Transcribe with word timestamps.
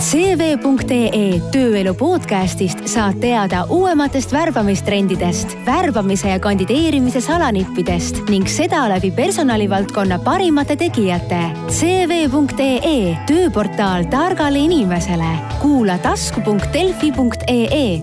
CV.ee 0.00 1.40
tööelu 1.52 1.92
podcastist 1.94 2.86
saad 2.88 3.18
teada 3.20 3.66
uuematest 3.68 4.32
värbamistrendidest, 4.32 5.52
värbamise 5.66 6.30
ja 6.30 6.38
kandideerimise 6.40 7.20
salanippidest 7.20 8.22
ning 8.32 8.48
seda 8.48 8.86
läbi 8.88 9.10
personalivaldkonna 9.12 10.16
parimate 10.24 10.78
tegijate. 10.80 11.40
CV.ee 11.68 13.18
tööportaal 13.28 14.08
targale 14.08 14.62
inimesele. 14.64 15.34
kuula 15.60 15.98
tasku.delfi.ee. 15.98 18.00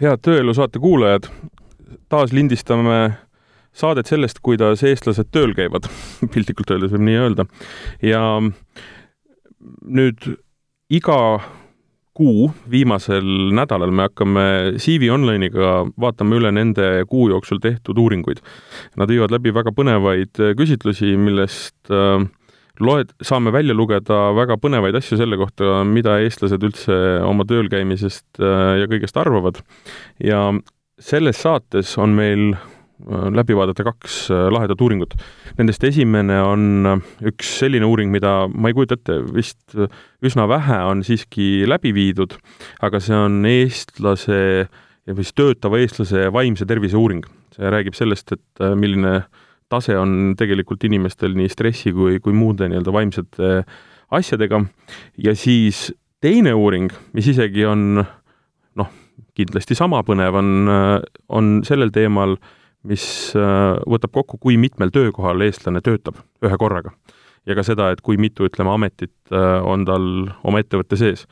head 0.00 0.18
Tööelu 0.22 0.54
saate 0.54 0.82
kuulajad, 0.82 1.30
taas 2.08 2.32
lindistame 2.32 3.25
saadet 3.76 4.08
sellest, 4.08 4.40
kuidas 4.44 4.84
eestlased 4.86 5.30
tööl 5.34 5.54
käivad 5.56 5.88
piltlikult 6.32 6.72
öeldes 6.74 6.94
võib 6.94 7.06
nii 7.08 7.20
öelda. 7.26 7.46
ja 8.04 8.22
nüüd 9.86 10.32
iga 10.92 11.20
kuu 12.16 12.48
viimasel 12.70 13.26
nädalal 13.56 13.92
me 13.92 14.06
hakkame 14.06 14.46
CV 14.80 15.10
Online'iga 15.12 15.82
vaatama 16.00 16.38
üle 16.38 16.52
nende 16.54 17.04
kuu 17.10 17.28
jooksul 17.28 17.60
tehtud 17.60 17.98
uuringuid. 18.00 18.40
Nad 18.96 19.12
viivad 19.12 19.34
läbi 19.34 19.52
väga 19.52 19.74
põnevaid 19.76 20.40
küsitlusi, 20.56 21.12
millest 21.20 21.92
äh, 21.92 22.24
loed, 22.80 23.12
saame 23.24 23.52
välja 23.52 23.76
lugeda 23.76 24.30
väga 24.36 24.56
põnevaid 24.62 24.96
asju 24.96 25.18
selle 25.20 25.36
kohta, 25.40 25.82
mida 25.88 26.16
eestlased 26.24 26.64
üldse 26.64 26.96
oma 27.26 27.44
tööl 27.48 27.68
käimisest 27.72 28.40
äh, 28.40 28.80
ja 28.82 28.88
kõigest 28.88 29.20
arvavad. 29.20 29.60
ja 30.22 30.48
selles 30.96 31.42
saates 31.44 31.92
on 32.00 32.16
meil 32.16 32.54
läbi 33.04 33.56
vaadata 33.56 33.84
kaks 33.84 34.30
äh, 34.30 34.46
lahedat 34.52 34.80
uuringut. 34.80 35.14
Nendest 35.58 35.84
esimene 35.84 36.38
on 36.42 36.88
äh, 36.88 37.02
üks 37.30 37.50
selline 37.60 37.86
uuring, 37.88 38.10
mida 38.12 38.46
ma 38.48 38.70
ei 38.70 38.76
kujuta 38.76 38.96
ette, 38.96 39.18
vist 39.34 39.76
üsna 40.24 40.46
vähe 40.48 40.80
on 40.88 41.04
siiski 41.06 41.66
läbi 41.68 41.92
viidud, 41.96 42.38
aga 42.86 43.00
see 43.02 43.16
on 43.16 43.42
eestlase 43.48 44.40
või 45.06 45.22
siis 45.22 45.36
töötava 45.38 45.80
eestlase 45.82 46.26
vaimse 46.34 46.66
tervise 46.66 46.96
uuring. 46.98 47.24
see 47.56 47.70
räägib 47.72 47.94
sellest, 47.96 48.32
et 48.32 48.64
milline 48.76 49.20
tase 49.70 49.94
on 49.96 50.34
tegelikult 50.38 50.82
inimestel 50.84 51.36
nii 51.36 51.48
stressi 51.48 51.92
kui, 51.94 52.18
kui 52.20 52.34
muude 52.36 52.68
nii-öelda 52.68 52.92
vaimsete 52.92 53.62
asjadega 54.10 54.60
ja 55.22 55.34
siis 55.34 55.88
teine 56.20 56.52
uuring, 56.54 56.90
mis 57.14 57.28
isegi 57.32 57.64
on 57.66 58.02
noh, 58.76 58.92
kindlasti 59.36 59.78
sama 59.78 60.02
põnev, 60.06 60.36
on, 60.36 60.70
on 61.28 61.50
sellel 61.66 61.94
teemal 61.94 62.36
äh, 62.36 62.52
mis 62.86 63.06
äh, 63.36 63.76
võtab 63.88 64.14
kokku, 64.14 64.38
kui 64.42 64.56
mitmel 64.60 64.92
töökohal 64.94 65.44
eestlane 65.46 65.82
töötab 65.84 66.20
ühe 66.44 66.58
korraga. 66.60 66.94
ja 67.46 67.54
ka 67.54 67.62
seda, 67.62 67.92
et 67.94 68.00
kui 68.02 68.18
mitu, 68.18 68.46
ütleme, 68.48 68.72
ametit 68.74 69.14
äh, 69.30 69.58
on 69.66 69.84
tal 69.86 70.06
oma 70.46 70.62
ettevõtte 70.62 70.98
sees. 70.98 71.26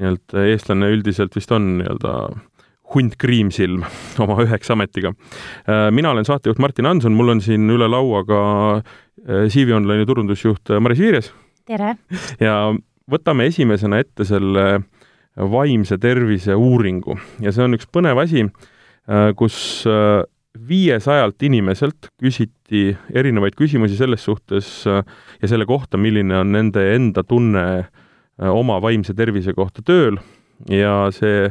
nii-öelda 0.00 0.46
eestlane 0.50 0.90
üldiselt 0.94 1.36
vist 1.36 1.52
on 1.52 1.76
nii-öelda 1.80 2.14
hunt 2.94 3.16
kriimsilm 3.16 3.86
oma 4.22 4.40
üheksa 4.44 4.76
ametiga. 4.76 5.14
Äh, 5.66 5.88
mina 5.94 6.12
olen 6.12 6.28
saatejuht 6.28 6.60
Martin 6.62 6.88
Hanson, 6.90 7.16
mul 7.16 7.36
on 7.36 7.44
siin 7.44 7.70
üle 7.70 7.88
laua 7.90 8.24
ka 8.28 8.42
CV 9.22 9.76
Online'i 9.76 10.06
turundusjuht 10.08 10.72
Maris 10.80 10.98
Viires. 10.98 11.32
tere! 11.66 11.96
ja 12.46 12.72
võtame 13.10 13.46
esimesena 13.50 14.00
ette 14.02 14.26
selle 14.26 14.82
vaimse 15.32 15.96
tervise 15.96 16.54
uuringu 16.58 17.14
ja 17.40 17.52
see 17.54 17.64
on 17.64 17.76
üks 17.78 17.86
põnev 17.88 18.18
asi, 18.20 18.42
kus 19.38 19.54
viiesajalt 20.68 21.42
inimeselt 21.42 22.10
küsiti 22.20 22.92
erinevaid 23.14 23.56
küsimusi 23.56 23.96
selles 23.96 24.24
suhtes 24.24 24.86
äh, 24.86 25.04
ja 25.42 25.48
selle 25.48 25.66
kohta, 25.66 26.00
milline 26.00 26.36
on 26.42 26.52
nende 26.52 26.84
enda 26.94 27.24
tunne 27.24 27.64
äh, 27.78 28.50
oma 28.52 28.80
vaimse 28.82 29.14
tervise 29.14 29.54
kohta 29.56 29.84
tööl 29.86 30.20
ja 30.70 31.08
see 31.14 31.48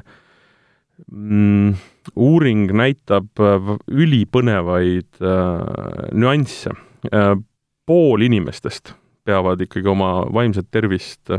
mm, 1.12 1.74
uuring 2.16 2.70
näitab 2.78 3.42
äh, 3.42 3.72
ülipõnevaid 3.92 5.22
äh, 5.22 6.12
nüansse 6.14 6.76
äh,. 7.12 7.36
pool 7.86 8.22
inimestest 8.22 8.94
peavad 9.26 9.62
ikkagi 9.62 9.90
oma 9.90 10.22
vaimset 10.34 10.68
tervist 10.72 11.32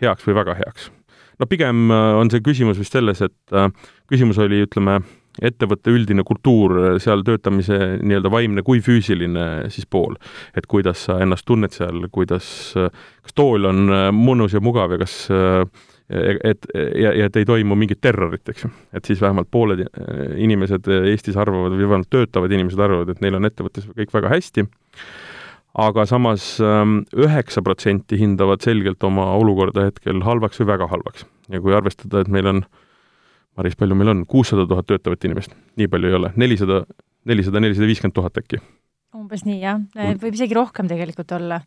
heaks 0.00 0.26
või 0.26 0.36
väga 0.36 0.54
heaks. 0.60 0.90
no 1.40 1.46
pigem 1.46 1.90
on 1.90 2.30
see 2.30 2.44
küsimus 2.44 2.78
vist 2.78 2.92
selles, 2.92 3.22
et 3.22 3.56
äh, 3.56 3.70
küsimus 4.08 4.38
oli, 4.38 4.62
ütleme, 4.66 5.00
ettevõtte 5.42 5.92
üldine 5.92 6.24
kultuur, 6.26 6.98
seal 7.02 7.24
töötamise 7.26 7.78
nii-öelda 8.00 8.32
vaimne 8.32 8.64
kui 8.66 8.80
füüsiline 8.84 9.66
siis 9.72 9.86
pool. 9.90 10.16
et 10.56 10.66
kuidas 10.66 11.06
sa 11.08 11.20
ennast 11.22 11.46
tunned 11.46 11.74
seal, 11.74 12.08
kuidas, 12.12 12.48
kas 12.74 13.36
tool 13.36 13.68
on 13.68 13.90
mõnus 14.16 14.56
ja 14.56 14.62
mugav 14.64 14.96
ja 14.96 15.02
kas 15.02 15.18
et 16.06 16.66
ja, 16.74 17.12
ja 17.12 17.26
et 17.26 17.36
ei 17.36 17.46
toimu 17.48 17.74
mingit 17.74 18.00
terrorit, 18.00 18.46
eks 18.48 18.64
ju. 18.64 18.70
et 18.94 19.04
siis 19.04 19.20
vähemalt 19.20 19.50
pooled 19.50 19.82
inimesed 20.38 20.86
Eestis 21.10 21.36
arvavad 21.36 21.74
või 21.74 21.82
vähemalt 21.82 22.10
töötavad 22.10 22.52
inimesed 22.52 22.80
arvavad, 22.80 23.10
et 23.10 23.24
neil 23.24 23.38
on 23.38 23.48
ettevõttes 23.48 23.88
kõik 23.90 24.14
väga 24.14 24.30
hästi, 24.30 24.66
aga 25.82 26.06
samas 26.08 26.54
ähm, 26.62 27.00
üheksa 27.12 27.60
protsenti 27.66 28.20
hindavad 28.20 28.62
selgelt 28.64 29.02
oma 29.04 29.32
olukorda 29.36 29.90
hetkel 29.90 30.22
halvaks 30.24 30.62
või 30.62 30.70
väga 30.72 30.88
halvaks. 30.94 31.26
ja 31.50 31.60
kui 31.60 31.74
arvestada, 31.74 32.22
et 32.22 32.30
meil 32.32 32.54
on 32.54 32.62
äh, 32.62 32.85
Maris, 33.56 33.76
palju 33.78 33.96
meil 33.96 34.12
on, 34.12 34.24
kuussada 34.28 34.66
tuhat 34.68 34.88
töötavat 34.90 35.24
inimest, 35.24 35.54
nii 35.80 35.88
palju 35.92 36.10
ei 36.10 36.18
ole, 36.18 36.32
nelisada, 36.36 36.82
nelisada, 37.28 37.62
nelisada 37.64 37.88
viiskümmend 37.88 38.16
tuhat 38.16 38.42
äkki? 38.42 38.60
umbes 39.16 39.46
nii, 39.46 39.58
jah, 39.62 39.80
võib 40.20 40.34
isegi 40.36 40.56
rohkem 40.56 40.88
tegelikult 40.90 41.30
olla, 41.32 41.60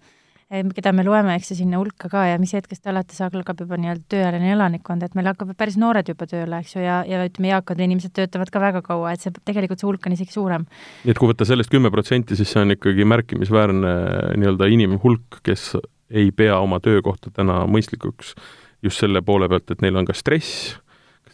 keda 0.49 0.91
me 0.93 1.05
loeme, 1.05 1.35
eks 1.37 1.51
ju, 1.51 1.57
sinna 1.59 1.79
hulka 1.81 2.09
ka 2.11 2.23
ja 2.29 2.37
mis 2.41 2.53
hetkest 2.57 2.85
alates 2.89 3.19
algab 3.25 3.61
juba 3.61 3.77
nii-öelda 3.81 4.05
tööealine 4.09 4.51
elanikkond, 4.55 5.05
et 5.05 5.15
meil 5.17 5.29
hakkavad 5.31 5.57
päris 5.57 5.77
noored 5.81 6.09
juba 6.09 6.27
tööle, 6.29 6.61
eks 6.61 6.75
ju, 6.75 6.83
ja, 6.85 6.99
ja 7.09 7.21
ütleme, 7.25 7.51
eakad 7.53 7.81
inimesed 7.85 8.13
töötavad 8.17 8.51
ka 8.53 8.61
väga 8.61 8.83
kaua, 8.85 9.13
et 9.13 9.25
see, 9.25 9.33
tegelikult 9.45 9.81
see 9.81 9.89
hulk 9.89 10.09
on 10.09 10.17
isegi 10.17 10.35
suurem. 10.35 10.67
nii 11.05 11.13
et 11.13 11.21
kui 11.21 11.31
võtta 11.31 11.47
sellest 11.49 11.73
kümme 11.73 11.89
protsenti, 11.93 12.37
siis 12.37 12.53
see 12.53 12.63
on 12.65 12.77
ikkagi 12.77 13.07
märkimisväärne 13.09 13.95
nii-öelda 14.41 14.69
inimhulk, 14.73 15.41
kes 15.45 15.71
ei 16.09 16.29
pea 16.33 16.57
oma 16.61 16.81
töökohta 16.81 17.33
täna 17.33 17.63
mõistlikuks 17.69 18.35
just 18.85 19.01
selle 19.01 19.21
poole 19.25 19.49
pealt, 19.51 19.69
et 19.73 19.81
neil 19.85 19.97
on 20.01 20.07
ka 20.07 20.15
stress, 20.17 20.77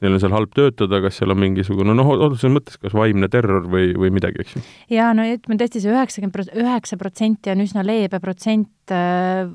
neil 0.05 0.17
on 0.17 0.23
seal 0.23 0.35
halb 0.35 0.53
töötada, 0.55 1.01
kas 1.03 1.19
seal 1.19 1.33
on 1.33 1.41
mingisugune 1.41 1.97
noh, 1.97 2.13
otseses 2.15 2.53
mõttes 2.53 2.79
kas 2.81 2.95
vaimne 2.97 3.29
terror 3.33 3.65
või, 3.71 3.91
või 3.97 4.13
midagi, 4.15 4.45
eks 4.45 4.57
ju? 4.57 4.63
jaa, 4.95 5.11
no 5.17 5.25
ütleme 5.27 5.59
tõesti 5.61 5.81
see 5.83 5.93
üheksakümmend, 5.93 6.53
üheksa 6.61 6.99
protsenti 7.01 7.53
on 7.53 7.65
üsna 7.65 7.85
leebe 7.85 8.21
protsent, 8.23 8.93
äh, 8.93 9.49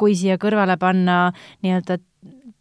kui 0.00 0.14
siia 0.16 0.38
kõrvale 0.40 0.78
panna 0.80 1.26
nii-öelda 1.64 2.00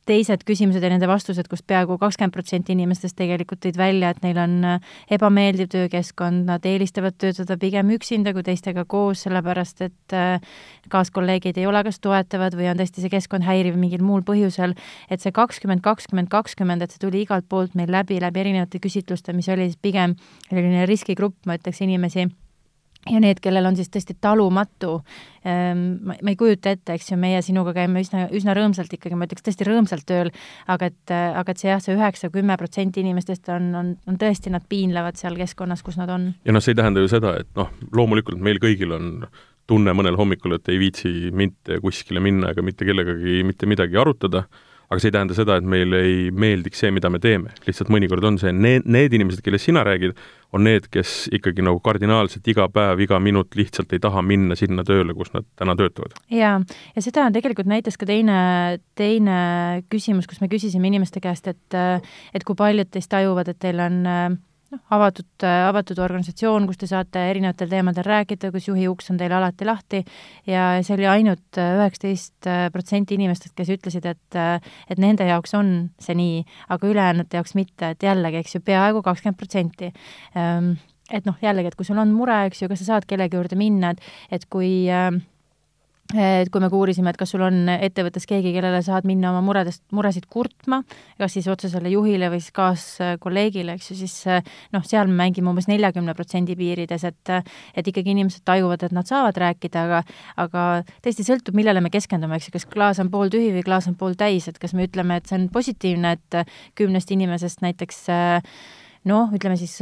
teised 0.10 0.44
küsimused 0.48 0.84
ja 0.84 0.90
nende 0.92 1.08
vastused, 1.10 1.48
kus 1.52 1.62
peaaegu 1.68 2.00
kakskümmend 2.02 2.34
protsenti 2.34 2.74
inimestest 2.74 3.18
tegelikult 3.20 3.62
tõid 3.66 3.78
välja, 3.80 4.12
et 4.14 4.24
neil 4.26 4.40
on 4.42 4.56
äh, 4.66 4.90
ebameeldiv 5.16 5.70
töökeskkond, 5.74 6.48
nad 6.50 6.66
eelistavad 6.66 7.18
töötada 7.22 7.60
pigem 7.62 7.94
üksinda 7.96 8.34
kui 8.36 8.46
teistega 8.48 8.86
koos, 8.90 9.24
sellepärast 9.28 9.86
et 9.86 10.18
äh, 10.18 10.42
kaaskolleegid 10.90 11.62
ei 11.62 11.70
ole 11.70 11.84
kas 11.86 12.02
toetavad 12.04 12.58
või 12.58 12.72
on 12.72 12.82
tõesti 12.82 13.06
see 13.06 13.14
keskkond 13.14 13.46
häiriv 13.48 13.78
mingil 13.80 14.04
muul 14.06 14.26
põhjusel, 14.28 14.76
et 15.10 15.24
see 15.24 15.36
kakskümmend, 15.36 15.86
kakskümmend, 15.86 16.32
kakskümmend, 16.34 16.84
et 16.84 16.96
see 16.96 17.04
tuli 17.06 17.24
igalt 17.28 17.50
poolt 17.50 17.78
meil 17.78 17.92
läbi, 17.94 18.20
läbi 18.24 18.46
erinevate 18.46 18.82
küsitluste, 18.82 19.36
mis 19.38 19.50
oli 19.54 19.70
siis 19.70 19.82
pigem 19.82 20.18
selline 20.50 20.88
riskigrupp, 20.90 21.38
ma 21.46 21.60
ütleks, 21.60 21.84
inimesi 21.86 22.30
ja 23.08 23.20
need, 23.24 23.40
kellel 23.44 23.68
on 23.70 23.78
siis 23.80 23.90
tõesti 23.92 24.16
talumatu, 24.22 25.00
ehm, 25.48 25.84
ma, 26.06 26.16
ma 26.22 26.34
ei 26.34 26.38
kujuta 26.40 26.74
ette, 26.76 26.98
eks 26.98 27.12
ju, 27.14 27.20
meie 27.22 27.42
sinuga 27.46 27.74
käime 27.78 28.04
üsna, 28.04 28.26
üsna 28.36 28.56
rõõmsalt 28.58 28.94
ikkagi, 28.96 29.18
ma 29.18 29.28
ütleks 29.30 29.46
tõesti 29.46 29.68
rõõmsalt 29.68 30.06
tööl, 30.10 30.32
aga 30.68 30.90
et, 30.92 31.14
aga 31.14 31.54
et 31.56 31.62
see 31.62 31.72
jah, 31.72 31.84
see 31.84 31.96
üheksa, 31.96 32.32
kümme 32.34 32.58
protsenti 32.60 33.04
inimestest 33.04 33.52
on, 33.56 33.70
on, 33.80 33.94
on 34.10 34.20
tõesti, 34.20 34.52
nad 34.54 34.66
piinlevad 34.70 35.20
seal 35.20 35.38
keskkonnas, 35.40 35.84
kus 35.86 36.00
nad 36.02 36.12
on. 36.14 36.32
ja 36.46 36.56
noh, 36.56 36.64
see 36.64 36.76
ei 36.76 36.82
tähenda 36.82 37.04
ju 37.04 37.12
seda, 37.12 37.38
et 37.44 37.52
noh, 37.60 37.72
loomulikult 37.96 38.42
meil 38.44 38.62
kõigil 38.62 38.96
on 38.98 39.14
tunne 39.70 39.94
mõnel 39.94 40.18
hommikul, 40.18 40.58
et 40.58 40.72
ei 40.74 40.80
viitsi 40.82 41.30
mitte 41.36 41.78
kuskile 41.84 42.22
minna 42.24 42.54
ega 42.54 42.64
mitte 42.66 42.88
kellegagi 42.88 43.44
mitte 43.46 43.70
midagi 43.70 44.00
arutada 44.02 44.48
aga 44.90 45.02
see 45.02 45.12
ei 45.12 45.14
tähenda 45.14 45.36
seda, 45.38 45.58
et 45.60 45.68
meile 45.70 46.02
ei 46.02 46.30
meeldiks 46.34 46.82
see, 46.82 46.90
mida 46.94 47.12
me 47.14 47.22
teeme. 47.22 47.54
lihtsalt 47.68 47.92
mõnikord 47.94 48.26
on 48.26 48.40
see, 48.42 48.54
need, 48.56 48.88
need 48.90 49.14
inimesed, 49.14 49.44
kellest 49.46 49.70
sina 49.70 49.84
räägid, 49.86 50.18
on 50.56 50.66
need, 50.66 50.88
kes 50.90 51.30
ikkagi 51.38 51.62
nagu 51.66 51.82
kardinaalselt 51.86 52.48
iga 52.50 52.66
päev, 52.74 53.04
iga 53.06 53.20
minut 53.22 53.54
lihtsalt 53.60 53.94
ei 53.94 54.02
taha 54.02 54.24
minna 54.26 54.58
sinna 54.58 54.86
tööle, 54.88 55.14
kus 55.18 55.30
nad 55.36 55.46
täna 55.60 55.78
töötavad. 55.78 56.18
jaa, 56.34 56.58
ja 56.96 57.06
seda 57.06 57.30
tegelikult 57.36 57.70
näitas 57.70 58.00
ka 58.02 58.10
teine, 58.10 58.40
teine 58.98 59.40
küsimus, 59.94 60.30
kus 60.30 60.42
me 60.42 60.50
küsisime 60.52 60.90
inimeste 60.90 61.22
käest, 61.22 61.48
et 61.48 61.80
et 62.34 62.46
kui 62.46 62.58
paljud 62.58 62.90
teist 62.90 63.12
tajuvad, 63.14 63.54
et 63.54 63.62
teil 63.62 63.82
on 63.86 64.02
noh, 64.74 64.82
avatud, 64.96 65.46
avatud 65.46 66.02
organisatsioon, 66.04 66.68
kus 66.70 66.80
te 66.82 66.90
saate 66.90 67.24
erinevatel 67.32 67.72
teemadel 67.72 68.06
rääkida, 68.06 68.52
kus 68.54 68.70
juhi 68.70 68.88
uks 68.92 69.10
on 69.14 69.20
teil 69.22 69.34
alati 69.36 69.68
lahti. 69.68 70.04
Ja 70.50 70.68
see 70.86 70.96
oli 70.98 71.08
ainult 71.10 71.60
üheksateist 71.62 72.50
protsenti 72.74 73.18
inimestest, 73.20 73.56
kes 73.58 73.74
ütlesid, 73.78 74.06
et 74.10 74.40
et 74.40 75.02
nende 75.02 75.26
jaoks 75.28 75.56
on 75.58 75.74
see 76.02 76.16
nii, 76.18 76.44
aga 76.70 76.92
ülejäänute 76.92 77.40
jaoks 77.40 77.56
mitte, 77.58 77.94
et 77.96 78.06
jällegi, 78.06 78.44
eks 78.44 78.56
ju, 78.58 78.64
peaaegu 78.66 79.04
kakskümmend 79.06 79.40
protsenti. 79.40 79.92
Ehm, 80.38 80.74
et 81.12 81.26
noh, 81.26 81.38
jällegi, 81.42 81.72
et 81.72 81.78
kui 81.80 81.88
sul 81.88 82.00
on 82.02 82.14
mure, 82.14 82.46
eks 82.50 82.64
ju, 82.64 82.70
kas 82.72 82.84
sa 82.84 82.94
saad 82.94 83.10
kellegi 83.10 83.38
juurde 83.38 83.58
minna, 83.60 83.94
et 83.96 84.38
et 84.40 84.46
kui 84.50 84.88
äh, 84.94 85.12
et 86.10 86.50
kui 86.50 86.62
me 86.62 86.70
uurisime, 86.74 87.12
et 87.12 87.18
kas 87.20 87.30
sul 87.36 87.44
on 87.46 87.70
ettevõttes 87.70 88.26
keegi, 88.30 88.50
kellele 88.56 88.80
saad 88.86 89.06
minna 89.06 89.30
oma 89.30 89.44
muredest, 89.46 89.84
muresid 89.94 90.26
kurtma, 90.32 90.82
kas 91.22 91.36
siis 91.36 91.50
otsesele 91.52 91.92
juhile 91.94 92.32
või 92.34 92.42
siis 92.42 92.56
kaaskolleegile, 92.56 93.76
eks 93.78 93.92
ju, 93.92 93.98
siis 94.00 94.16
noh, 94.74 94.86
seal 94.90 95.10
me 95.12 95.20
mängime 95.22 95.52
umbes 95.52 95.70
neljakümne 95.70 96.16
protsendi 96.18 96.58
piirides, 96.58 97.06
et 97.06 97.34
et 97.78 97.92
ikkagi 97.92 98.16
inimesed 98.16 98.42
tajuvad, 98.48 98.88
et 98.88 98.96
nad 98.96 99.06
saavad 99.06 99.38
rääkida, 99.38 99.86
aga 99.86 100.02
aga 100.48 100.66
tõesti 101.06 101.28
sõltub, 101.28 101.58
millele 101.60 101.84
me 101.86 101.94
keskendume, 101.94 102.40
eks 102.40 102.50
ju, 102.50 102.58
kas 102.58 102.66
klaas 102.74 103.04
on 103.04 103.14
pooltühi 103.14 103.54
või 103.54 103.66
klaas 103.68 103.90
on 103.92 103.98
pooltäis, 104.00 104.50
et 104.50 104.58
kas 104.58 104.74
me 104.74 104.90
ütleme, 104.90 105.20
et 105.20 105.30
see 105.30 105.38
on 105.38 105.50
positiivne, 105.54 106.18
et 106.18 106.42
kümnest 106.80 107.14
inimesest 107.14 107.62
näiteks 107.66 108.08
noh, 109.10 109.30
ütleme 109.36 109.56
siis 109.60 109.78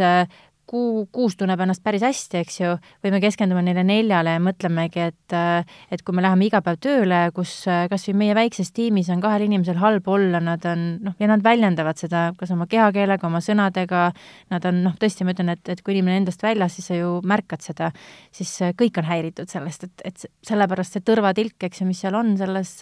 kuu, 0.68 1.06
kuus 1.16 1.38
tunneb 1.40 1.62
ennast 1.64 1.84
päris 1.86 2.04
hästi, 2.06 2.42
eks 2.44 2.60
ju, 2.60 2.74
või 3.04 3.14
me 3.14 3.22
keskendume 3.24 3.64
neile 3.66 3.84
neljale 3.88 4.36
ja 4.36 4.44
mõtlemegi, 4.44 5.08
et 5.12 5.36
et 5.92 6.04
kui 6.06 6.16
me 6.16 6.24
läheme 6.24 6.48
iga 6.48 6.62
päev 6.64 6.80
tööle, 6.84 7.20
kus 7.36 7.54
kas 7.92 8.08
või 8.10 8.18
meie 8.22 8.36
väikses 8.38 8.72
tiimis 8.76 9.10
on 9.14 9.22
kahel 9.24 9.46
inimesel 9.48 9.80
halb 9.82 10.08
olla, 10.12 10.42
nad 10.44 10.66
on 10.70 10.86
noh, 11.04 11.16
ja 11.20 11.30
nad 11.32 11.44
väljendavad 11.44 12.00
seda 12.00 12.28
kas 12.38 12.52
oma 12.56 12.68
kehakeelega, 12.70 13.28
oma 13.28 13.42
sõnadega, 13.44 14.08
nad 14.54 14.68
on 14.70 14.82
noh, 14.86 14.96
tõesti, 15.00 15.28
ma 15.28 15.36
ütlen, 15.36 15.54
et, 15.56 15.64
et 15.72 15.84
kui 15.84 15.96
inimene 15.96 16.22
endast 16.24 16.44
väljas, 16.44 16.78
siis 16.78 16.92
sa 16.92 17.00
ju 17.00 17.18
märkad 17.28 17.64
seda, 17.66 17.92
siis 18.36 18.52
kõik 18.80 19.00
on 19.02 19.08
häiritud 19.08 19.52
sellest, 19.52 19.88
et, 19.88 20.06
et 20.12 20.28
sellepärast 20.48 20.98
see 20.98 21.06
tõrvatilk, 21.08 21.58
eks 21.70 21.84
ju, 21.84 21.88
mis 21.90 22.02
seal 22.04 22.18
on 22.20 22.36
selles, 22.40 22.74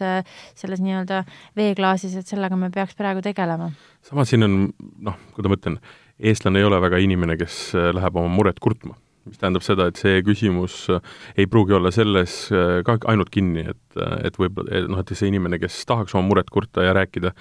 selles 0.57 0.81
nii-öelda 0.85 1.23
veeklaasis, 1.57 2.17
et 2.19 2.33
sellega 2.33 2.57
me 2.59 2.71
peaks 2.73 2.97
praegu 2.97 3.23
tegelema. 3.25 3.71
samas 4.05 4.29
siin 4.29 4.45
on 4.45 4.57
noh, 5.05 5.21
kuidas 5.35 5.53
ma 5.53 5.59
ütlen, 5.59 5.79
eestlane 6.19 6.61
ei 6.61 6.67
ole 6.67 6.79
väga 6.83 6.99
inimene, 7.03 7.37
kes 7.39 7.57
äh, 7.75 7.89
läheb 7.95 8.21
oma 8.21 8.31
muret 8.31 8.61
kurtma. 8.63 8.95
mis 9.25 9.39
tähendab 9.41 9.63
seda, 9.65 9.87
et 9.89 9.97
see 9.97 10.19
küsimus 10.21 10.83
äh, 10.93 10.99
ei 11.41 11.47
pruugi 11.49 11.73
olla 11.73 11.89
selles 11.91 12.51
äh, 12.53 12.83
ka 12.85 12.99
ainult 13.09 13.31
kinni, 13.33 13.63
et, 13.71 13.97
et 14.21 14.35
võib-olla, 14.37 14.83
noh, 14.85 15.01
et 15.01 15.13
see 15.17 15.31
inimene, 15.31 15.57
kes 15.59 15.79
tahaks 15.89 16.13
oma 16.13 16.27
muret 16.29 16.51
kurta 16.53 16.85
ja 16.85 16.93
rääkida, 16.93 17.31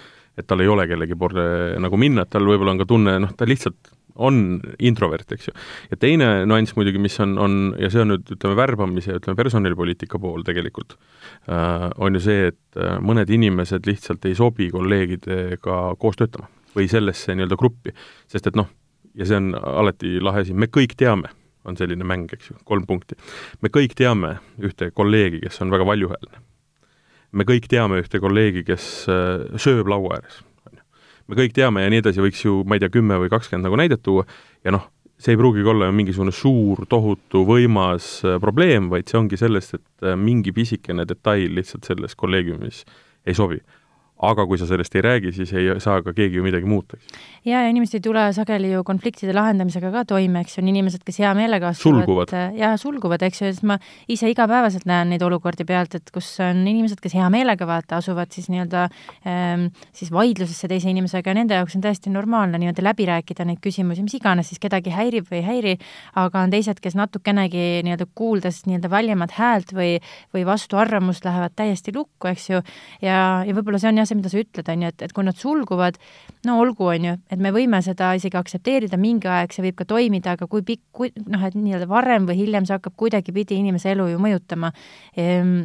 et 0.41 0.49
tal 0.49 0.65
ei 0.65 0.71
ole 0.73 0.87
kellegi 0.88 1.19
poole 1.19 1.44
nagu 1.85 2.00
minna, 2.00 2.25
et 2.25 2.32
tal 2.32 2.49
võib-olla 2.49 2.73
on 2.73 2.81
ka 2.81 2.88
tunne, 2.88 3.19
noh, 3.21 3.37
ta 3.37 3.44
lihtsalt 3.47 3.93
on 4.15 4.62
introvert, 4.79 5.29
eks 5.35 5.50
ju. 5.50 5.55
ja 5.91 5.99
teine 6.00 6.29
nüanss 6.47 6.77
muidugi, 6.79 7.03
mis 7.03 7.19
on, 7.20 7.37
on, 7.43 7.61
ja 7.82 7.91
see 7.91 8.00
on 8.00 8.15
nüüd, 8.15 8.29
ütleme, 8.32 8.56
värbamise 8.62 9.19
ütleme, 9.19 9.37
personalipoliitika 9.43 10.23
pool 10.23 10.47
tegelikult 10.47 10.94
äh,, 11.50 11.88
on 11.99 12.15
ju 12.15 12.23
see, 12.23 12.53
et 12.55 12.82
mõned 13.03 13.29
inimesed 13.35 13.91
lihtsalt 13.91 14.25
ei 14.31 14.38
sobi 14.38 14.70
kolleegidega 14.73 15.81
koos 15.99 16.23
töötama 16.23 16.49
või 16.76 16.88
sellesse 16.91 17.35
nii-öelda 17.35 17.59
gruppi. 17.59 17.94
sest 18.31 18.47
et 18.47 18.56
noh, 18.59 18.69
ja 19.15 19.26
see 19.29 19.38
on 19.38 19.53
alati 19.55 20.17
lahe 20.23 20.44
asi, 20.44 20.55
me 20.55 20.69
kõik 20.73 20.97
teame, 20.99 21.31
on 21.65 21.79
selline 21.79 22.06
mäng, 22.06 22.26
eks 22.35 22.50
ju, 22.50 22.56
kolm 22.69 22.87
punkti. 22.87 23.17
me 23.62 23.71
kõik 23.73 23.94
teame 23.99 24.37
ühte 24.61 24.91
kolleegi, 24.94 25.41
kes 25.44 25.62
on 25.65 25.73
väga 25.75 25.87
valjuhäälne. 25.88 26.43
me 27.32 27.44
kõik 27.44 27.69
teame 27.71 28.00
ühte 28.03 28.21
kolleegi, 28.21 28.65
kes 28.65 29.06
äh, 29.09 29.47
sööb 29.61 29.88
laua 29.91 30.19
ääres, 30.19 30.43
on 30.67 30.79
ju. 30.79 30.82
me 31.29 31.38
kõik 31.43 31.55
teame 31.55 31.85
ja 31.85 31.93
nii 31.93 32.03
edasi, 32.05 32.25
võiks 32.25 32.44
ju, 32.44 32.62
ma 32.67 32.77
ei 32.77 32.85
tea, 32.85 32.93
kümme 32.93 33.20
või 33.23 33.32
kakskümmend 33.32 33.69
nagu 33.69 33.81
näidet 33.81 34.03
tuua 34.03 34.27
ja 34.65 34.75
noh, 34.75 34.91
see 35.19 35.37
ei 35.37 35.38
pruugigi 35.38 35.70
olla 35.70 35.93
mingisugune 35.94 36.35
suur, 36.35 36.85
tohutu, 36.91 37.44
võimas 37.49 38.19
äh, 38.27 38.41
probleem, 38.43 38.91
vaid 38.91 39.09
see 39.09 39.20
ongi 39.20 39.38
sellest, 39.41 39.79
et 39.79 40.11
äh, 40.11 40.19
mingi 40.19 40.53
pisikene 40.53 41.06
detail 41.09 41.55
lihtsalt 41.55 41.87
selles 41.87 42.19
kolleegiumis 42.19 42.85
ei 43.25 43.35
sobi 43.35 43.62
aga 44.31 44.47
kui 44.49 44.59
sa 44.61 44.69
sellest 44.69 44.94
ei 44.97 45.05
räägi, 45.05 45.32
siis 45.37 45.53
ei 45.56 45.71
saa 45.82 46.03
ka 46.05 46.15
keegi 46.17 46.38
ju 46.38 46.44
midagi 46.47 46.69
muuta, 46.69 46.99
ja, 47.44 47.62
ja 47.62 47.69
inimesed 47.69 47.99
ei 47.99 48.05
tule 48.05 48.25
sageli 48.37 48.71
ju 48.73 48.82
konfliktide 48.87 49.35
lahendamisega 49.37 49.91
ka 49.93 50.05
toime, 50.15 50.43
eks 50.44 50.56
ju, 50.56 50.65
on 50.65 50.71
inimesed, 50.73 51.05
kes 51.06 51.21
hea 51.23 51.32
meelega 51.37 51.73
sulguvad. 51.76 52.32
ja 52.56 52.75
sulguvad, 52.81 53.23
eks 53.26 53.43
ju, 53.43 53.50
sest 53.53 53.67
ma 53.69 53.79
ise 54.11 54.31
igapäevaselt 54.32 54.87
näen 54.88 55.12
neid 55.12 55.23
olukordi 55.25 55.67
pealt, 55.69 55.97
et 55.99 56.12
kus 56.15 56.31
on 56.44 56.65
inimesed, 56.65 57.00
kes 57.05 57.17
hea 57.19 57.29
meelega 57.32 57.69
vaata, 57.69 58.00
asuvad 58.00 58.32
siis 58.35 58.49
nii-öelda 58.53 58.87
ähm, 59.29 59.69
siis 59.93 60.12
vaidlusesse 60.15 60.69
teise 60.70 60.91
inimesega 60.93 61.32
ja 61.32 61.38
nende 61.38 61.59
jaoks 61.59 61.77
on 61.77 61.85
täiesti 61.85 62.12
normaalne 62.12 62.61
nii-öelda 62.62 62.85
läbi 62.85 63.09
rääkida 63.11 63.47
neid 63.49 63.61
küsimusi, 63.65 64.05
mis 64.05 64.17
iganes 64.19 64.50
siis 64.53 64.62
kedagi 64.62 64.94
häirib 64.94 65.29
või 65.31 65.41
ei 65.43 65.47
häiri, 65.49 65.77
aga 66.20 66.44
on 66.47 66.55
teised, 66.55 66.81
kes 66.82 66.97
natukenegi 66.99 67.85
nii-öelda 67.87 68.09
kuuldes 68.17 68.65
nii-öelda 68.69 68.91
valjemat 68.93 69.37
häält 69.38 69.75
või, 69.77 69.99
või 70.35 70.47
vastuarvamust, 70.49 71.25
lähevad 71.27 71.55
täiesti 71.56 71.94
lukku, 71.94 72.31
eks 72.31 72.49
ju, 72.50 72.62
ja, 73.05 73.19
ja 73.47 73.56
võib-olla 73.56 73.81
see 73.82 73.93
on 73.93 74.00
jah, 74.00 74.09
see, 74.09 74.14
mida 74.19 74.33
sa 74.33 74.41
ütled, 74.41 74.71
on 74.73 74.85
ju, 74.87 74.93
et, 74.95 75.07
et 75.07 75.15
kui 75.17 75.27
nad 75.27 75.39
sulguvad, 75.39 76.01
no 76.49 76.59
olgu, 76.63 76.89
on 76.95 77.09
ju, 77.11 77.15
et 77.35 77.41
me 77.43 77.55
võime 77.55 77.81
seda 77.85 78.15
isegi 78.19 78.39
aktsepteerida, 78.41 79.01
mingi 79.01 79.31
aeg 79.31 79.55
see 79.55 79.67
võib 79.69 79.79
ka 79.81 79.89
toimida, 79.95 80.39
aga 80.39 80.49
kui 80.51 80.67
pikk, 80.67 80.85
kui 80.95 81.15
noh, 81.25 81.47
et 81.47 81.57
nii-öelda 81.59 81.89
varem 81.91 82.29
või 82.31 82.41
hiljem 82.45 82.69
see 82.69 82.77
hakkab 82.77 82.97
kuidagipidi 83.01 83.59
inimese 83.61 83.95
elu 83.95 84.13
ju 84.15 84.21
mõjutama 84.23 84.73
ehm, 85.21 85.65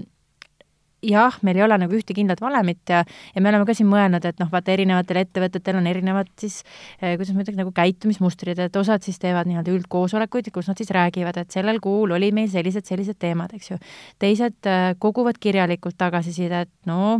jah, 1.05 1.37
meil 1.45 1.59
ei 1.59 1.63
ole 1.63 1.77
nagu 1.79 1.95
ühte 1.95 2.13
kindlat 2.15 2.41
valemit 2.43 2.91
ja, 2.91 3.03
ja 3.35 3.41
me 3.43 3.51
oleme 3.51 3.67
ka 3.67 3.75
siin 3.77 3.89
mõelnud, 3.91 4.25
et 4.25 4.39
noh, 4.41 4.49
vaata 4.51 4.73
erinevatel 4.73 5.21
ettevõtetel 5.23 5.79
on 5.79 5.87
erinevad 5.89 6.29
siis 6.39 6.61
eh,, 6.99 7.15
kuidas 7.15 7.33
ma 7.35 7.43
ütleks, 7.45 7.59
nagu 7.59 7.73
käitumismustrid, 7.75 8.59
et 8.65 8.79
osad 8.79 9.05
siis 9.05 9.19
teevad 9.21 9.49
nii-öelda 9.49 9.73
üldkoosolekuid, 9.77 10.51
kus 10.55 10.69
nad 10.71 10.79
siis 10.79 10.91
räägivad, 10.95 11.39
et 11.41 11.55
sellel 11.55 11.81
kuul 11.83 12.15
oli 12.17 12.31
meil 12.35 12.51
sellised, 12.51 12.87
sellised 12.89 13.19
teemad, 13.21 13.55
eks 13.55 13.73
ju. 13.73 13.79
teised 14.21 14.69
eh, 14.69 14.93
koguvad 14.99 15.39
kirjalikult 15.41 15.97
tagasisidet, 15.99 16.71
no 16.89 17.19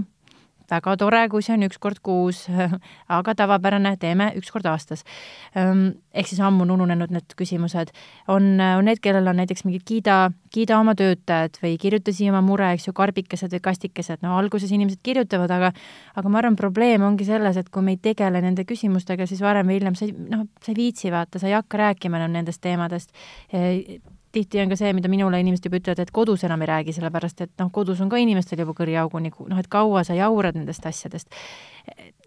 väga 0.71 0.95
tore, 0.99 1.21
kui 1.31 1.43
see 1.45 1.55
on 1.57 1.65
üks 1.67 1.79
kord 1.81 2.01
kuus, 2.05 2.45
aga 3.17 3.35
tavapärane, 3.37 3.95
teeme 4.01 4.31
üks 4.39 4.51
kord 4.53 4.67
aastas. 4.69 5.05
Ehm, 5.57 5.89
ehk 6.13 6.29
siis 6.31 6.41
ammu 6.43 6.65
on 6.65 6.75
ununenud 6.77 7.13
need 7.13 7.35
küsimused. 7.39 7.93
on, 8.27 8.51
on 8.59 8.85
need, 8.85 9.01
kellel 9.03 9.27
on 9.27 9.39
näiteks 9.41 9.65
mingid 9.65 9.85
kiida, 9.87 10.19
kiida 10.53 10.79
oma 10.79 10.95
töötajad 10.97 11.59
või 11.63 11.75
kirjuta 11.81 12.13
siia 12.13 12.33
oma 12.33 12.41
mure, 12.45 12.71
eks 12.75 12.89
ju, 12.89 12.93
karbikesed 12.97 13.53
või 13.55 13.63
kastikesed, 13.69 14.23
no 14.25 14.37
alguses 14.37 14.71
inimesed 14.75 15.01
kirjutavad, 15.03 15.51
aga 15.51 15.73
aga 16.19 16.29
ma 16.29 16.41
arvan, 16.41 16.57
probleem 16.59 17.03
ongi 17.05 17.27
selles, 17.27 17.57
et 17.59 17.69
kui 17.73 17.85
me 17.85 17.95
ei 17.95 18.01
tegele 18.09 18.41
nende 18.43 18.65
küsimustega, 18.69 19.27
siis 19.29 19.41
varem 19.43 19.69
või 19.69 19.79
hiljem 19.79 19.97
sa 19.97 20.07
ei, 20.07 20.13
noh, 20.13 20.47
sa 20.63 20.73
ei 20.73 20.79
viitsi 20.79 21.13
vaata, 21.13 21.41
sa 21.41 21.49
ei 21.49 21.57
hakka 21.57 21.83
rääkima 21.85 22.21
enam 22.21 22.39
nendest 22.39 22.61
teemadest 22.65 23.13
tihti 24.31 24.61
on 24.61 24.71
ka 24.71 24.77
see, 24.79 24.93
mida 24.93 25.09
minule 25.11 25.39
inimesed 25.41 25.65
juba 25.65 25.79
ütlevad, 25.79 26.01
et 26.03 26.13
kodus 26.13 26.43
enam 26.47 26.61
ei 26.63 26.69
räägi, 26.69 26.95
sellepärast 26.95 27.43
et 27.45 27.51
noh, 27.61 27.71
kodus 27.73 28.01
on 28.03 28.11
ka 28.11 28.19
inimestel 28.21 28.61
juba 28.63 28.75
kõriauguni, 28.77 29.31
noh, 29.49 29.59
et 29.59 29.69
kaua 29.71 30.03
sa 30.07 30.17
jaurad 30.17 30.57
nendest 30.57 30.85
asjadest. 30.85 31.29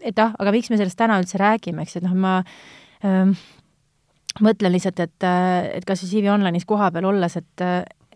et 0.01 0.19
ah, 0.19 0.35
aga 0.39 0.51
miks 0.51 0.69
me 0.69 0.79
sellest 0.79 0.99
täna 0.99 1.19
üldse 1.21 1.39
räägime, 1.39 1.85
eks, 1.85 1.97
et 1.99 2.07
noh, 2.07 2.15
ma 2.15 2.35
ähm, 3.07 3.35
mõtlen 4.43 4.73
lihtsalt, 4.75 4.99
et, 4.99 5.27
et 5.77 5.85
kas 5.87 6.03
siis 6.03 6.11
CV 6.11 6.31
Online'is 6.33 6.67
kohapeal 6.67 7.11
olles, 7.11 7.37
et 7.39 7.67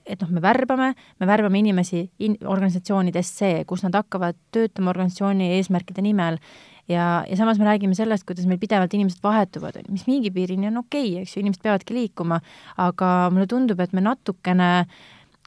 et 0.07 0.22
noh, 0.24 0.30
me 0.31 0.39
värbame, 0.39 0.94
me 1.19 1.28
värbame 1.28 1.60
inimesi 1.60 2.06
in-, 2.24 2.38
organisatsioonidesse, 2.48 3.66
kus 3.68 3.84
nad 3.84 3.95
hakkavad 3.98 4.38
töötama 4.56 4.94
organisatsiooni 4.94 5.51
eesmärkide 5.57 6.04
nimel 6.06 6.39
ja, 6.88 7.25
ja 7.27 7.38
samas 7.39 7.60
me 7.60 7.67
räägime 7.67 7.98
sellest, 7.98 8.25
kuidas 8.27 8.48
meil 8.50 8.62
pidevalt 8.62 8.94
inimesed 8.94 9.22
vahetuvad, 9.24 9.82
mis 9.91 10.08
mingi 10.08 10.32
piirini 10.32 10.72
on 10.72 10.84
okei 10.84 11.12
okay,, 11.12 11.25
eks 11.25 11.36
ju, 11.36 11.44
inimesed 11.44 11.63
peavadki 11.65 11.96
liikuma, 11.98 12.41
aga 12.84 13.13
mulle 13.34 13.48
tundub, 13.50 13.82
et 13.84 13.94
me 13.94 14.03
natukene 14.06 14.72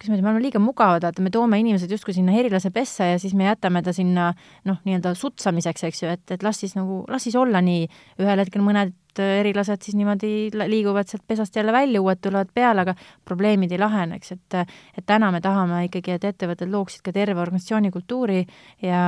ütlen, 0.01 0.23
me 0.23 0.31
oleme 0.31 0.43
liiga 0.45 0.61
mugavad, 0.63 1.05
vaata, 1.05 1.23
me 1.23 1.33
toome 1.33 1.59
inimesed 1.61 1.91
justkui 1.93 2.15
sinna 2.17 2.33
herilase 2.33 2.71
pessa 2.73 3.11
ja 3.11 3.19
siis 3.21 3.35
me 3.37 3.45
jätame 3.49 3.83
ta 3.85 3.93
sinna 3.93 4.31
noh, 4.69 4.81
nii-öelda 4.87 5.13
sutsamiseks, 5.19 5.85
eks 5.91 6.03
ju, 6.03 6.15
et, 6.15 6.25
et 6.33 6.47
las 6.47 6.61
siis 6.63 6.77
nagu, 6.79 7.03
las 7.11 7.27
siis 7.27 7.37
olla 7.37 7.61
nii. 7.65 7.87
ühel 8.23 8.41
hetkel 8.41 8.65
mõned 8.65 8.97
erilased 9.21 9.83
siis 9.85 9.97
niimoodi 9.99 10.51
liiguvad 10.55 11.09
sealt 11.11 11.25
pesast 11.29 11.57
jälle 11.57 11.73
välja, 11.75 12.01
uued 12.01 12.21
tulevad 12.23 12.53
peale, 12.55 12.85
aga 12.87 12.95
probleemid 13.29 13.73
ei 13.75 13.81
lahene, 13.81 14.21
eks, 14.21 14.33
et 14.37 14.61
et 14.61 15.07
täna 15.07 15.33
me 15.35 15.41
tahame 15.45 15.85
ikkagi, 15.89 16.17
et 16.17 16.29
ettevõtted 16.31 16.71
looksid 16.71 17.03
ka 17.05 17.13
terve 17.13 17.43
organisatsiooni 17.43 17.91
kultuuri 17.91 18.45
ja 18.83 19.03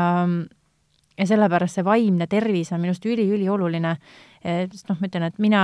ja 1.18 1.26
sellepärast 1.28 1.78
see 1.78 1.86
vaimne 1.86 2.26
tervis 2.30 2.72
on 2.72 2.82
minu 2.82 2.94
arust 2.94 3.06
üli-ülioluline, 3.08 3.96
sest 4.42 4.90
noh, 4.90 4.98
ma 5.00 5.08
ütlen, 5.10 5.28
et 5.28 5.38
mina 5.42 5.62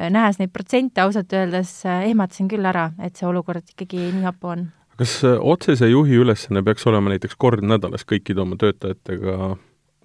nähes 0.00 0.40
neid 0.40 0.52
protsente 0.54 1.02
ausalt 1.04 1.32
öeldes 1.36 1.72
ehmatasin 1.84 2.48
küll 2.50 2.66
ära, 2.66 2.90
et 3.02 3.18
see 3.18 3.28
olukord 3.28 3.66
ikkagi 3.74 4.10
nii 4.14 4.24
hapu 4.24 4.54
on. 4.54 4.66
kas 5.00 5.20
otsese 5.24 5.88
juhi 5.88 6.18
ülesanne 6.20 6.62
peaks 6.64 6.86
olema 6.88 7.12
näiteks 7.12 7.36
kord 7.40 7.64
nädalas 7.64 8.04
kõikide 8.08 8.42
oma 8.44 8.58
töötajatega 8.60 9.54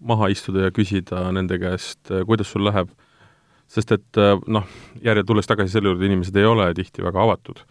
maha 0.05 0.29
istuda 0.31 0.67
ja 0.67 0.75
küsida 0.75 1.25
nende 1.35 1.59
käest, 1.59 2.11
kuidas 2.27 2.51
sul 2.51 2.67
läheb, 2.67 2.91
sest 3.71 3.91
et 3.95 4.21
noh, 4.47 4.67
järje 5.03 5.23
tulles 5.27 5.47
tagasi 5.47 5.77
selle 5.77 5.91
juurde, 5.91 6.07
inimesed 6.07 6.35
ei 6.39 6.47
ole 6.47 6.69
tihti 6.77 7.03
väga 7.03 7.23
avatud 7.23 7.63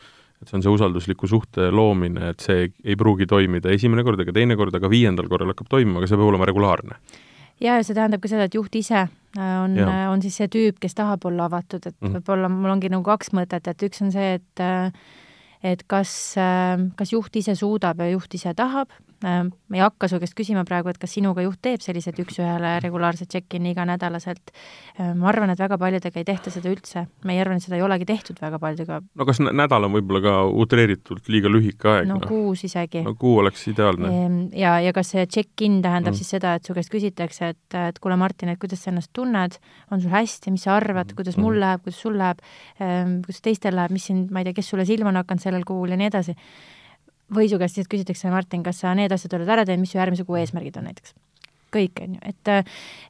et 0.45 0.51
see 0.51 0.59
on 0.59 0.65
see 0.65 0.75
usaldusliku 0.77 1.29
suhte 1.31 1.71
loomine, 1.73 2.35
et 2.35 2.45
see 2.45 2.69
ei 2.85 2.97
pruugi 3.01 3.27
toimida 3.31 3.73
esimene 3.73 4.05
kord 4.05 4.21
ega 4.21 4.35
teine 4.37 4.59
kord, 4.61 4.75
aga 4.77 4.91
viiendal 4.93 5.31
korral 5.33 5.55
hakkab 5.55 5.71
toimuma, 5.73 6.03
aga 6.03 6.11
see 6.11 6.21
peab 6.21 6.31
olema 6.33 6.49
regulaarne. 6.51 7.01
ja, 7.63 7.79
ja 7.79 7.83
see 7.83 7.97
tähendab 7.97 8.23
ka 8.23 8.31
seda, 8.31 8.49
et 8.49 8.57
juht 8.59 8.77
ise 8.77 9.01
äh, 9.07 9.57
on, 9.63 9.79
äh, 9.81 10.07
on 10.13 10.23
siis 10.23 10.37
see 10.43 10.51
tüüp, 10.53 10.81
kes 10.83 10.97
tahab 10.99 11.25
olla 11.31 11.49
avatud, 11.49 11.87
et 11.87 11.95
mm 11.95 12.09
-hmm. 12.09 12.21
võib-olla 12.21 12.51
mul 12.53 12.77
ongi 12.77 12.93
nagu 12.93 13.07
kaks 13.07 13.33
mõtet, 13.33 13.71
et 13.71 13.87
üks 13.89 14.03
on 14.05 14.13
see, 14.13 14.35
et 14.41 14.61
äh, 14.61 14.93
et 15.65 15.81
kas, 15.89 16.37
kas 16.97 17.13
juht 17.13 17.37
ise 17.41 17.55
suudab 17.57 17.99
ja 17.99 18.11
juht 18.11 18.35
ise 18.35 18.53
tahab 18.55 18.91
ma 19.25 19.79
ei 19.79 19.81
hakka 19.81 20.09
su 20.11 20.19
käest 20.21 20.37
küsima 20.37 20.65
praegu, 20.69 20.91
et 20.93 20.99
kas 21.01 21.15
sinuga 21.17 21.43
juht 21.45 21.61
teeb 21.65 21.83
selliseid 21.85 22.19
üks-ühele 22.21 22.77
regulaarset 22.85 23.31
check-in'i 23.33 23.73
iganädalaselt. 23.73 24.53
ma 24.99 25.31
arvan, 25.31 25.51
et 25.55 25.61
väga 25.61 25.79
paljudega 25.81 26.21
ei 26.21 26.27
tehta 26.29 26.53
seda 26.53 26.71
üldse. 26.73 27.07
ma 27.25 27.33
ei 27.33 27.41
arva, 27.41 27.57
et 27.57 27.65
seda 27.65 27.79
ei 27.79 27.85
olegi 27.87 28.09
tehtud 28.09 28.41
väga 28.43 28.61
paljudega. 28.61 29.01
no 29.15 29.27
kas 29.27 29.41
nädal 29.41 29.89
on 29.89 29.95
võib-olla 29.97 30.23
ka 30.25 30.35
utreeritult 30.65 31.29
liiga 31.33 31.49
lühike 31.49 31.89
aeg? 31.89 32.09
no 32.11 32.21
kuus 32.21 32.65
isegi. 32.69 33.05
no 33.07 33.15
kuu 33.19 33.39
oleks 33.43 33.67
ideaalne. 33.73 34.13
Ehm, 34.13 34.39
ja, 34.61 34.77
ja 34.85 34.93
kas 34.97 35.15
see 35.15 35.25
check-in 35.27 35.81
tähendab 35.85 36.13
mm. 36.13 36.21
siis 36.21 36.37
seda, 36.37 36.55
et 36.59 36.69
su 36.69 36.77
käest 36.77 36.93
küsitakse, 36.93 37.55
et, 37.55 37.79
et 37.81 37.99
kuule, 38.03 38.19
Martin, 38.21 38.53
et 38.53 38.61
kuidas 38.61 38.85
sa 38.85 38.93
ennast 38.93 39.13
tunned, 39.17 39.59
on 39.91 40.05
sul 40.05 40.13
hästi, 40.13 40.53
mis 40.55 40.69
sa 40.69 40.77
arvad, 40.77 41.11
mm. 41.11 41.19
kuidas 41.19 41.41
mul 41.41 41.59
läheb, 41.61 41.85
kuidas 41.87 42.05
sul 42.05 42.19
läheb, 42.21 42.45
ehm, 42.79 43.19
kuidas 43.25 43.45
teistel 43.45 43.79
läheb, 43.79 43.95
mis 43.97 44.09
siin, 44.11 44.27
ma 44.31 44.43
ei 44.43 44.51
tea, 44.51 44.61
kes 44.61 44.73
sulle 44.75 44.87
silma 44.89 45.15
on 45.15 45.23
hakanud 45.23 45.49
sellel 45.49 45.69
kuul 45.69 45.95
ja 45.95 46.01
nii 46.01 46.13
edasi 46.13 46.37
või 47.35 47.49
su 47.49 47.61
käest 47.61 47.85
küsitakse, 47.89 48.31
Martin, 48.33 48.65
kas 48.67 48.83
sa 48.85 48.95
need 48.97 49.13
asjad 49.13 49.39
oled 49.39 49.49
ära 49.49 49.65
teinud, 49.65 49.85
mis 49.87 49.95
su 49.95 50.01
järgmise 50.01 50.27
kuu 50.29 50.41
eesmärgid 50.41 50.81
on 50.81 50.91
näiteks? 50.91 51.15
kõik, 51.75 52.03
on 52.05 52.15
ju, 52.15 52.21
et 52.31 52.51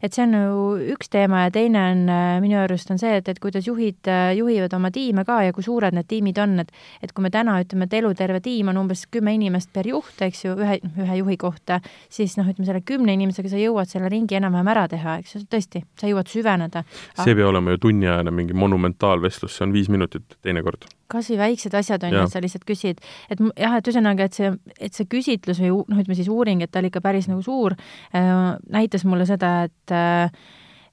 et 0.04 0.14
see 0.14 0.24
on 0.24 0.36
ju 0.36 0.92
üks 0.94 1.10
teema 1.12 1.44
ja 1.44 1.52
teine 1.54 1.82
on 1.92 2.02
minu 2.44 2.58
arust 2.62 2.90
on 2.92 3.00
see, 3.00 3.18
et, 3.20 3.28
et 3.28 3.40
kuidas 3.42 3.66
juhid 3.68 4.10
juhivad 4.38 4.72
oma 4.76 4.90
tiime 4.94 5.24
ka 5.28 5.40
ja 5.46 5.52
kui 5.56 5.64
suured 5.66 5.96
need 5.96 6.08
tiimid 6.10 6.40
on, 6.42 6.58
et 6.64 6.72
et 7.04 7.12
kui 7.12 7.26
me 7.26 7.32
täna 7.34 7.58
ütleme, 7.62 7.88
et 7.88 7.96
eluterve 8.00 8.40
tiim 8.44 8.70
on 8.72 8.80
umbes 8.84 9.06
kümme 9.12 9.34
inimest 9.36 9.72
per 9.74 9.88
juht, 9.90 10.16
eks 10.24 10.44
ju, 10.46 10.56
ühe, 10.56 10.78
ühe 11.04 11.20
juhi 11.20 11.38
kohta, 11.40 11.80
siis 12.12 12.38
noh, 12.40 12.48
ütleme 12.50 12.68
selle 12.70 12.84
kümne 12.86 13.16
inimesega 13.16 13.52
sa 13.52 13.60
jõuad 13.60 13.90
selle 13.90 14.10
ringi 14.12 14.38
enam-vähem 14.40 14.72
ära 14.74 14.88
teha, 14.92 15.18
eks 15.22 15.36
ju, 15.36 15.44
tõesti, 15.50 15.84
sa 16.00 16.10
jõuad 16.10 16.32
süveneda. 16.32 16.84
see 17.20 17.34
ei 17.34 17.40
pea 17.40 17.48
olema 17.50 17.76
ju 17.76 17.84
tunniajane 17.88 18.34
mingi 18.34 18.56
monumentaalvestlus, 18.56 19.58
see 19.58 19.68
on 19.68 19.76
viis 19.76 19.92
minutit 19.92 20.38
teinekord 20.42 20.88
kas 21.10 21.30
või 21.32 21.38
väiksed 21.42 21.74
asjad 21.78 22.04
on 22.06 22.16
ju, 22.16 22.24
et 22.24 22.34
sa 22.34 22.42
lihtsalt 22.42 22.66
küsid, 22.68 23.00
et 23.30 23.40
jah, 23.60 23.78
et 23.78 23.88
ühesõnaga, 23.90 24.28
et 24.28 24.36
see, 24.36 24.50
et 24.80 24.96
see 24.96 25.08
küsitlus 25.10 25.62
või 25.62 25.72
noh, 25.76 26.02
ütleme 26.02 26.18
siis 26.18 26.30
uuring, 26.32 26.64
et 26.64 26.72
ta 26.72 26.82
oli 26.82 26.92
ikka 26.92 27.04
päris 27.04 27.30
nagu 27.30 27.42
suur 27.44 27.76
äh,, 27.76 28.44
näitas 28.72 29.06
mulle 29.08 29.26
seda, 29.28 29.56
et 29.68 29.94
äh, 29.94 30.30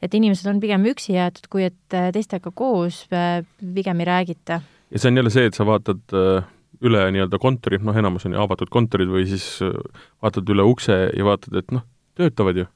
et 0.01 0.15
inimesed 0.18 0.50
on 0.50 0.62
pigem 0.62 0.86
üksi 0.89 1.15
jäetud, 1.15 1.46
kui 1.51 1.68
et 1.68 1.98
äh, 1.98 2.10
teistega 2.13 2.51
koos 2.56 3.03
äh, 3.13 3.44
pigem 3.75 4.01
ei 4.01 4.10
räägita. 4.10 4.62
ja 4.91 5.00
see 5.00 5.12
on 5.12 5.22
jälle 5.22 5.34
see, 5.34 5.46
et 5.50 5.58
sa 5.58 5.65
vaatad 5.68 6.18
äh, 6.18 6.50
üle 6.82 7.06
nii-öelda 7.13 7.39
kontorit, 7.41 7.84
noh, 7.86 7.98
enamus 7.98 8.25
on 8.25 8.36
ju 8.36 8.41
avatud 8.41 8.72
kontorid 8.74 9.12
või 9.12 9.27
siis 9.30 9.46
äh, 9.65 9.75
vaatad 10.24 10.50
üle 10.50 10.65
ukse 10.65 10.98
ja 11.13 11.27
vaatad, 11.27 11.60
et 11.62 11.75
noh, 11.75 11.86
töötavad 12.18 12.58
ju 12.63 12.68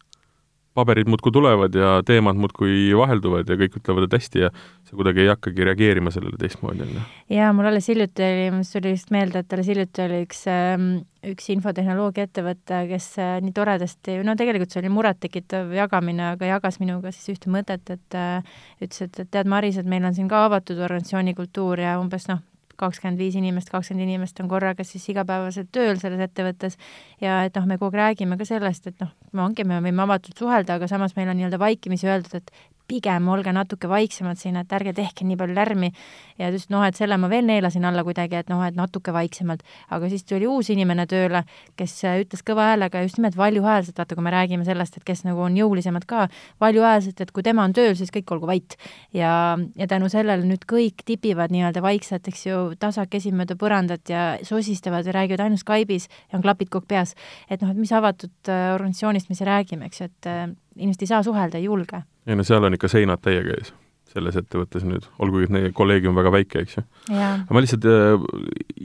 paberid 0.75 1.07
muudkui 1.09 1.31
tulevad 1.31 1.75
ja 1.75 1.91
teemad 2.05 2.37
muudkui 2.39 2.91
vahelduvad 2.97 3.49
ja 3.49 3.57
kõik 3.59 3.77
ütlevad, 3.79 4.07
et 4.07 4.15
hästi 4.17 4.43
ja 4.43 4.49
sa 4.85 4.97
kuidagi 4.97 5.23
ei 5.23 5.29
hakkagi 5.31 5.67
reageerima 5.69 6.11
sellele 6.13 6.37
teistmoodi, 6.41 6.83
on 6.83 6.95
ju. 6.97 7.03
jaa, 7.37 7.51
mul 7.55 7.69
alles 7.69 7.87
hiljuti 7.91 8.25
oli, 8.25 8.47
mul 8.55 8.65
tuli 8.69 8.95
just 8.95 9.13
meelde, 9.15 9.41
et 9.41 9.55
alles 9.55 9.69
hiljuti 9.71 10.03
oli 10.05 10.21
üks, 10.25 10.41
ähm, 10.51 10.89
üks 11.31 11.47
infotehnoloogia 11.55 12.27
ettevõte, 12.27 12.81
kes 12.91 13.07
äh, 13.23 13.37
nii 13.45 13.55
toredasti, 13.55 14.19
no 14.27 14.35
tegelikult 14.39 14.73
see 14.75 14.83
oli 14.83 14.91
murettekitav 14.97 15.71
jagamine, 15.75 16.33
aga 16.33 16.51
jagas 16.55 16.81
minuga 16.83 17.13
siis 17.15 17.37
ühte 17.37 17.53
mõtet, 17.53 17.95
et 17.95 18.19
äh, 18.19 18.59
ütles, 18.81 19.07
et, 19.07 19.23
et 19.23 19.31
tead, 19.31 19.49
Maris, 19.51 19.79
et 19.79 19.87
meil 19.89 20.05
on 20.05 20.17
siin 20.17 20.27
ka 20.31 20.45
avatud 20.49 20.83
organisatsiooni 20.89 21.37
kultuur 21.39 21.81
ja 21.81 21.95
umbes 22.01 22.27
noh, 22.31 22.43
kakskümmend 22.79 23.19
viis 23.21 23.35
inimest, 23.39 23.69
kakskümmend 23.73 24.07
inimest 24.07 24.39
on 24.43 24.49
korraga 24.51 24.83
siis 24.87 25.05
igapäevaselt 25.13 25.71
tööl 25.75 25.99
selles 26.01 26.21
ettevõttes 26.27 26.77
ja 27.21 27.43
et 27.47 27.55
noh, 27.55 27.67
me 27.69 27.79
kogu 27.81 27.95
aeg 27.95 28.15
räägime 28.15 28.37
ka 28.37 28.47
sellest, 28.47 28.87
et 28.91 29.01
noh, 29.03 29.11
ongi, 29.45 29.65
me 29.67 29.81
võime 29.83 30.05
avatult 30.05 30.37
suhelda, 30.37 30.79
aga 30.79 30.89
samas 30.91 31.15
meil 31.17 31.29
on 31.31 31.39
nii-öelda 31.39 31.59
vaikimisi 31.61 32.09
öeldud, 32.09 32.41
et 32.41 32.51
pigem 32.87 33.27
olge 33.33 33.51
natuke 33.55 33.89
vaiksemad 33.89 34.39
siin, 34.39 34.57
et 34.59 34.73
ärge 34.77 34.93
tehke 34.95 35.25
nii 35.25 35.37
palju 35.39 35.55
lärmi. 35.57 35.91
ja 36.37 36.49
just 36.51 36.69
noh, 36.69 36.83
et 36.83 36.97
selle 36.97 37.17
ma 37.17 37.29
veel 37.31 37.45
neelasin 37.47 37.85
alla 37.85 38.03
kuidagi, 38.03 38.35
et 38.35 38.49
noh, 38.51 38.61
et 38.65 38.75
natuke 38.75 39.13
vaiksemalt. 39.13 39.63
aga 39.89 40.09
siis 40.09 40.25
tuli 40.25 40.47
uus 40.47 40.69
inimene 40.69 41.05
tööle, 41.09 41.43
kes 41.75 41.97
ütles 42.21 42.43
kõva 42.45 42.71
häälega 42.71 43.01
just 43.05 43.17
nimelt 43.17 43.37
valjuhäälselt, 43.37 43.97
vaata, 43.97 44.15
kui 44.15 44.23
me 44.23 44.33
räägime 44.33 44.65
sellest, 44.65 44.97
et 44.97 45.03
kes 45.07 45.23
nagu 45.25 45.41
on 45.41 45.57
jõulisemad 45.57 46.05
ka, 46.05 46.27
valjuhäälselt, 46.61 47.21
et 47.21 47.31
kui 47.31 47.43
tema 47.43 47.65
on 47.65 47.73
tööl, 47.73 47.95
siis 47.97 48.11
kõik 48.13 48.31
olgu 48.35 48.47
vait. 48.47 48.77
ja, 49.13 49.57
ja 49.75 49.87
tänu 49.87 50.09
sellele 50.09 50.45
nüüd 50.45 50.65
kõik 50.69 51.05
tipivad 51.05 51.53
nii-öelda 51.53 51.81
vaikselt, 51.81 52.27
eks 52.27 52.45
ju, 52.45 52.63
tasakesi 52.79 53.31
mööda 53.31 53.57
põrandat 53.59 54.09
ja 54.09 54.25
sosistavad 54.43 55.05
ja 55.05 55.15
räägivad 55.15 55.45
ainult 55.45 55.63
Skype'is 55.63 56.09
ja 56.31 56.37
on 56.37 56.45
klapid 56.45 56.69
kogu 56.69 56.85
peas. 56.87 57.15
et 57.49 57.61
noh, 57.61 57.71
et 57.71 57.77
mis 57.77 57.91
avatud 57.91 58.51
äh, 58.51 58.73
organisatsioonist 58.75 59.29
me 59.29 59.35
siin 59.35 59.49
räägime, 59.49 59.85
eks 59.89 60.01
ju, 60.01 60.11
et 60.11 60.29
äh, 60.29 60.43
inimesed 60.75 61.01
ei 61.01 61.15
saa 61.15 61.23
suhelda, 61.23 61.57
ei 61.57 61.69
julge 61.69 62.03
ei 62.27 62.37
no 62.37 62.45
seal 62.45 62.65
on 62.65 62.75
ikka 62.77 62.89
seinad 62.91 63.21
täiega 63.23 63.55
ees, 63.57 63.71
selles 64.11 64.37
ettevõttes 64.39 64.85
nüüd, 64.87 65.07
olgugi 65.21 65.47
et 65.47 65.53
meie 65.53 65.71
kolleegium 65.75 66.17
väga 66.17 66.33
väike, 66.33 66.63
eks 66.65 66.77
ju. 66.79 66.85
ma 67.11 67.63
lihtsalt 67.63 67.87
äh, 67.89 68.27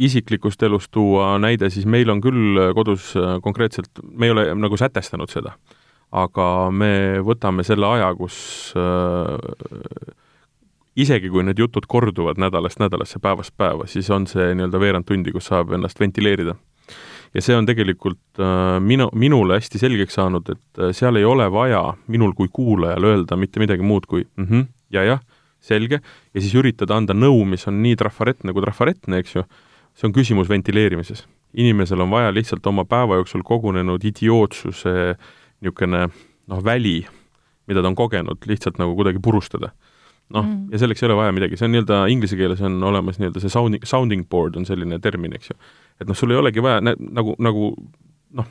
isiklikust 0.08 0.62
elust 0.66 0.92
tuua 0.94 1.32
näide, 1.42 1.70
siis 1.72 1.86
meil 1.86 2.10
on 2.12 2.22
küll 2.24 2.60
kodus 2.76 3.12
äh, 3.18 3.38
konkreetselt, 3.44 4.02
me 4.12 4.28
ei 4.28 4.34
ole 4.34 4.48
nagu 4.58 4.80
sätestanud 4.80 5.32
seda, 5.32 5.56
aga 6.10 6.46
me 6.74 7.20
võtame 7.24 7.64
selle 7.66 7.88
aja, 7.88 8.10
kus 8.18 8.38
äh, 8.78 9.36
isegi 11.00 11.30
kui 11.32 11.44
need 11.46 11.60
jutud 11.60 11.86
korduvad 11.88 12.40
nädalast 12.42 12.82
nädalasse, 12.82 13.22
päevast 13.22 13.54
päeva, 13.56 13.86
siis 13.88 14.10
on 14.12 14.26
see 14.28 14.52
nii-öelda 14.56 14.82
veerand 14.82 15.08
tundi, 15.08 15.32
kus 15.32 15.48
saab 15.52 15.72
ennast 15.76 16.00
ventileerida 16.00 16.58
ja 17.34 17.42
see 17.44 17.56
on 17.56 17.68
tegelikult 17.68 18.40
äh, 18.42 18.78
minu, 18.82 19.08
minule 19.18 19.58
hästi 19.60 19.80
selgeks 19.82 20.16
saanud, 20.18 20.48
et 20.52 20.80
äh, 20.82 20.94
seal 20.96 21.18
ei 21.20 21.26
ole 21.26 21.46
vaja 21.52 21.82
minul 22.10 22.34
kui 22.38 22.50
kuulajal 22.52 23.06
öelda 23.12 23.38
mitte 23.38 23.62
midagi 23.62 23.86
muud 23.86 24.08
kui 24.10 24.24
mhmh, 24.24 24.66
ja-jah, 24.94 25.22
selge, 25.60 26.00
ja 26.00 26.40
siis 26.40 26.54
üritada 26.56 26.96
anda 26.96 27.14
nõu, 27.14 27.44
mis 27.48 27.66
on 27.70 27.82
nii 27.84 27.98
trafaretne 28.00 28.54
kui 28.56 28.64
trafaretne, 28.64 29.20
eks 29.20 29.36
ju, 29.36 29.44
see 29.98 30.08
on 30.08 30.16
küsimus 30.16 30.50
ventileerimises. 30.50 31.26
inimesel 31.54 32.00
on 32.00 32.10
vaja 32.10 32.30
lihtsalt 32.30 32.66
oma 32.66 32.84
päeva 32.86 33.18
jooksul 33.18 33.42
kogunenud 33.42 34.04
idiootsuse 34.06 34.92
niisugune 35.60 36.06
noh, 36.50 36.60
väli, 36.64 37.00
mida 37.66 37.82
ta 37.82 37.90
on 37.90 37.98
kogenud, 37.98 38.38
lihtsalt 38.46 38.78
nagu 38.78 38.94
kuidagi 38.96 39.18
purustada 39.22 39.72
noh 40.30 40.46
mm., 40.46 40.72
ja 40.72 40.82
selleks 40.82 41.02
ei 41.02 41.08
ole 41.10 41.18
vaja 41.18 41.34
midagi, 41.36 41.58
see 41.58 41.66
on 41.66 41.74
nii-öelda 41.74 42.00
inglise 42.12 42.38
keeles 42.38 42.60
on 42.66 42.78
olemas 42.86 43.18
nii-öelda 43.20 43.42
see 43.42 43.52
sounding, 43.52 43.86
sounding 43.88 44.28
board 44.30 44.58
on 44.60 44.68
selline 44.68 45.00
termin, 45.02 45.34
eks 45.38 45.52
ju 45.52 45.58
et 46.00 46.08
noh, 46.08 46.16
sul 46.16 46.32
ei 46.32 46.40
olegi 46.40 46.62
vaja 46.64 46.80
nagu, 46.82 47.34
nagu 47.42 47.70
noh, 48.38 48.48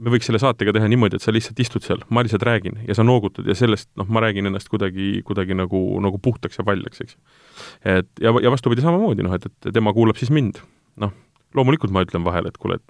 me 0.00 0.12
võiks 0.14 0.28
selle 0.30 0.40
saatega 0.40 0.72
teha 0.76 0.88
niimoodi, 0.90 1.18
et 1.18 1.24
sa 1.24 1.34
lihtsalt 1.34 1.60
istud 1.62 1.84
seal, 1.84 2.02
ma 2.14 2.24
lihtsalt 2.24 2.44
räägin 2.46 2.78
ja 2.88 2.96
sa 2.96 3.04
noogutad 3.06 3.48
ja 3.48 3.56
sellest 3.58 3.90
noh, 4.00 4.08
ma 4.08 4.22
räägin 4.24 4.48
ennast 4.48 4.70
kuidagi, 4.72 5.20
kuidagi 5.26 5.56
nagu, 5.58 5.80
nagu 6.04 6.20
puhtaks 6.22 6.60
ja 6.60 6.66
paljaks, 6.66 7.02
eks 7.04 7.16
ju. 7.16 7.20
et 7.96 8.10
ja, 8.22 8.34
ja 8.44 8.52
vastupidi 8.52 8.84
samamoodi, 8.84 9.26
noh, 9.26 9.36
et, 9.36 9.48
et 9.50 9.74
tema 9.74 9.94
kuulab 9.96 10.20
siis 10.20 10.32
mind. 10.34 10.62
noh, 11.00 11.12
loomulikult 11.56 11.92
ma 11.94 12.04
ütlen 12.06 12.24
vahel, 12.26 12.48
et 12.48 12.60
kuule, 12.60 12.78
et 12.80 12.88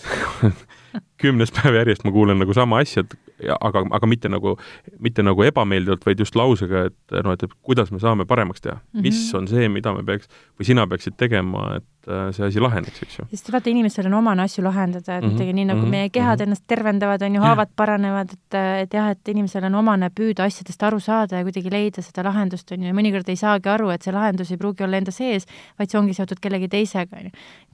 kümnes 1.20 1.52
päev 1.56 1.80
järjest 1.80 2.04
ma 2.04 2.14
kuulen 2.14 2.40
nagu 2.42 2.56
sama 2.56 2.80
asja, 2.84 3.04
et 3.04 3.30
aga, 3.60 3.84
aga 3.96 4.08
mitte 4.08 4.30
nagu, 4.30 4.56
mitte 5.02 5.24
nagu 5.24 5.44
ebameeldivalt, 5.46 6.04
vaid 6.06 6.20
just 6.20 6.36
lausega, 6.38 6.86
et 6.90 7.16
noh, 7.24 7.34
et, 7.34 7.44
et 7.46 7.54
kuidas 7.66 7.92
me 7.94 8.00
saame 8.02 8.26
paremaks 8.28 8.60
teha 8.64 8.76
mm. 8.76 8.82
-hmm. 8.92 9.02
mis 9.06 9.34
on 9.34 9.48
see, 9.48 9.68
mida 9.68 9.94
me 9.94 10.04
peaks 10.04 10.28
või 10.58 10.68
sina 10.68 10.86
peaksid 10.86 11.16
tegema, 11.16 11.76
et 11.78 12.08
äh, 12.08 12.28
see 12.36 12.46
asi 12.46 12.60
laheneks, 12.60 13.02
eks 13.02 13.18
ju. 13.18 13.26
sest 13.32 13.52
vaata, 13.52 13.70
inimestel 13.70 14.06
on 14.10 14.18
omane 14.20 14.42
asju 14.42 14.64
lahendada, 14.64 15.18
et 15.18 15.24
mm 15.24 15.36
-hmm. 15.36 15.52
nii, 15.54 15.64
nagu 15.64 15.80
mm 15.80 15.86
-hmm. 15.86 15.90
meie 15.90 16.08
kehad 16.10 16.38
mm 16.38 16.40
-hmm. 16.40 16.42
ennast 16.42 16.64
tervendavad, 16.66 17.22
on 17.22 17.34
ju, 17.34 17.40
haavad 17.40 17.68
paranevad, 17.76 18.32
et, 18.32 18.54
et 18.82 18.94
jah, 18.94 19.10
et 19.10 19.28
inimesel 19.28 19.64
on 19.64 19.74
omane 19.74 20.10
püüda 20.20 20.44
asjadest 20.44 20.82
aru 20.82 21.00
saada 21.00 21.36
ja 21.36 21.42
kuidagi 21.42 21.70
leida 21.70 22.02
seda 22.02 22.24
lahendust, 22.24 22.72
on 22.72 22.82
ju, 22.82 22.86
ja 22.86 22.94
mõnikord 22.94 23.28
ei 23.28 23.36
saagi 23.36 23.68
aru, 23.68 23.90
et 23.90 24.02
see 24.02 24.12
lahendus 24.12 24.50
ei 24.50 24.56
pruugi 24.56 24.84
olla 24.84 24.96
enda 24.96 25.10
sees, 25.10 25.46
vaid 25.78 25.90
see 25.90 26.00
ongi 26.00 26.14
seotud 26.14 26.40
kellegi 26.40 26.68
teisega, 26.68 27.16
on 27.16 27.24
ju. 27.24 27.30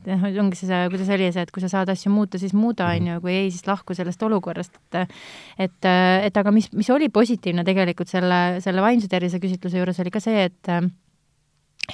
noh, 0.07 0.41
ongi 0.45 0.57
see, 0.57 0.89
kuidas 0.89 1.09
oli 1.09 1.33
see, 1.33 1.43
et 1.43 1.51
kui 1.51 1.61
sa 1.61 1.69
saad 1.69 1.89
asju 1.89 2.13
muuta, 2.13 2.39
siis 2.39 2.55
muuda, 2.55 2.87
on 2.87 3.07
ju, 3.07 3.21
kui 3.21 3.36
ei, 3.37 3.51
siis 3.55 3.67
lahku 3.69 3.95
sellest 3.97 4.23
olukorrast, 4.27 4.79
et 4.93 5.17
et, 5.67 5.89
et 6.29 6.37
aga 6.37 6.53
mis, 6.55 6.69
mis 6.77 6.91
oli 6.95 7.09
positiivne 7.13 7.65
tegelikult 7.67 8.11
selle, 8.11 8.61
selle 8.65 8.85
vaimse 8.85 9.09
tervise 9.13 9.41
küsitluse 9.43 9.81
juures, 9.81 10.01
oli 10.03 10.15
ka 10.15 10.23
see, 10.23 10.49
et 10.51 10.73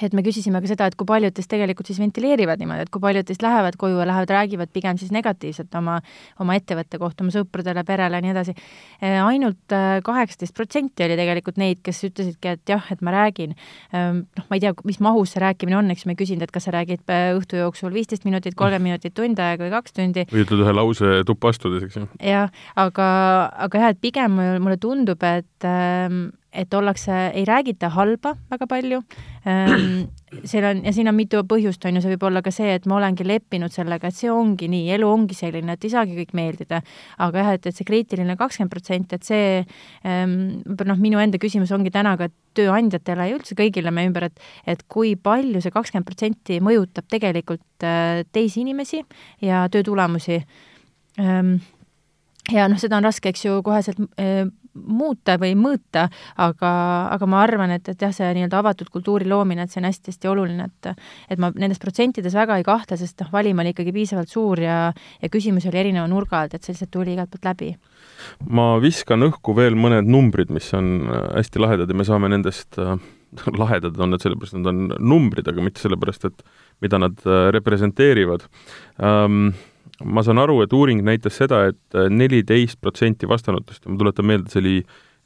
et 0.01 0.13
me 0.15 0.23
küsisime 0.25 0.61
ka 0.63 0.69
seda, 0.69 0.87
et 0.89 0.95
kui 0.97 1.07
paljud 1.09 1.33
teist 1.35 1.49
tegelikult 1.51 1.89
siis 1.89 1.99
ventileerivad 2.01 2.61
niimoodi, 2.61 2.87
et 2.87 2.91
kui 2.93 3.01
paljud 3.03 3.27
teist 3.27 3.43
lähevad 3.45 3.77
koju 3.79 3.99
ja 4.01 4.07
lähevad, 4.09 4.33
räägivad 4.33 4.71
pigem 4.73 4.97
siis 4.97 5.13
negatiivselt 5.13 5.73
oma, 5.77 5.99
oma 6.41 6.57
ettevõtte 6.57 6.99
kohta, 7.01 7.25
oma 7.25 7.33
sõpradele, 7.35 7.83
perele 7.85 8.17
ja 8.17 8.25
nii 8.25 8.33
edasi. 8.33 8.55
Eh, 9.01 9.19
ainult 9.21 9.75
eh, 9.75 9.99
kaheksateist 10.05 10.55
protsenti 10.57 11.05
oli 11.05 11.17
tegelikult 11.19 11.61
neid, 11.61 11.83
kes 11.85 12.03
ütlesidki, 12.09 12.55
et 12.57 12.73
jah, 12.73 12.89
et 12.93 13.03
ma 13.05 13.13
räägin. 13.13 13.55
Ehm, 13.93 14.23
noh, 14.39 14.49
ma 14.49 14.57
ei 14.57 14.65
tea, 14.65 14.73
mis 14.89 15.01
mahus 15.03 15.35
see 15.35 15.43
rääkimine 15.43 15.77
on, 15.77 15.93
eks 15.93 16.07
me 16.09 16.17
küsinud, 16.19 16.47
et 16.47 16.53
kas 16.53 16.67
sa 16.67 16.75
räägid 16.75 17.05
eh, 17.13 17.29
õhtu 17.37 17.61
jooksul 17.61 17.93
viisteist 17.93 18.25
minutit, 18.25 18.57
kolmkümmend 18.57 18.93
minutit, 18.93 19.15
tund 19.17 19.39
aega 19.39 19.67
või 19.67 19.73
kaks 19.75 19.97
tundi. 19.97 20.25
või 20.31 20.45
ütled 20.47 20.65
ühe 20.65 20.75
lause 20.75 21.19
tuppa 21.27 21.53
astudes, 21.53 21.85
eks 21.85 22.01
ju. 22.01 22.07
jah, 22.23 22.49
aga, 22.79 23.09
aga 23.67 23.85
jah, 23.85 23.93
et 23.93 24.01
pigem 24.01 24.39
mulle 24.63 24.79
tundub, 24.81 25.21
et 25.27 25.67
ehm, 25.69 26.31
et 26.53 26.73
ollakse, 26.73 27.13
ei 27.33 27.45
räägita 27.45 27.89
halba 27.95 28.35
väga 28.51 28.67
palju 28.69 28.99
ähm,, 29.49 30.05
seal 30.49 30.65
on, 30.69 30.81
ja 30.85 30.93
siin 30.93 31.09
on 31.09 31.15
mitu 31.17 31.41
põhjust, 31.49 31.83
on 31.87 31.97
ju, 31.97 32.03
see 32.03 32.13
võib 32.13 32.25
olla 32.29 32.43
ka 32.45 32.51
see, 32.53 32.71
et 32.77 32.85
ma 32.89 32.97
olengi 32.99 33.25
leppinud 33.27 33.73
sellega, 33.73 34.09
et 34.09 34.17
see 34.17 34.31
ongi 34.31 34.69
nii, 34.71 34.87
elu 34.95 35.09
ongi 35.09 35.37
selline, 35.37 35.75
et 35.75 35.85
ei 35.85 35.93
saagi 35.93 36.15
kõik 36.17 36.33
meeldida. 36.37 36.81
aga 37.25 37.43
jah, 37.43 37.51
et, 37.57 37.67
et 37.69 37.77
see 37.77 37.87
kriitiline 37.87 38.37
kakskümmend 38.39 38.73
protsenti, 38.73 39.19
et 39.19 39.27
see 39.27 39.45
ähm, 40.05 40.37
noh, 40.63 41.01
minu 41.01 41.21
enda 41.21 41.41
küsimus 41.41 41.73
ongi 41.75 41.93
täna 41.93 42.15
ka 42.19 42.29
tööandjatele 42.57 43.29
ja 43.29 43.37
üldse 43.37 43.57
kõigile 43.57 43.93
meie 43.93 44.11
ümber, 44.11 44.29
et 44.29 44.41
et 44.69 44.83
kui 44.87 45.15
palju 45.15 45.61
see 45.61 45.73
kakskümmend 45.73 46.07
protsenti 46.07 46.59
mõjutab 46.63 47.09
tegelikult 47.11 47.85
äh, 47.85 48.23
teisi 48.31 48.61
inimesi 48.61 49.03
ja 49.41 49.65
töö 49.73 49.85
tulemusi 49.85 50.41
ähm, 51.19 51.57
ja 52.51 52.67
noh, 52.69 52.79
seda 52.81 52.99
on 52.99 53.07
raske, 53.07 53.31
eks 53.33 53.45
ju, 53.45 53.61
koheselt 53.65 54.01
äh, 54.21 54.45
muuta 54.73 55.37
või 55.41 55.53
mõõta, 55.59 56.07
aga, 56.41 56.71
aga 57.13 57.29
ma 57.29 57.41
arvan, 57.45 57.73
et, 57.75 57.87
et 57.93 58.01
jah, 58.01 58.13
see 58.15 58.29
nii-öelda 58.37 58.59
avatud 58.63 58.89
kultuuri 58.93 59.27
loomine, 59.29 59.65
et 59.65 59.73
see 59.73 59.81
on 59.81 59.89
hästi-hästi 59.89 60.31
oluline, 60.31 60.69
et 60.69 60.91
et 61.33 61.41
ma 61.41 61.51
nendes 61.55 61.81
protsentides 61.81 62.35
väga 62.35 62.57
ei 62.59 62.65
kahtle, 62.67 62.97
sest 62.99 63.21
noh, 63.23 63.31
valim 63.33 63.61
oli 63.61 63.73
ikkagi 63.73 63.93
piisavalt 63.95 64.31
suur 64.31 64.61
ja 64.61 64.77
ja 65.21 65.31
küsimusi 65.31 65.69
oli 65.69 65.81
erineva 65.83 66.07
nurga 66.09 66.43
alt, 66.43 66.55
et 66.55 66.63
see 66.63 66.73
lihtsalt 66.73 66.93
tuli 66.93 67.15
igalt 67.15 67.31
poolt 67.33 67.49
läbi. 67.49 67.73
ma 68.49 68.77
viskan 68.81 69.25
õhku 69.29 69.55
veel 69.57 69.77
mõned 69.79 70.09
numbrid, 70.09 70.53
mis 70.53 70.69
on 70.77 71.09
äh, 71.09 71.27
hästi 71.39 71.61
lahedad 71.61 71.89
ja 71.89 71.97
me 71.97 72.07
saame 72.07 72.31
nendest 72.33 72.79
äh, 72.81 72.95
lahedad 73.61 73.97
on 73.99 74.13
need 74.13 74.23
sellepärast, 74.23 74.55
et 74.55 74.63
nad 74.63 74.71
on 74.73 75.11
numbrid, 75.13 75.47
aga 75.49 75.65
mitte 75.65 75.83
sellepärast, 75.83 76.29
et 76.29 76.43
mida 76.83 76.99
nad 77.01 77.21
äh, 77.25 77.49
representeerivad 77.55 78.47
um, 78.97 79.53
ma 80.01 80.23
saan 80.25 80.41
aru, 80.41 80.61
et 80.63 80.73
uuring 80.73 81.03
näitas 81.05 81.37
seda 81.37 81.67
et, 81.69 81.79
et 81.93 82.13
neliteist 82.13 82.79
protsenti 82.81 83.29
vastanutest 83.29 83.85
ma 83.87 83.97
tuletan 83.99 84.27
meelde, 84.27 84.51
see 84.51 84.61
oli 84.63 84.75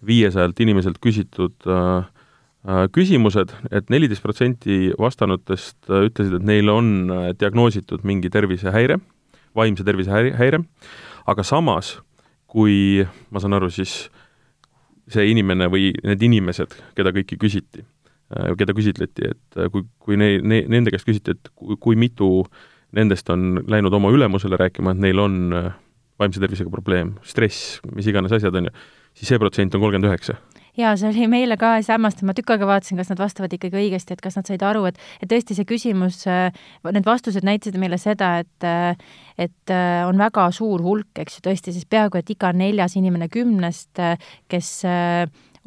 viiesajalt 0.07 0.59
inimeselt 0.62 1.00
küsitud 1.03 1.67
äh, 1.71 2.03
äh, 2.67 2.83
küsimused 2.93 3.53
et, 3.55 3.71
et 3.79 3.93
neliteist 3.93 4.25
protsenti 4.25 4.91
vastanutest 5.00 5.89
äh, 5.89 6.07
ütlesid, 6.09 6.39
et 6.39 6.47
neil 6.47 6.71
on 6.74 6.91
äh, 7.13 7.29
diagnoositud 7.39 8.03
mingi 8.07 8.31
tervisehäire, 8.33 9.00
vaimse 9.57 9.88
tervise 9.88 10.13
häire, 10.38 10.62
aga 11.27 11.45
samas, 11.47 11.97
kui 12.47 13.05
ma 13.31 13.43
saan 13.43 13.57
aru, 13.57 13.71
siis 13.74 14.07
see 15.12 15.29
inimene 15.31 15.69
või 15.71 15.93
need 16.03 16.24
inimesed, 16.27 16.74
keda 16.95 17.13
kõiki 17.15 17.38
küsiti, 17.39 17.86
keda 18.59 18.74
küsitleti, 18.75 19.29
et 19.31 19.59
kui, 19.71 19.86
kui 20.03 20.17
ne-, 20.19 20.41
ne-, 20.43 20.65
nende 20.67 20.91
käest 20.91 21.07
küsiti, 21.07 21.31
et 21.31 21.50
kui, 21.55 21.77
kui 21.79 21.95
mitu 22.00 22.27
äh, 22.43 22.65
nendest 22.96 23.29
on 23.34 23.63
läinud 23.67 23.94
oma 23.94 24.12
ülemusele 24.13 24.60
rääkima, 24.60 24.94
et 24.94 25.01
neil 25.03 25.20
on 25.20 25.39
äh, 25.56 25.72
vaimse 26.22 26.41
tervisega 26.41 26.72
probleem, 26.74 27.15
stress, 27.27 27.79
mis 27.96 28.08
iganes 28.10 28.34
asjad, 28.38 28.56
on 28.58 28.70
ju, 28.70 28.77
siis 29.17 29.34
see 29.34 29.41
protsent 29.41 29.75
on 29.75 29.84
kolmkümmend 29.84 30.10
üheksa. 30.10 30.38
Jaa, 30.77 30.91
see 30.94 31.10
oli 31.10 31.25
meile 31.29 31.56
ka 31.58 31.72
hämmastav, 31.82 32.27
ma 32.29 32.36
tükk 32.38 32.51
aega 32.53 32.67
vaatasin, 32.70 33.00
kas 33.01 33.10
nad 33.10 33.22
vastavad 33.22 33.53
ikkagi 33.56 33.79
õigesti, 33.79 34.13
et 34.13 34.22
kas 34.22 34.38
nad 34.38 34.46
said 34.50 34.62
aru, 34.62 34.84
et 34.89 35.00
et 35.24 35.32
tõesti 35.32 35.58
see 35.58 35.65
küsimus, 35.65 36.22
äh, 36.29 36.53
need 36.86 37.08
vastused 37.08 37.46
näitasid 37.46 37.79
meile 37.82 37.98
seda, 38.01 38.36
et 38.44 38.67
äh, 38.67 38.94
et 39.41 39.74
on 40.08 40.17
väga 40.17 40.48
suur 40.53 40.82
hulk, 40.82 41.12
eks 41.22 41.38
ju, 41.38 41.44
tõesti 41.50 41.74
siis 41.74 41.86
peaaegu 41.89 42.17
et 42.17 42.29
iga 42.34 42.50
neljas 42.53 42.96
inimene 42.98 43.27
kümnest, 43.29 44.00
kes 44.50 44.70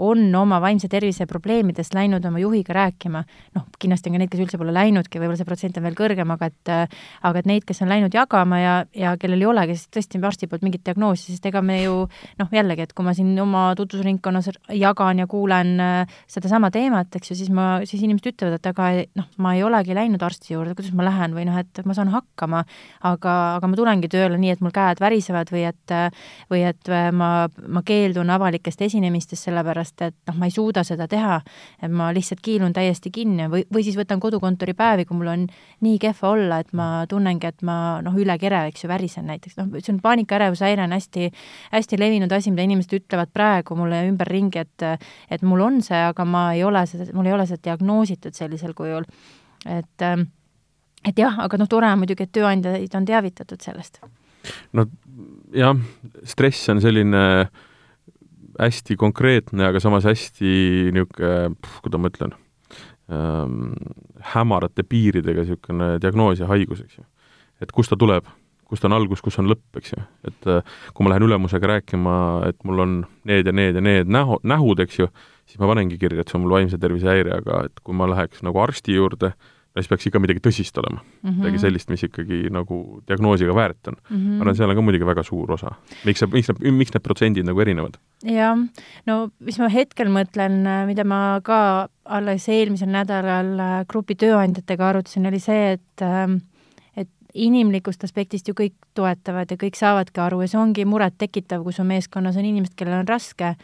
on 0.01 0.23
oma 0.37 0.61
vaimse 0.63 0.89
tervise 0.91 1.27
probleemidest 1.31 1.95
läinud 1.97 2.25
oma 2.27 2.41
juhiga 2.43 2.75
rääkima, 2.77 3.23
noh, 3.57 3.67
kindlasti 3.81 4.11
on 4.11 4.17
ka 4.17 4.23
neid, 4.23 4.33
kes 4.33 4.45
üldse 4.45 4.61
pole 4.61 4.75
läinudki, 4.75 5.21
võib-olla 5.21 5.39
see 5.39 5.49
protsent 5.49 5.79
on 5.81 5.87
veel 5.87 5.99
kõrgem, 5.99 6.35
aga 6.35 6.51
et 6.51 6.73
aga 6.73 7.43
et 7.43 7.49
neid, 7.49 7.67
kes 7.69 7.83
on 7.85 7.91
läinud 7.91 8.15
jagama 8.15 8.61
ja, 8.61 8.75
ja 8.97 9.15
kellel 9.21 9.43
ei 9.43 9.49
olegi 9.51 9.77
siis 9.77 9.91
tõesti 9.97 10.21
arsti 10.25 10.49
poolt 10.51 10.65
mingit 10.67 10.85
diagnoosi, 10.87 11.35
sest 11.35 11.47
ega 11.51 11.63
me 11.65 11.81
ju 11.83 11.97
noh, 12.41 12.51
jällegi, 12.55 12.87
et 12.87 12.95
kui 12.97 13.07
ma 13.07 13.15
siin 13.17 13.33
oma 13.43 13.71
tutvusringkonnas 13.79 14.51
jagan 14.77 15.23
ja 15.23 15.29
kuulen 15.31 15.75
äh, 15.83 16.19
sedasama 16.31 16.71
teemat, 16.75 17.13
eks 17.17 17.33
ju, 17.33 17.39
siis 17.43 17.53
ma, 17.55 17.69
siis 17.89 18.05
inimesed 18.07 18.33
ütlevad, 18.33 18.59
et 18.61 18.71
aga 18.71 18.91
noh, 19.19 19.29
ma 19.43 19.55
ei 19.57 19.65
olegi 19.67 19.97
läinud 19.97 20.23
arsti 20.25 20.55
juurde, 20.55 20.77
kuidas 20.79 20.95
ma 20.97 21.07
lähen 21.07 21.37
või 21.37 21.47
noh, 21.49 21.59
et 21.61 21.83
ma 21.85 21.97
saan 21.97 22.13
hakkama, 22.15 22.65
aga, 23.13 23.37
aga 23.59 23.71
ma 23.71 23.79
tulengi 23.79 24.11
tööle 24.13 24.39
nii, 24.41 24.55
et 24.57 24.65
mul 24.65 24.75
käed 24.75 25.03
värisevad 25.03 25.53
või 25.53 25.67
et 25.69 25.97
või 26.51 26.63
et 26.69 26.91
ma, 27.17 27.31
ma 27.69 27.83
keeldun 27.87 28.31
avalikest 28.31 28.83
esinemistest, 28.87 29.49
sellepärast 29.49 29.90
sellepärast 29.91 30.03
et 30.03 30.29
noh, 30.29 30.37
ma 30.39 30.47
ei 30.47 30.51
suuda 30.51 30.83
seda 30.85 31.07
teha, 31.09 31.41
et 31.83 31.91
ma 31.91 32.11
lihtsalt 32.13 32.41
kiilun 32.43 32.73
täiesti 32.73 33.11
kinni 33.11 33.49
või, 33.51 33.65
või 33.73 33.83
siis 33.85 33.97
võtan 33.97 34.21
kodukontori 34.21 34.75
päevi, 34.75 35.05
kui 35.05 35.17
mul 35.17 35.29
on 35.29 35.47
nii 35.81 35.99
kehva 35.99 36.31
olla, 36.31 36.61
et 36.61 36.73
ma 36.73 37.07
tunnengi, 37.09 37.47
et 37.47 37.63
ma 37.63 38.01
noh, 38.03 38.15
üle 38.17 38.37
kere, 38.39 38.67
eks 38.69 38.85
ju, 38.85 38.89
värisen 38.89 39.27
näiteks, 39.27 39.57
noh, 39.59 39.71
see 39.81 39.95
on 39.95 40.01
paanikaärevushäire 40.01 40.85
on 40.85 40.93
hästi, 40.93 41.31
hästi 41.73 41.99
levinud 42.01 42.33
asi, 42.33 42.51
mida 42.51 42.67
inimesed 42.67 42.97
ütlevad 43.01 43.33
praegu 43.33 43.77
mulle 43.77 44.05
ümberringi, 44.09 44.59
et 44.65 44.87
et 45.31 45.43
mul 45.43 45.61
on 45.61 45.81
see, 45.85 45.99
aga 46.11 46.25
ma 46.25 46.51
ei 46.55 46.65
ole 46.65 46.85
seda, 46.89 47.11
mul 47.15 47.29
ei 47.29 47.37
ole 47.37 47.47
seda 47.47 47.63
diagnoositud 47.71 48.35
sellisel 48.35 48.75
kujul. 48.75 49.05
et 49.67 50.07
et 51.05 51.17
jah, 51.19 51.39
aga 51.41 51.57
noh, 51.57 51.69
tore 51.69 51.89
on 51.89 52.01
muidugi, 52.01 52.27
et 52.27 52.33
tööandjaid 52.33 52.95
on 52.95 53.05
teavitatud 53.09 53.61
sellest. 53.61 54.01
no 54.73 54.87
jah, 55.53 55.77
stress 56.25 56.69
on 56.73 56.81
selline 56.81 57.25
äh, 57.41 57.69
hästi 58.61 58.97
konkreetne, 59.01 59.71
aga 59.71 59.81
samas 59.83 60.07
hästi 60.09 60.91
niisugune, 60.95 61.55
kuidas 61.81 62.03
ma 62.03 62.11
ütlen 62.13 62.37
ähm,, 63.11 63.73
hämarate 64.35 64.85
piiridega 64.89 65.47
niisugune 65.47 65.97
diagnoos 66.03 66.43
ja 66.43 66.51
haigus, 66.51 66.85
eks 66.85 67.01
ju. 67.01 67.07
et 67.65 67.73
kust 67.77 67.93
ta 67.93 67.99
tuleb, 68.01 68.29
kust 68.71 68.85
on 68.87 68.95
algus, 68.95 69.23
kus 69.25 69.39
on 69.43 69.51
lõpp, 69.51 69.81
eks 69.81 69.95
ju. 69.95 70.03
et 70.31 70.51
äh, 70.51 70.75
kui 70.95 71.07
ma 71.07 71.15
lähen 71.15 71.27
ülemusega 71.29 71.75
rääkima, 71.75 72.17
et 72.49 72.61
mul 72.69 72.85
on 72.85 72.99
need 73.29 73.49
ja 73.49 73.55
need 73.57 73.79
ja 73.79 73.85
need 73.85 74.13
näho, 74.13 74.41
nähud, 74.47 74.83
eks 74.85 75.01
ju, 75.03 75.09
siis 75.49 75.61
ma 75.63 75.71
panengi 75.71 75.99
kirja, 76.01 76.23
et 76.23 76.31
see 76.31 76.39
on 76.39 76.47
mul 76.47 76.59
vaimse 76.59 76.79
tervise 76.81 77.11
häire, 77.11 77.41
aga 77.41 77.65
et 77.71 77.83
kui 77.85 77.97
ma 77.97 78.09
läheks 78.11 78.45
nagu 78.47 78.63
arsti 78.63 78.99
juurde, 78.99 79.35
no 79.71 79.83
siis 79.83 79.91
peaks 79.91 80.09
ikka 80.11 80.21
midagi 80.23 80.43
tõsist 80.43 80.79
olema 80.81 81.01
mm. 81.01 81.29
-hmm. 81.29 81.39
midagi 81.39 81.63
sellist, 81.63 81.91
mis 81.93 82.03
ikkagi 82.07 82.51
nagu 82.51 83.01
diagnoosiga 83.09 83.55
väärt 83.55 83.89
on 83.89 83.97
mm. 83.97 84.17
-hmm. 84.17 84.37
ma 84.39 84.47
arvan, 84.47 84.57
seal 84.57 84.71
on 84.71 84.77
ka 84.77 84.83
muidugi 84.83 85.07
väga 85.07 85.23
suur 85.23 85.53
osa. 85.53 85.75
miks 86.05 86.19
see, 86.19 86.29
miks 86.33 86.49
need, 86.51 86.73
miks 86.75 86.95
need 86.95 87.03
protsendid 87.03 87.47
nagu 87.47 87.61
erinevad? 87.61 87.99
jah, 88.25 88.59
no 89.07 89.31
mis 89.39 89.59
ma 89.59 89.69
hetkel 89.69 90.09
mõtlen, 90.09 90.63
mida 90.87 91.05
ma 91.05 91.41
ka 91.43 91.89
alles 92.05 92.49
eelmisel 92.49 92.91
nädalal 92.91 93.59
äh, 93.59 93.85
grupi 93.89 94.15
tööandjatega 94.15 94.89
arutasin, 94.89 95.27
oli 95.27 95.39
see, 95.39 95.73
et 95.79 96.03
ähm, 96.03 96.41
et 96.97 97.09
inimlikust 97.35 98.05
aspektist 98.05 98.49
ju 98.49 98.55
kõik 98.55 98.75
toetavad 98.95 99.51
ja 99.51 99.57
kõik 99.57 99.79
saavadki 99.79 100.21
aru 100.21 100.43
ja 100.43 100.49
see 100.49 100.61
ongi 100.61 100.85
murettekitav, 100.85 101.63
kui 101.63 101.73
su 101.73 101.85
meeskonnas 101.85 102.37
on 102.37 102.45
inimesed, 102.45 102.75
kellel 102.75 103.05
on 103.05 103.09
raske 103.09 103.55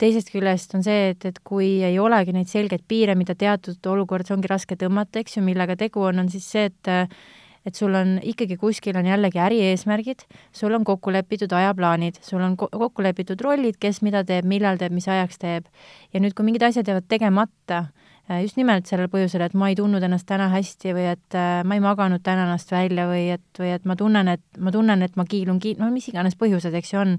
teisest 0.00 0.32
küljest 0.32 0.72
on 0.78 0.84
see, 0.86 1.10
et, 1.12 1.26
et 1.28 1.42
kui 1.44 1.80
ei 1.86 1.98
olegi 2.00 2.34
neid 2.36 2.48
selgeid 2.50 2.86
piire, 2.88 3.16
mida 3.18 3.36
teatud 3.38 3.92
olukordades 3.92 4.32
ongi 4.34 4.50
raske 4.50 4.78
tõmmata, 4.80 5.20
eks 5.20 5.38
ju, 5.38 5.44
millega 5.44 5.76
tegu 5.80 6.08
on, 6.08 6.24
on 6.24 6.32
siis 6.32 6.48
see, 6.48 6.70
et 6.70 7.12
et 7.66 7.76
sul 7.76 7.94
on 7.94 8.14
ikkagi 8.24 8.56
kuskil 8.56 8.96
on 8.96 9.06
jällegi 9.06 9.40
ärieesmärgid, 9.40 10.24
sul 10.56 10.74
on 10.74 10.84
kokku 10.84 11.12
lepitud 11.12 11.52
ajaplaanid, 11.52 12.20
sul 12.24 12.40
on 12.44 12.56
kokku 12.56 13.04
lepitud 13.04 13.40
rollid, 13.44 13.76
kes 13.80 14.00
mida 14.06 14.22
teeb, 14.24 14.48
millal 14.48 14.80
teeb, 14.80 14.94
mis 14.96 15.08
ajaks 15.08 15.40
teeb. 15.42 15.68
ja 16.14 16.22
nüüd, 16.24 16.34
kui 16.34 16.46
mingid 16.46 16.64
asjad 16.64 16.88
jäävad 16.88 17.08
tegemata, 17.08 17.82
äh, 18.30 18.40
just 18.46 18.56
nimelt 18.56 18.88
sellel 18.88 19.10
põhjusel, 19.12 19.44
et 19.44 19.54
ma 19.54 19.68
ei 19.68 19.76
tundnud 19.76 20.02
ennast 20.02 20.26
täna 20.26 20.48
hästi 20.54 20.96
või 20.96 21.06
et 21.12 21.36
äh, 21.36 21.60
ma 21.64 21.76
ei 21.76 21.84
maganud 21.84 22.24
täna 22.24 22.48
ennast 22.48 22.72
välja 22.72 23.06
või 23.10 23.28
et, 23.36 23.48
või 23.58 23.74
et 23.76 23.84
ma 23.84 23.96
tunnen, 23.96 24.36
et 24.38 24.44
ma 24.58 24.72
tunnen, 24.72 25.04
et 25.04 25.20
ma 25.20 25.28
kiilun 25.28 25.60
ki-, 25.60 25.76
no 25.78 25.90
mis 25.92 26.08
iganes 26.08 26.40
põhjused, 26.40 26.74
eks 26.80 26.94
ju, 26.94 27.04
on 27.04 27.18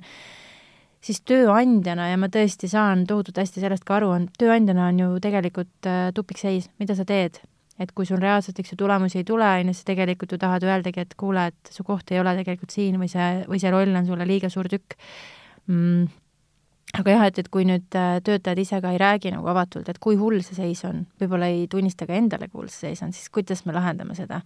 siis 1.01 1.21
tööandjana 1.27 2.11
ja 2.11 2.19
ma 2.21 2.29
tõesti 2.31 2.69
saan 2.71 3.05
tohutult 3.09 3.41
hästi 3.41 3.63
sellest 3.63 3.85
ka 3.87 3.97
aru, 3.97 4.11
on, 4.15 4.27
tööandjana 4.39 4.89
on 4.91 5.01
ju 5.01 5.09
tegelikult 5.23 5.89
äh, 5.89 6.11
tupikseis, 6.15 6.69
mida 6.81 6.97
sa 6.97 7.07
teed. 7.07 7.41
et 7.81 7.89
kui 7.97 8.05
sul 8.05 8.19
reaalselt, 8.21 8.59
eks 8.61 8.75
ju, 8.75 8.77
tulemusi 8.77 9.17
ei 9.17 9.25
tule, 9.25 9.47
on 9.57 9.71
ju, 9.71 9.73
siis 9.73 9.87
tegelikult 9.87 10.35
ju 10.35 10.37
tahad 10.37 10.61
öeldagi, 10.67 11.01
et 11.01 11.15
kuule, 11.17 11.47
et 11.49 11.71
su 11.73 11.81
koht 11.83 12.11
ei 12.13 12.19
ole 12.21 12.35
tegelikult 12.37 12.69
siin 12.69 12.99
või 13.01 13.09
see, 13.09 13.29
või 13.49 13.61
see 13.63 13.71
roll 13.73 13.95
on 13.97 14.05
sulle 14.05 14.27
liiga 14.29 14.51
suur 14.53 14.69
tükk 14.69 14.99
mm 15.65 16.09
aga 16.97 17.13
jah, 17.13 17.25
et, 17.29 17.39
et 17.39 17.49
kui 17.51 17.65
nüüd 17.67 17.95
äh, 17.95 18.19
töötajad 18.25 18.59
ise 18.59 18.79
ka 18.83 18.91
ei 18.91 18.99
räägi 18.99 19.31
nagu 19.33 19.47
avatult, 19.51 19.87
et 19.91 19.99
kui 20.03 20.17
hull 20.19 20.41
see 20.43 20.57
seis 20.57 20.83
on, 20.87 21.05
võib-olla 21.21 21.47
ei 21.51 21.63
tunnista 21.71 22.07
ka 22.07 22.17
endale, 22.17 22.49
kui 22.51 22.63
hull 22.63 22.71
see 22.71 22.89
seis 22.89 23.03
on, 23.05 23.13
siis 23.15 23.31
kuidas 23.33 23.63
me 23.67 23.75
lahendame 23.75 24.15
seda? 24.17 24.41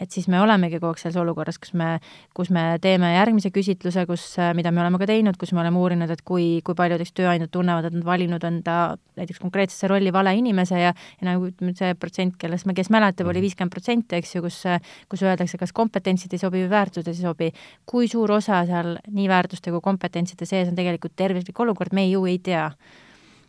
Et 0.00 0.10
siis 0.10 0.28
me 0.28 0.40
olemegi 0.42 0.80
kogu 0.80 0.92
aeg 0.92 1.02
selles 1.02 1.18
olukorras, 1.20 1.58
kus 1.62 1.74
me, 1.78 1.98
kus 2.34 2.50
me 2.54 2.78
teeme 2.82 3.14
järgmise 3.14 3.52
küsitluse, 3.54 4.06
kus, 4.10 4.26
äh, 4.42 4.52
mida 4.56 4.72
me 4.74 4.82
oleme 4.84 5.00
ka 5.02 5.08
teinud, 5.10 5.38
kus 5.40 5.54
me 5.54 5.62
oleme 5.64 5.80
uurinud, 5.80 6.10
et 6.10 6.24
kui, 6.26 6.60
kui 6.64 6.78
paljud 6.78 7.00
eks 7.00 7.14
tööandjad 7.14 7.52
tunnevad, 7.54 7.88
et 7.88 7.98
nad 7.98 8.06
valinud 8.06 8.44
enda 8.44 8.78
näiteks 9.18 9.40
konkreetsesse 9.42 9.88
rolli 9.90 10.12
vale 10.12 10.34
inimese 10.34 10.80
ja 10.80 10.92
ja 10.94 11.26
nagu 11.26 11.50
see 11.74 11.94
protsent, 11.98 12.36
kellest 12.38 12.66
me, 12.66 12.74
kes 12.74 12.90
mäletab, 12.90 13.28
oli 13.28 13.38
mhm. 13.38 13.46
viiskümmend 13.48 13.74
protsenti, 13.74 14.18
eks 14.18 14.36
ju, 14.36 14.44
kus 14.44 14.62
kus 15.08 15.22
öeldakse, 15.22 15.58
kas 15.60 15.72
kompetentsid 15.72 16.34
ei 16.34 16.42
sobi 16.42 16.62
või 16.64 16.70
väärtused 16.72 17.10
ei 17.10 17.18
sobi. 17.18 17.50
kui 17.86 18.08
suur 18.08 18.32
osa 18.32 18.64
seal 18.66 18.96
nii 19.08 19.28
väärtuste 19.28 19.70
kui 19.70 19.82
kompetentside 19.84 20.46
sees 20.46 20.68
on 20.68 20.78
tegelikult 20.78 21.14
tervislik 21.16 21.60
olukord, 21.60 21.92
me 21.92 22.06
ju 22.08 22.24
ei 22.26 22.38
tea. 22.38 22.70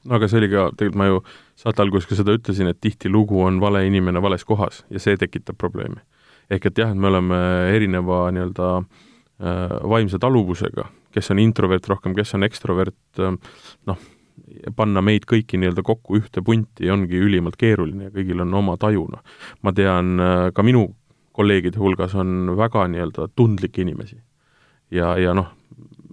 no 0.05 0.15
aga 0.15 0.27
see 0.27 0.41
oli 0.43 0.49
ka, 0.51 0.69
tegelikult 0.77 1.01
ma 1.01 1.07
ju 1.09 1.21
saate 1.55 1.81
alguses 1.81 2.09
ka 2.09 2.19
seda 2.19 2.35
ütlesin, 2.37 2.69
et 2.69 2.81
tihtilugu 2.81 3.41
on 3.43 3.59
vale 3.61 3.85
inimene 3.87 4.21
vales 4.21 4.45
kohas 4.45 4.83
ja 4.89 4.99
see 4.99 5.17
tekitab 5.17 5.57
probleemi. 5.57 6.01
Ehk 6.49 6.69
et 6.69 6.83
jah, 6.83 6.91
et 6.91 6.99
me 6.99 7.09
oleme 7.11 7.39
erineva 7.75 8.25
nii-öelda 8.35 8.71
äh, 8.81 9.77
vaimse 9.95 10.19
taluvusega, 10.21 10.89
kes 11.15 11.31
on 11.33 11.41
introvert 11.43 11.87
rohkem, 11.89 12.15
kes 12.17 12.35
on 12.37 12.45
ekstrovert 12.47 13.23
äh,, 13.23 13.39
noh, 13.89 14.03
panna 14.75 15.01
meid 15.05 15.25
kõiki 15.29 15.59
nii-öelda 15.59 15.83
kokku 15.85 16.19
ühte 16.19 16.43
punti 16.45 16.91
ongi 16.91 17.19
ülimalt 17.21 17.57
keeruline 17.59 18.09
ja 18.09 18.13
kõigil 18.13 18.43
on 18.43 18.53
oma 18.53 18.77
taju, 18.81 19.07
noh. 19.15 19.41
ma 19.63 19.73
tean, 19.75 20.15
äh, 20.19 20.47
ka 20.55 20.65
minu 20.65 20.89
kolleegide 21.35 21.79
hulgas 21.81 22.15
on 22.15 22.55
väga 22.55 22.87
nii-öelda 22.91 23.29
tundlikke 23.35 23.83
inimesi. 23.83 24.17
ja, 24.91 25.15
ja 25.19 25.33
noh, 25.35 25.51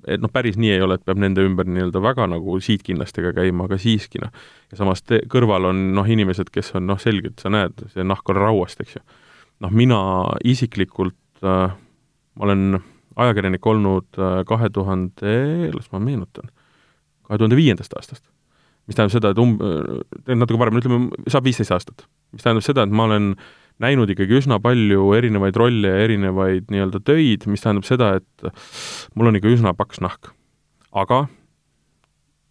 et 0.07 0.23
noh, 0.23 0.31
päris 0.33 0.59
nii 0.59 0.73
ei 0.75 0.83
ole, 0.83 0.99
et 0.99 1.05
peab 1.07 1.21
nende 1.23 1.45
ümber 1.47 1.69
nii-öelda 1.69 2.03
väga 2.03 2.27
nagu 2.31 2.59
siidkinnastega 2.63 3.33
käima, 3.37 3.69
aga 3.69 3.79
siiski 3.81 4.23
noh, 4.23 4.33
ja 4.73 4.81
samas 4.81 5.05
te, 5.07 5.23
kõrval 5.31 5.71
on 5.71 5.83
noh, 5.97 6.09
inimesed, 6.09 6.51
kes 6.55 6.75
on 6.79 6.89
noh, 6.91 7.01
selgelt 7.03 7.43
sa 7.43 7.53
näed, 7.53 7.85
see 7.93 8.07
nahk 8.07 8.33
on 8.33 8.41
rauast, 8.41 8.83
eks 8.83 8.99
ju. 8.99 9.05
Noh, 9.63 9.71
mina 9.71 10.01
isiklikult 10.49 11.45
äh, 11.47 11.73
ma 12.37 12.47
olen 12.49 12.81
ajakirjanik 13.21 13.67
olnud 13.67 14.19
äh, 14.19 14.43
kahe 14.49 14.71
tuhande, 14.73 15.35
las 15.75 15.91
ma 15.93 16.01
meenutan, 16.03 16.51
kahe 17.29 17.41
tuhande 17.41 17.59
viiendast 17.59 17.95
aastast. 17.99 18.25
mis 18.91 18.97
tähendab 18.99 19.15
seda, 19.15 19.31
et 19.31 19.39
um-, 19.39 19.59
äh, 19.63 20.35
natuke 20.35 20.59
varem, 20.59 20.81
ütleme, 20.81 21.27
saab 21.31 21.47
viisteist 21.47 21.75
aastat. 21.75 22.07
mis 22.35 22.45
tähendab 22.45 22.67
seda, 22.67 22.87
et 22.87 22.95
ma 22.95 23.07
olen 23.11 23.35
näinud 23.83 24.11
ikkagi 24.13 24.41
üsna 24.41 24.59
palju 24.63 25.13
erinevaid 25.17 25.57
rolle 25.59 25.91
ja 25.91 26.07
erinevaid 26.07 26.71
nii-öelda 26.73 27.01
töid, 27.05 27.47
mis 27.51 27.65
tähendab 27.65 27.87
seda, 27.89 28.15
et 28.21 28.49
mul 29.17 29.31
on 29.31 29.39
ikka 29.39 29.53
üsna 29.53 29.75
paks 29.77 30.03
nahk. 30.05 30.33
aga 30.93 31.27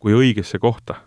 kui 0.02 0.16
õigesse 0.18 0.58
kohta, 0.62 0.98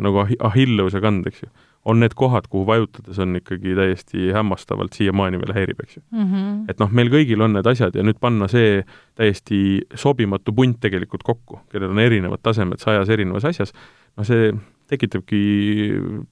nagu 0.00 0.22
Achilleuse 0.24 1.00
kand, 1.02 1.26
eks 1.28 1.44
ju 1.44 1.50
on 1.84 2.00
need 2.00 2.12
kohad, 2.14 2.48
kuhu 2.50 2.66
vajutades 2.68 3.18
on 3.18 3.38
ikkagi 3.38 3.72
täiesti 3.76 4.30
hämmastavalt 4.36 4.92
siiamaani 4.96 5.40
veel 5.40 5.54
häirib, 5.56 5.80
eks 5.80 5.96
ju 5.96 6.02
mm. 6.10 6.26
-hmm. 6.26 6.58
et 6.68 6.80
noh, 6.82 6.90
meil 6.92 7.08
kõigil 7.12 7.40
on 7.40 7.56
need 7.56 7.66
asjad 7.66 7.96
ja 7.96 8.04
nüüd 8.04 8.20
panna 8.20 8.48
see 8.52 8.82
täiesti 9.16 9.80
sobimatu 9.94 10.52
punt 10.52 10.80
tegelikult 10.80 11.24
kokku, 11.24 11.60
kellel 11.72 11.94
on 11.94 11.98
erinevad 11.98 12.42
tasemed 12.42 12.84
sajas 12.84 13.08
erinevas 13.08 13.48
asjas, 13.48 13.72
no 14.16 14.24
see 14.24 14.52
tekitabki 14.90 15.42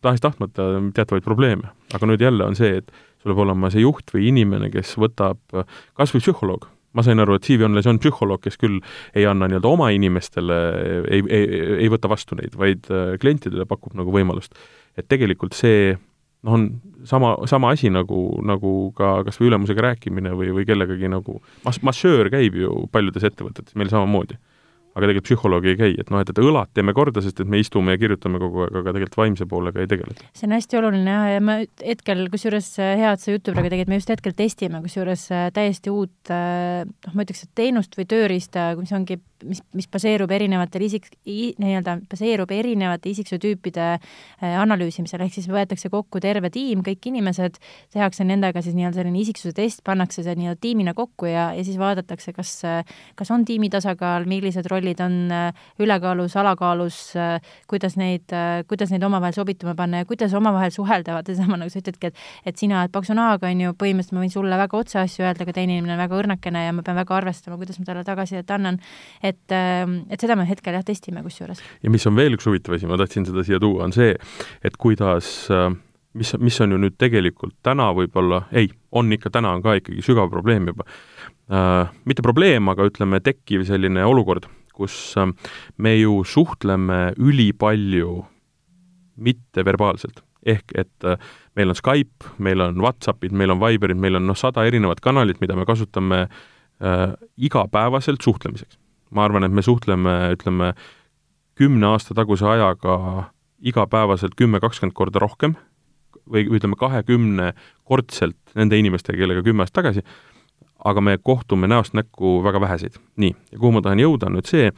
tahes-tahtmata 0.02 0.70
teatavaid 0.94 1.24
probleeme. 1.24 1.68
aga 1.94 2.06
nüüd 2.06 2.20
jälle 2.20 2.44
on 2.44 2.56
see, 2.56 2.82
et 2.82 2.90
sul 3.22 3.32
peab 3.32 3.46
olema 3.46 3.70
see 3.70 3.80
juht 3.80 4.11
või 4.14 4.28
inimene, 4.28 4.70
kes 4.70 4.96
võtab, 5.00 5.38
kas 5.96 6.12
või 6.14 6.20
psühholoog, 6.20 6.66
ma 6.92 7.04
sain 7.06 7.20
aru, 7.22 7.38
et 7.38 7.46
CV 7.46 7.64
Online'is 7.64 7.88
on 7.88 8.00
psühholoog, 8.02 8.42
kes 8.44 8.58
küll 8.61 8.80
ei 9.14 9.24
anna 9.26 9.48
nii-öelda 9.48 9.68
oma 9.68 9.88
inimestele, 9.94 10.58
ei, 11.08 11.22
ei, 11.28 11.62
ei 11.84 11.88
võta 11.88 12.11
vastu 12.11 12.37
neid, 12.37 12.58
vaid 12.58 12.90
klientidele 13.22 13.64
pakub 13.64 13.96
nagu 13.96 14.12
võimalust 14.12 14.58
et 14.98 15.08
tegelikult 15.08 15.56
see 15.56 15.94
noh, 15.94 16.52
on 16.54 16.68
sama, 17.08 17.37
sama 17.50 17.72
asi 17.74 17.90
nagu, 17.94 18.20
nagu 18.46 18.74
ka 18.98 19.22
kas 19.26 19.40
või 19.40 19.52
ülemusega 19.52 19.88
rääkimine 19.90 20.34
või, 20.38 20.52
või 20.56 20.68
kellegagi 20.68 21.11
nagu, 21.11 21.40
mas-, 21.66 21.82
massöör 21.87 22.30
käib 22.34 22.58
ju 22.58 22.84
paljudes 22.92 23.26
ettevõtetes 23.30 23.78
meil 23.78 23.90
samamoodi 23.92 24.38
aga 24.98 25.06
tegelikult 25.06 25.28
psühholoogi 25.28 25.70
ei 25.72 25.78
käi, 25.78 25.92
et 26.00 26.11
noh, 26.11 26.22
et, 26.22 26.30
et 26.32 26.40
õlad 26.42 26.70
teeme 26.74 26.94
korda, 26.96 27.22
sest 27.22 27.42
et 27.42 27.50
me 27.50 27.61
istume 27.62 27.94
ja 27.94 28.00
kirjutame 28.00 28.40
kogu 28.42 28.64
aeg, 28.64 28.78
aga 28.80 28.94
tegelikult 28.96 29.20
vaimse 29.20 29.46
poolega 29.50 29.82
ei 29.82 29.90
tegeleta. 29.90 30.26
see 30.34 30.48
on 30.48 30.56
hästi 30.56 30.80
oluline 30.80 31.14
jah, 31.14 31.26
ja 31.37 31.44
ma 31.44 31.58
hetkel, 31.62 32.24
kusjuures 32.32 32.70
hea, 32.82 33.12
et 33.12 33.22
sa 33.22 33.34
juttu 33.34 33.54
praegu 33.54 33.70
tegid, 33.72 33.90
me 33.90 34.00
just 34.00 34.11
hetkel 34.11 34.34
testime 34.38 34.82
kusjuures 34.84 35.28
äh, 35.34 35.48
täiesti 35.54 35.94
uut 35.94 36.32
äh, 36.34 36.82
noh, 36.88 37.14
ma 37.14 37.26
ütleks, 37.26 37.44
et 37.46 37.54
teenust 37.58 37.94
või 37.98 38.08
tööriista, 38.11 38.72
mis 38.80 38.94
ongi 38.96 39.20
mis, 39.44 39.62
mis 39.77 39.88
baseerub 39.90 40.31
erinevatel 40.35 40.85
isik-, 40.87 41.11
nii-öelda 41.27 41.98
baseerub 42.11 42.51
erinevate 42.55 43.12
isiksuse 43.12 43.40
tüüpide 43.42 43.87
äh, 43.98 44.57
analüüsimisel, 44.61 45.22
ehk 45.27 45.37
siis 45.38 45.48
võetakse 45.51 45.90
kokku 45.92 46.22
terve 46.24 46.51
tiim, 46.55 46.83
kõik 46.87 47.11
inimesed, 47.11 47.59
tehakse 47.94 48.27
nendega 48.29 48.62
siis 48.64 48.77
nii-öelda 48.79 49.03
selline 49.03 49.22
isiksuse 49.22 49.55
test, 49.57 49.83
pannakse 49.87 50.24
see 50.27 50.37
nii-öelda 50.38 50.62
tiimina 50.62 50.94
kokku 50.98 51.31
ja, 51.31 51.51
ja 51.57 51.66
siis 51.66 51.79
vaadatakse, 51.81 52.35
kas, 52.37 52.55
kas 53.18 53.35
on 53.35 53.46
tiimi 53.48 53.70
tasakaal, 53.72 54.29
millised 54.31 54.66
rollid 54.70 55.03
on 55.05 55.18
äh, 55.35 55.66
ülekaalus, 55.83 56.37
alakaalus, 56.40 57.01
äh, 57.18 57.38
kuidas 57.70 57.98
neid, 58.01 58.27
kuidas 58.68 58.92
neid 58.94 59.05
omavahel 59.07 59.37
sobituma 59.37 59.74
panna 59.79 60.03
ja 60.03 60.09
kuidas 60.09 60.35
omavahel 60.37 60.72
suheldavad, 60.74 61.29
seesama, 61.31 61.61
nagu 61.61 61.72
sa 61.72 61.83
ütledki, 61.83 62.12
et 62.12 62.18
et 62.48 62.59
sina 62.61 62.83
oled 62.83 62.92
paksu 62.94 63.16
nahaga, 63.16 63.51
on 63.53 63.62
ju, 63.62 63.74
põhimõtteliselt 63.79 64.16
ma 64.16 64.24
võin 64.24 64.33
sulle 64.33 64.59
väga 64.61 64.79
otse 64.79 65.01
asju 65.03 65.24
öelda, 65.24 65.44
aga 65.44 65.55
teine 65.57 65.77
inimene 65.77 65.94
on 65.94 66.03
väga 66.03 66.18
õrnakene 66.18 66.64
ja 66.66 66.74
ma 66.74 66.85
pean 66.87 66.98
väga 66.98 67.16
arvestama, 67.18 67.59
kuidas 67.61 67.79
ma 67.81 67.88
talle 67.88 68.05
tagasisidet 68.07 68.51
annan. 68.55 68.81
et, 69.22 69.27
ähm, 69.54 70.00
et 70.12 70.22
seda 70.22 70.36
me 70.38 70.46
hetkel 70.48 70.76
jah, 70.78 70.86
testime 70.86 71.22
kusjuures. 71.26 71.60
ja 71.82 71.92
mis 71.92 72.06
on 72.08 72.16
veel 72.18 72.38
üks 72.38 72.48
huvitav 72.48 72.78
asi, 72.78 72.88
ma 72.90 73.00
tahtsin 73.00 73.28
seda 73.28 73.44
siia 73.46 73.60
tuua, 73.62 73.84
on 73.88 73.94
see, 73.96 74.14
et 74.64 74.80
kuidas 74.80 75.48
mis, 76.18 76.34
mis 76.40 76.60
on 76.64 76.74
ju 76.74 76.80
nüüd 76.80 76.96
tegelikult 77.00 77.56
täna 77.66 77.90
võib-olla, 77.96 78.44
ei, 78.56 78.70
on 78.96 79.10
ikka, 79.14 79.32
täna 79.34 79.54
on 79.56 79.64
ka 79.64 79.76
ikkagi 79.80 80.04
sügav 80.04 80.30
probleem 80.32 80.70
juba 80.72 80.86
äh,, 80.86 81.90
mitte 82.08 82.24
probleem, 82.24 82.70
aga 82.72 82.88
ütleme, 82.88 83.20
tekkiv 83.24 83.66
selline 83.68 84.04
olukord, 84.08 84.48
kus 84.78 84.94
ähm, 85.18 85.34
me 85.76 85.96
ju 85.98 86.22
suhtleme 86.26 87.12
ülipalju 87.18 88.22
mitteverbaalselt. 89.18 90.22
ehk 90.48 90.72
et 90.78 91.04
äh, 91.04 91.18
meil 91.58 91.72
on 91.72 91.76
Skype, 91.76 92.28
meil 92.38 92.62
on 92.62 92.78
Whatsappid, 92.80 93.32
meil 93.34 93.50
on 93.50 93.58
Viberid, 93.60 93.98
meil 93.98 94.16
on 94.16 94.28
noh, 94.30 94.36
sada 94.38 94.62
erinevat 94.64 95.02
kanalit, 95.04 95.40
mida 95.42 95.56
me 95.58 95.66
kasutame 95.66 96.20
äh, 96.24 97.16
igapäevaselt 97.36 98.22
suhtlemiseks. 98.22 98.78
Ma 99.10 99.24
arvan, 99.24 99.46
et 99.46 99.54
me 99.54 99.64
suhtleme, 99.64 100.16
ütleme, 100.36 100.72
kümne 101.58 101.86
aasta 101.92 102.14
taguse 102.14 102.46
ajaga 102.46 103.30
igapäevaselt 103.58 104.36
kümme, 104.38 104.60
kakskümmend 104.62 104.94
korda 104.94 105.22
rohkem 105.22 105.56
või 106.28 106.44
ütleme, 106.46 106.76
kahekümnekordselt 106.78 108.56
nende 108.58 108.78
inimestega, 108.78 109.18
kellega 109.18 109.42
kümme 109.46 109.64
aastat 109.64 109.82
tagasi 109.82 110.04
aga 110.84 111.00
me 111.00 111.18
kohtume 111.18 111.66
näost 111.66 111.94
näkku 111.94 112.42
väga 112.44 112.60
väheseid. 112.60 112.98
nii, 113.16 113.34
ja 113.52 113.58
kuhu 113.58 113.72
ma 113.72 113.82
tahan 113.82 113.98
jõuda, 113.98 114.28
on 114.28 114.38
nüüd 114.38 114.46
see, 114.46 114.70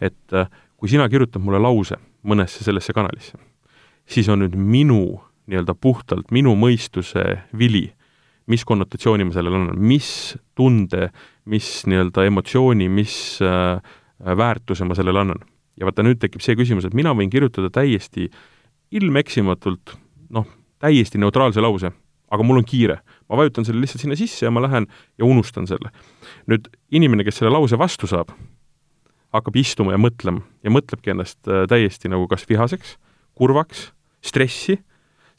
et 0.00 0.36
äh, 0.36 0.50
kui 0.76 0.88
sina 0.92 1.08
kirjutad 1.08 1.42
mulle 1.42 1.60
lause 1.62 1.96
mõnesse 2.26 2.64
sellesse 2.64 2.92
kanalisse, 2.92 3.38
siis 4.06 4.28
on 4.28 4.44
nüüd 4.44 4.56
minu 4.56 5.22
nii-öelda 5.46 5.76
puhtalt 5.80 6.32
minu 6.34 6.56
mõistuse 6.58 7.24
vili, 7.56 7.88
mis 8.46 8.64
konnotatsiooni 8.64 9.26
ma 9.26 9.34
sellele 9.34 9.58
annan, 9.58 9.78
mis 9.80 10.08
tunde, 10.58 11.10
mis 11.50 11.70
nii-öelda 11.90 12.26
emotsiooni, 12.28 12.88
mis 12.92 13.16
äh, 13.42 13.80
väärtuse 14.22 14.86
ma 14.86 14.96
sellele 14.98 15.24
annan. 15.24 15.44
ja 15.76 15.84
vaata, 15.84 16.04
nüüd 16.06 16.20
tekib 16.22 16.40
see 16.40 16.56
küsimus, 16.56 16.86
et 16.88 16.94
mina 16.96 17.12
võin 17.12 17.30
kirjutada 17.30 17.68
täiesti 17.70 18.30
ilmeksimatult 18.96 19.96
noh, 20.32 20.46
täiesti 20.80 21.18
neutraalse 21.20 21.60
lause, 21.60 21.90
aga 22.32 22.46
mul 22.46 22.62
on 22.62 22.66
kiire 22.66 23.00
ma 23.28 23.38
vajutan 23.40 23.66
selle 23.66 23.82
lihtsalt 23.82 24.04
sinna 24.04 24.16
sisse 24.18 24.46
ja 24.46 24.52
ma 24.54 24.62
lähen 24.64 24.86
ja 25.18 25.26
unustan 25.26 25.66
selle. 25.66 25.90
nüüd 26.50 26.70
inimene, 26.94 27.24
kes 27.26 27.40
selle 27.40 27.52
lause 27.52 27.78
vastu 27.78 28.08
saab, 28.10 28.32
hakkab 29.34 29.58
istuma 29.58 29.94
ja 29.94 30.00
mõtlema 30.00 30.44
ja 30.64 30.72
mõtlebki 30.72 31.12
ennast 31.14 31.42
äh, 31.50 31.66
täiesti 31.70 32.10
nagu 32.12 32.28
kas 32.30 32.46
vihaseks, 32.48 32.96
kurvaks, 33.36 33.90
stressi, 34.24 34.78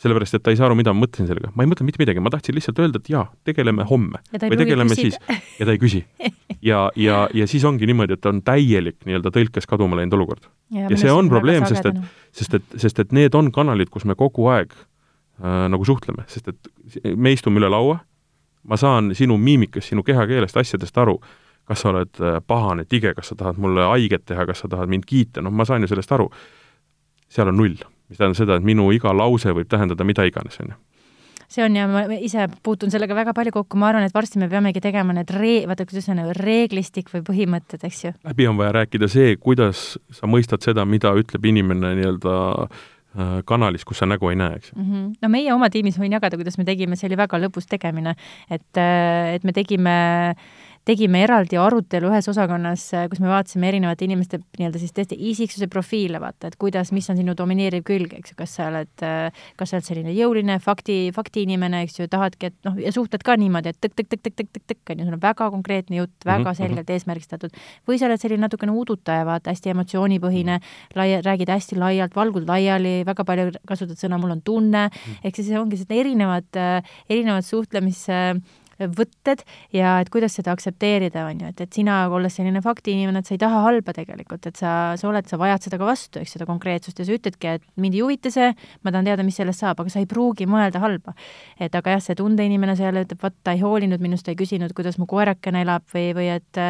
sellepärast 0.07 0.37
et 0.37 0.43
ta 0.43 0.53
ei 0.53 0.57
saa 0.59 0.67
aru, 0.69 0.77
mida 0.79 0.93
ma 0.95 1.03
mõtlesin 1.03 1.27
sellega. 1.29 1.51
ma 1.55 1.65
ei 1.65 1.69
mõtle 1.69 1.85
mitte 1.87 2.01
midagi, 2.01 2.23
ma 2.23 2.31
tahtsin 2.33 2.55
lihtsalt 2.57 2.79
öelda, 2.81 3.01
et 3.03 3.11
jaa, 3.11 3.25
tegeleme 3.47 3.85
homme 3.89 4.21
või 4.33 4.59
tegeleme 4.59 4.95
küsida. 4.95 5.19
siis 5.19 5.59
ja 5.59 5.67
ta 5.67 5.75
ei 5.75 5.81
küsi. 5.81 6.03
ja, 6.69 6.81
ja, 6.95 7.21
ja 7.35 7.47
siis 7.47 7.65
ongi 7.67 7.89
niimoodi, 7.89 8.17
et 8.17 8.29
on 8.29 8.41
täielik 8.45 8.99
nii-öelda 9.07 9.33
tõlkes 9.35 9.69
kaduma 9.69 9.99
läinud 9.99 10.17
olukord. 10.17 10.49
ja, 10.73 10.89
see 10.95 11.11
on 11.13 11.31
probleem, 11.31 11.67
sest 11.69 11.89
et, 11.91 12.03
sest 12.35 12.59
et, 12.59 12.77
sest 12.85 13.01
et 13.03 13.15
need 13.15 13.35
on 13.37 13.51
kanalid, 13.53 13.91
kus 13.93 14.07
me 14.07 14.15
kogu 14.19 14.47
aeg 14.53 14.73
äh, 14.73 15.65
nagu 15.71 15.87
suhtleme, 15.87 16.27
sest 16.31 16.53
et 16.53 16.71
me 17.15 17.35
istume 17.35 17.61
üle 17.61 17.71
laua, 17.71 17.99
ma 18.67 18.79
saan 18.79 19.13
sinu 19.15 19.37
miimikast, 19.41 19.91
sinu 19.91 20.03
kehakeelest, 20.07 20.57
asjadest 20.57 20.97
aru, 21.03 21.19
kas 21.67 21.83
sa 21.83 21.91
oled 21.91 22.23
äh, 22.23 22.39
pahane, 22.47 22.87
tige, 22.87 23.13
kas 23.17 23.33
sa 23.33 23.39
tahad 23.39 23.59
mulle 23.61 23.85
haiget 23.91 24.25
teha, 24.27 24.47
kas 24.47 24.63
sa 24.63 24.71
tahad 24.71 24.91
mind 24.91 25.07
kiita, 25.07 25.43
noh, 25.43 25.53
ma 25.53 25.67
saan 25.67 25.83
ju 25.83 25.91
sellest 25.91 26.15
aru. 26.15 26.29
seal 27.27 27.49
on 27.51 27.57
null, 27.59 27.75
mis 28.09 28.19
tähendab 28.19 28.39
seda, 28.39 28.57
et 28.57 28.67
minu 28.67 28.89
iga 28.95 29.13
lause 29.15 29.53
võib 29.55 29.69
tähendada 29.71 30.07
mida 30.07 30.27
iganes, 30.27 30.59
on 30.63 30.73
ju 30.73 30.79
see 31.47 31.63
on 31.63 31.75
ja 31.79 31.85
ma 31.87 32.01
ise 32.19 32.49
puutun 32.63 32.91
sellega 32.91 33.15
väga 33.15 33.31
palju 33.33 33.53
kokku, 33.55 33.77
ma 33.79 33.87
arvan, 33.87 34.03
et 34.03 34.15
varsti 34.15 34.41
me 34.41 34.49
peamegi 34.51 34.81
tegema 34.83 35.13
need 35.15 35.31
ree-, 35.31 35.63
vaata, 35.69 35.85
kuidas 35.87 36.09
on, 36.11 36.19
reeglistik 36.35 37.07
või 37.13 37.23
põhimõtted, 37.29 37.85
eks 37.87 38.03
ju. 38.03 38.11
läbi 38.27 38.49
on 38.51 38.59
vaja 38.59 38.73
rääkida 38.81 39.07
see, 39.11 39.37
kuidas 39.39 39.93
sa 40.11 40.27
mõistad 40.27 40.65
seda, 40.67 40.83
mida 40.83 41.13
ütleb 41.15 41.47
inimene 41.47 41.93
nii-öelda 42.01 42.35
äh, 42.65 42.85
Äh, 43.17 43.39
kanalis, 43.49 43.81
kus 43.87 43.97
sa 43.97 44.05
nägu 44.05 44.29
ei 44.29 44.35
näe, 44.37 44.59
eks 44.59 44.75
mm. 44.75 44.83
-hmm. 44.83 45.05
no 45.23 45.29
meie 45.33 45.53
oma 45.53 45.71
tiimis 45.73 45.95
võin 45.97 46.13
jagada, 46.13 46.37
kuidas 46.37 46.57
me 46.59 46.65
tegime, 46.67 46.93
see 46.99 47.07
oli 47.07 47.17
väga 47.17 47.39
lõbus 47.41 47.65
tegemine, 47.65 48.13
et, 48.45 48.77
äh, 48.77 49.33
et 49.33 49.47
me 49.47 49.53
tegime 49.57 50.35
tegime 50.87 51.21
eraldi 51.25 51.57
arutelu 51.59 52.09
ühes 52.11 52.27
osakonnas, 52.31 52.83
kus 53.11 53.19
me 53.23 53.29
vaatasime 53.31 53.67
erinevate 53.71 54.05
inimeste 54.07 54.39
nii-öelda 54.59 54.79
siis 54.81 54.93
tõesti 54.95 55.17
isiksuse 55.31 55.67
profiile, 55.71 56.21
vaata, 56.23 56.51
et 56.51 56.57
kuidas, 56.59 56.93
mis 56.95 57.07
on 57.11 57.19
sinu 57.19 57.35
domineeriv 57.37 57.83
külg, 57.87 58.13
eks 58.17 58.33
ju, 58.33 58.37
kas 58.39 58.55
sa 58.57 58.69
oled, 58.71 58.91
kas 59.59 59.71
sa 59.71 59.77
oled 59.77 59.87
selline 59.87 60.13
jõuline 60.15 60.57
fakti, 60.63 60.97
faktiinimene, 61.15 61.83
eks 61.85 61.99
ju, 61.99 62.09
tahadki, 62.11 62.51
et 62.51 62.67
noh, 62.67 62.77
ja 62.79 62.93
suhtled 62.95 63.25
ka 63.27 63.35
niimoodi, 63.39 63.73
et 63.73 63.79
tõkk-tõkk-tõkk-tõkk-tõkk, 63.83 64.93
on 64.93 65.01
ju, 65.03 65.07
sul 65.09 65.17
on 65.17 65.23
väga 65.23 65.49
konkreetne 65.55 65.99
jutt, 65.99 66.15
väga 66.23 66.39
mm 66.39 66.45
-hmm. 66.51 66.59
selgelt 66.61 66.93
eesmärgistatud. 66.95 67.57
või 67.87 67.99
sa 67.99 68.07
oled 68.07 68.21
selline 68.21 68.45
natukene 68.47 68.71
udutaja, 68.71 69.25
vaata, 69.25 69.51
hästi 69.51 69.73
emotsioonipõhine, 69.75 70.59
laia, 70.95 71.21
räägid 71.21 71.49
hästi 71.49 71.75
laialt, 71.75 72.15
valgud 72.15 72.47
laiali, 72.47 73.03
väga 73.05 73.23
palju 73.25 73.51
kasutad 73.67 73.97
sõna 73.99 74.17
mul 74.17 74.31
on 74.31 74.41
tunne, 74.41 74.89
ehk 75.23 75.35
siis 75.35 75.51
ongi 75.51 75.75
sellised 75.77 75.91
erinevad, 75.91 76.83
erinevad 77.09 77.43
suhtlemis 77.43 78.07
võtted 78.79 79.41
ja 79.73 79.97
et 80.01 80.09
kuidas 80.13 80.35
seda 80.37 80.53
aktsepteerida, 80.53 81.25
on 81.31 81.41
ju, 81.41 81.51
et, 81.51 81.61
et 81.65 81.73
sina, 81.73 81.99
olles 82.13 82.35
selline 82.37 82.61
faktiinimene, 82.63 83.21
et 83.21 83.29
sa 83.29 83.35
ei 83.35 83.41
taha 83.41 83.63
halba 83.65 83.93
tegelikult, 83.95 84.45
et 84.49 84.59
sa, 84.59 84.71
sa 84.99 85.09
oled, 85.09 85.27
sa 85.29 85.39
vajad 85.41 85.67
seda 85.67 85.79
ka 85.81 85.87
vastu, 85.87 86.21
eks, 86.21 86.35
seda 86.37 86.47
konkreetsust 86.49 87.01
ja 87.01 87.07
sa 87.07 87.15
ütledki, 87.17 87.55
et 87.57 87.65
mind 87.81 87.97
ei 87.97 88.03
huvita 88.05 88.31
see, 88.33 88.51
ma 88.85 88.93
tahan 88.93 89.09
teada, 89.09 89.25
mis 89.27 89.39
sellest 89.39 89.63
saab, 89.63 89.81
aga 89.81 89.93
sa 89.93 90.03
ei 90.03 90.09
pruugi 90.09 90.47
mõelda 90.49 90.81
halba. 90.83 91.15
et 91.59 91.73
aga 91.75 91.97
jah, 91.97 92.03
see 92.03 92.17
tundeinimene 92.19 92.75
seal 92.77 93.01
ütleb, 93.01 93.19
vot 93.21 93.35
ta 93.43 93.55
ei 93.57 93.63
hoolinud 93.63 94.03
minust, 94.03 94.27
ta 94.27 94.33
ei 94.33 94.39
küsinud, 94.39 94.73
kuidas 94.77 94.99
mu 95.01 95.09
koerakene 95.09 95.63
elab 95.65 95.85
või, 95.93 96.11
või 96.17 96.29
et 96.35 96.61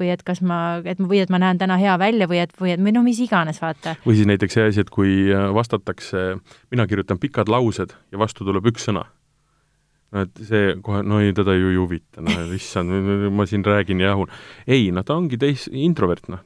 või 0.00 0.12
et 0.12 0.22
kas 0.26 0.42
ma, 0.42 0.78
et 0.84 1.00
või 1.00 1.22
et 1.24 1.32
ma 1.32 1.40
näen 1.42 1.58
täna 1.58 1.78
hea 1.80 1.96
välja 2.00 2.28
või 2.30 2.42
et, 2.44 2.54
või 2.60 2.74
et 2.74 2.82
või 2.82 2.94
noh, 2.94 3.04
mis 3.06 3.20
iganes, 3.22 3.60
vaata. 3.62 3.96
või 4.06 4.18
siis 4.20 4.30
näiteks 4.30 4.58
see 4.58 4.70
asi, 4.70 4.86
et 4.86 4.92
kui 4.92 5.26
vastatakse, 5.56 6.26
mina 6.70 6.86
kirjutan 6.86 7.20
pikad 7.22 7.50
laused 7.52 7.94
ja 8.12 8.22
vastu 8.22 8.46
tuleb 8.46 8.72
üks 8.72 8.86
sõna 8.88 9.06
no 10.14 10.26
et 10.26 10.42
see 10.48 10.74
kohe, 10.84 11.02
no 11.06 11.20
ei, 11.22 11.32
teda 11.36 11.54
ju 11.56 11.70
ei 11.72 11.78
huvita, 11.80 12.24
no 12.24 12.34
issand, 12.56 12.92
ma 13.34 13.46
siin 13.48 13.64
räägin 13.66 14.02
ja 14.02 14.12
jahun. 14.12 14.30
ei, 14.66 14.90
no 14.94 15.02
ta 15.06 15.16
ongi 15.18 15.38
teis-, 15.40 15.68
introvert, 15.72 16.28
noh. 16.32 16.42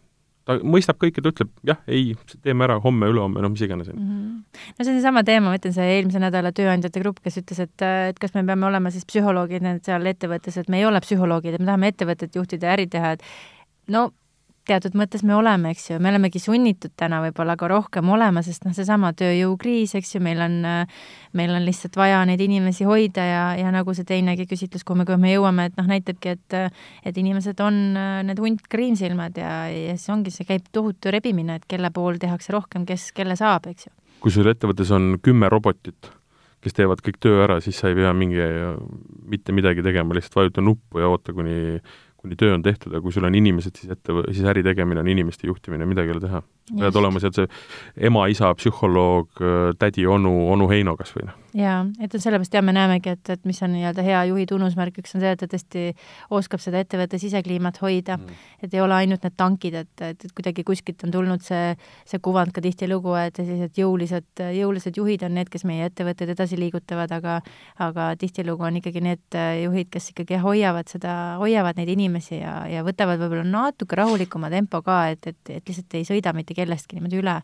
ta 0.49 0.57
mõistab 0.65 0.99
kõike, 1.03 1.23
ta 1.23 1.33
ütleb 1.33 1.51
jah, 1.69 1.81
ei, 1.91 2.15
teeme 2.45 2.67
ära 2.67 2.79
homme, 2.83 3.11
ülehomme, 3.13 3.43
noh, 3.45 3.53
mis 3.53 3.65
iganes 3.67 3.91
mm. 3.93 3.99
-hmm. 3.99 4.63
no 4.79 4.85
see 4.85 4.95
on 4.95 5.01
seesama 5.01 5.25
teema, 5.29 5.51
ma 5.51 5.59
ütlen, 5.61 5.77
see 5.77 5.91
eelmise 5.99 6.23
nädala 6.23 6.55
tööandjate 6.57 7.05
grupp, 7.05 7.21
kes 7.25 7.43
ütles, 7.43 7.61
et, 7.67 7.89
et 8.13 8.23
kas 8.23 8.35
me 8.39 8.45
peame 8.49 8.67
olema 8.71 8.93
siis 8.95 9.07
psühholoogid 9.09 9.69
seal 9.87 10.07
ettevõttes, 10.15 10.57
et 10.57 10.73
me 10.73 10.81
ei 10.81 10.89
ole 10.89 11.03
psühholoogid, 11.05 11.55
et 11.55 11.61
me 11.61 11.69
tahame 11.69 11.93
ettevõtet 11.95 12.41
juhtida 12.41 12.73
äri 12.77 12.89
teha, 12.89 13.17
et 13.19 13.25
no 13.89 14.11
teatud 14.69 14.95
mõttes 14.99 15.23
me 15.27 15.35
oleme, 15.35 15.73
eks 15.75 15.91
ju, 15.91 15.99
me 16.03 16.11
olemegi 16.13 16.41
sunnitud 16.43 16.93
täna 16.99 17.21
võib-olla 17.25 17.57
ka 17.59 17.69
rohkem 17.71 18.11
olema, 18.13 18.43
sest 18.45 18.65
noh, 18.67 18.75
seesama 18.77 19.13
tööjõukriis, 19.17 19.95
eks 19.99 20.15
ju, 20.17 20.23
meil 20.25 20.43
on, 20.45 20.59
meil 21.37 21.55
on 21.57 21.67
lihtsalt 21.67 21.97
vaja 21.99 22.21
neid 22.29 22.43
inimesi 22.45 22.87
hoida 22.89 23.25
ja, 23.27 23.43
ja 23.59 23.73
nagu 23.75 23.95
see 23.97 24.07
teinegi 24.09 24.47
küsitlus, 24.51 24.85
kuhu 24.87 25.01
me, 25.01 25.09
kuhu 25.09 25.21
me 25.23 25.33
jõuame, 25.35 25.71
et 25.71 25.81
noh, 25.81 25.89
näitabki, 25.91 26.37
et 26.37 26.59
et 27.07 27.17
inimesed 27.17 27.61
on 27.65 27.81
need 28.27 28.41
hunt 28.43 28.65
kriimsilmad 28.71 29.39
ja, 29.41 29.55
ja 29.73 29.97
siis 29.97 30.13
ongi, 30.13 30.33
see 30.35 30.49
käib 30.49 30.69
tohutu 30.75 31.13
rebimine, 31.15 31.59
et 31.61 31.67
kelle 31.71 31.91
pool 31.95 32.21
tehakse 32.21 32.55
rohkem, 32.55 32.87
kes 32.89 33.11
kelle 33.17 33.37
saab, 33.39 33.71
eks 33.71 33.89
ju. 33.89 33.95
kui 34.21 34.35
sul 34.35 34.51
ettevõttes 34.51 34.91
on 34.93 35.15
kümme 35.25 35.49
robotit, 35.53 36.13
kes 36.61 36.77
teevad 36.77 37.01
kõik 37.05 37.21
töö 37.23 37.41
ära, 37.47 37.59
siis 37.65 37.79
sa 37.81 37.89
ei 37.89 37.97
pea 37.97 38.13
mingi, 38.17 38.41
mitte 39.33 39.55
midagi 39.57 39.85
tegema, 39.85 40.15
lihtsalt 40.17 40.37
vajuta 40.43 40.65
nuppu 40.65 41.01
ja 41.01 41.09
oota, 41.09 41.33
kuni 41.37 41.81
kuni 42.21 42.37
töö 42.37 42.55
on 42.55 42.65
tehtud, 42.65 42.93
aga 42.93 43.01
kui 43.05 43.15
sul 43.15 43.25
on 43.29 43.37
inimesed, 43.37 43.79
siis 43.81 43.93
ette, 43.95 44.15
siis 44.29 44.47
äri 44.53 44.65
tegemine 44.67 45.01
on 45.01 45.09
inimeste 45.09 45.49
juhtimine, 45.49 45.89
midagi 45.89 46.13
ei 46.13 46.17
ole 46.17 46.25
teha. 46.27 46.43
Pead 46.71 46.97
olema 47.01 47.21
sealt 47.23 47.39
see 47.39 47.49
ema, 48.09 48.27
isa, 48.31 48.53
psühholoog, 48.55 49.41
tädi, 49.81 50.07
onu, 50.07 50.33
onu 50.53 50.69
Heino 50.71 50.95
kas 50.99 51.13
või 51.17 51.27
noh. 51.27 51.39
jaa, 51.57 51.81
et 52.03 52.15
sellepärast 52.15 52.55
jah, 52.55 52.65
me 52.67 52.75
näemegi, 52.77 53.15
et, 53.17 53.33
et 53.35 53.49
mis 53.49 53.59
on 53.67 53.73
nii-öelda 53.75 54.05
hea 54.07 54.21
juhi 54.31 54.47
tunnusmärk, 54.51 55.01
üks 55.03 55.17
on 55.17 55.25
see, 55.25 55.33
et 55.35 55.41
ta 55.41 55.49
tõesti 55.51 55.87
oskab 56.37 56.63
seda 56.63 56.83
ettevõtte 56.85 57.19
sisekliimat 57.23 57.81
hoida 57.83 58.19
mm., 58.21 58.45
et 58.63 58.77
ei 58.77 58.83
ole 58.85 58.95
ainult 58.95 59.27
need 59.27 59.37
tankid, 59.41 59.79
et, 59.83 60.05
et, 60.05 60.29
et 60.29 60.37
kuidagi 60.37 60.65
kuskilt 60.69 61.03
on 61.09 61.15
tulnud 61.15 61.43
see, 61.43 61.75
see 62.07 62.23
kuvand 62.23 62.55
ka 62.55 62.63
tihtilugu, 62.65 63.17
et 63.19 63.41
sellised 63.41 63.81
jõulised, 63.81 64.45
jõulised 64.61 65.01
juhid 65.01 65.27
on 65.27 65.35
need, 65.41 65.51
kes 65.51 65.67
meie 65.67 65.89
ettevõtteid 65.91 66.35
edasi 66.37 66.61
liigutavad, 66.61 67.11
aga 67.19 67.41
aga 67.81 68.13
tihtilugu 68.21 68.69
on 68.69 68.79
ikkagi 68.79 69.03
need 69.03 69.41
juhid, 69.65 69.91
kes 69.91 70.13
ikkagi 70.13 70.39
hoiavad 70.45 70.91
seda, 70.93 71.17
hoiavad 71.41 71.81
neid 71.81 71.91
inimesi 71.97 72.11
inimesi 72.11 72.41
ja, 72.41 72.55
ja 72.69 72.85
võtavad 72.85 73.21
võib-olla 73.21 73.45
natuke 73.47 73.97
rahulikuma 73.99 74.51
tempo 74.53 74.83
ka, 74.83 75.11
et, 75.13 75.27
et, 75.27 75.39
et 75.51 75.69
lihtsalt 75.69 75.97
ei 75.99 76.07
sõida 76.09 76.33
mitte 76.37 76.50
kellestki 76.59 76.99
niimoodi 76.99 77.21
üle. 77.23 77.41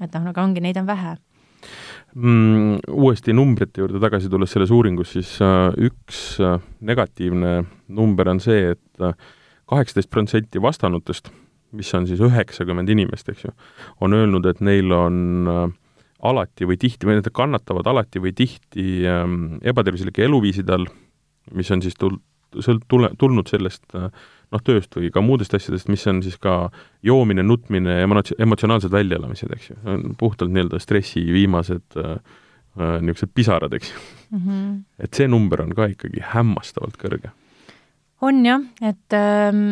et 0.00 0.14
noh, 0.14 0.30
aga 0.30 0.44
ongi, 0.44 0.62
neid 0.64 0.78
on 0.80 0.88
vähe 0.88 1.16
mm,. 2.14 2.78
Uuesti 2.88 3.34
numbrite 3.36 3.82
juurde 3.82 4.00
tagasi 4.02 4.30
tulles 4.32 4.52
selles 4.52 4.72
uuringus, 4.74 5.12
siis 5.16 5.36
äh, 5.44 5.68
üks 5.88 6.40
äh, 6.40 6.58
negatiivne 6.80 7.60
number 7.88 8.32
on 8.32 8.40
see, 8.40 8.72
et 8.74 9.04
äh, 9.04 9.14
kaheksateist 9.70 10.10
protsenti 10.10 10.62
vastanutest, 10.62 11.30
mis 11.76 11.92
on 11.94 12.08
siis 12.08 12.22
üheksakümmend 12.24 12.90
inimest, 12.90 13.28
eks 13.30 13.46
ju, 13.46 13.52
on 14.02 14.16
öelnud, 14.16 14.48
et 14.50 14.62
neil 14.64 14.90
on 14.94 15.20
äh, 15.50 15.62
alati 16.26 16.66
või 16.68 16.80
tihti 16.80 17.08
või 17.08 17.20
nad 17.20 17.30
kannatavad 17.32 17.86
alati 17.88 18.22
või 18.22 18.34
tihti 18.36 19.06
ähm, 19.08 19.60
ebatervislike 19.62 20.26
eluviiside 20.26 20.74
all, 20.76 20.90
mis 21.56 21.70
on 21.72 21.84
siis 21.84 21.96
tul-, 21.96 22.18
sõlt-, 22.58 22.84
tule, 22.90 23.12
tulnud 23.18 23.48
sellest 23.50 23.86
noh, 24.50 24.62
tööst 24.66 24.96
või 24.96 25.10
ka 25.14 25.22
muudest 25.24 25.54
asjadest, 25.56 25.90
mis 25.92 26.06
on 26.10 26.22
siis 26.24 26.36
ka 26.42 26.70
joomine, 27.06 27.44
nutmine, 27.46 28.00
emotsi-, 28.04 28.36
emotsionaalsed 28.42 28.92
väljaelamised, 28.94 29.52
eks 29.56 29.72
ju, 29.72 29.78
puhtalt 30.20 30.52
nii-öelda 30.54 30.80
stressi 30.82 31.22
viimased 31.32 31.98
äh, 32.00 32.16
äh, 32.78 32.96
niisugused 33.00 33.34
pisarad, 33.34 33.74
eks 33.78 33.92
ju 33.92 33.98
mm. 34.00 34.40
-hmm. 34.46 34.80
et 34.98 35.14
see 35.14 35.28
number 35.28 35.62
on 35.62 35.74
ka 35.74 35.90
ikkagi 35.94 36.24
hämmastavalt 36.34 36.98
kõrge. 37.00 37.30
on 38.20 38.44
jah, 38.46 38.64
et 38.82 39.16
ähm, 39.16 39.62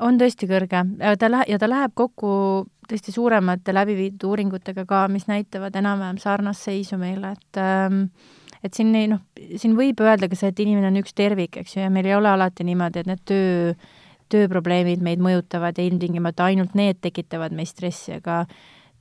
on 0.00 0.18
tõesti 0.20 0.48
kõrge, 0.48 0.82
ta 1.18 1.30
lähe-, 1.30 1.50
ja 1.52 1.58
ta 1.58 1.68
läheb 1.68 1.92
kokku 1.94 2.66
tõesti 2.88 3.12
suuremate 3.12 3.74
läbi 3.74 3.96
viidud 3.96 4.28
uuringutega 4.30 4.84
ka, 4.86 5.06
mis 5.08 5.26
näitavad 5.26 5.74
enam-vähem 5.76 6.18
sarnast 6.22 6.66
seisu 6.68 6.98
meile, 6.98 7.32
et 7.32 7.60
ähm, 7.60 8.08
et 8.64 8.74
siin 8.74 8.94
ei 8.98 9.08
noh, 9.10 9.22
siin 9.60 9.76
võib 9.78 10.00
öelda 10.02 10.28
ka 10.30 10.38
see, 10.38 10.50
et 10.52 10.64
inimene 10.64 10.90
on 10.90 10.98
üks 11.02 11.14
tervik, 11.16 11.60
eks 11.60 11.76
ju, 11.76 11.84
ja 11.84 11.92
meil 11.92 12.08
ei 12.08 12.16
ole 12.16 12.30
alati 12.32 12.66
niimoodi, 12.66 13.02
et 13.02 13.10
need 13.10 13.22
töö, 13.28 13.72
tööprobleemid 14.32 15.02
meid 15.04 15.22
mõjutavad 15.22 15.78
ja 15.78 15.86
ilmtingimata 15.86 16.48
ainult 16.50 16.74
need 16.78 17.00
tekitavad 17.04 17.54
meis 17.56 17.74
stressi, 17.74 18.16
aga 18.18 18.44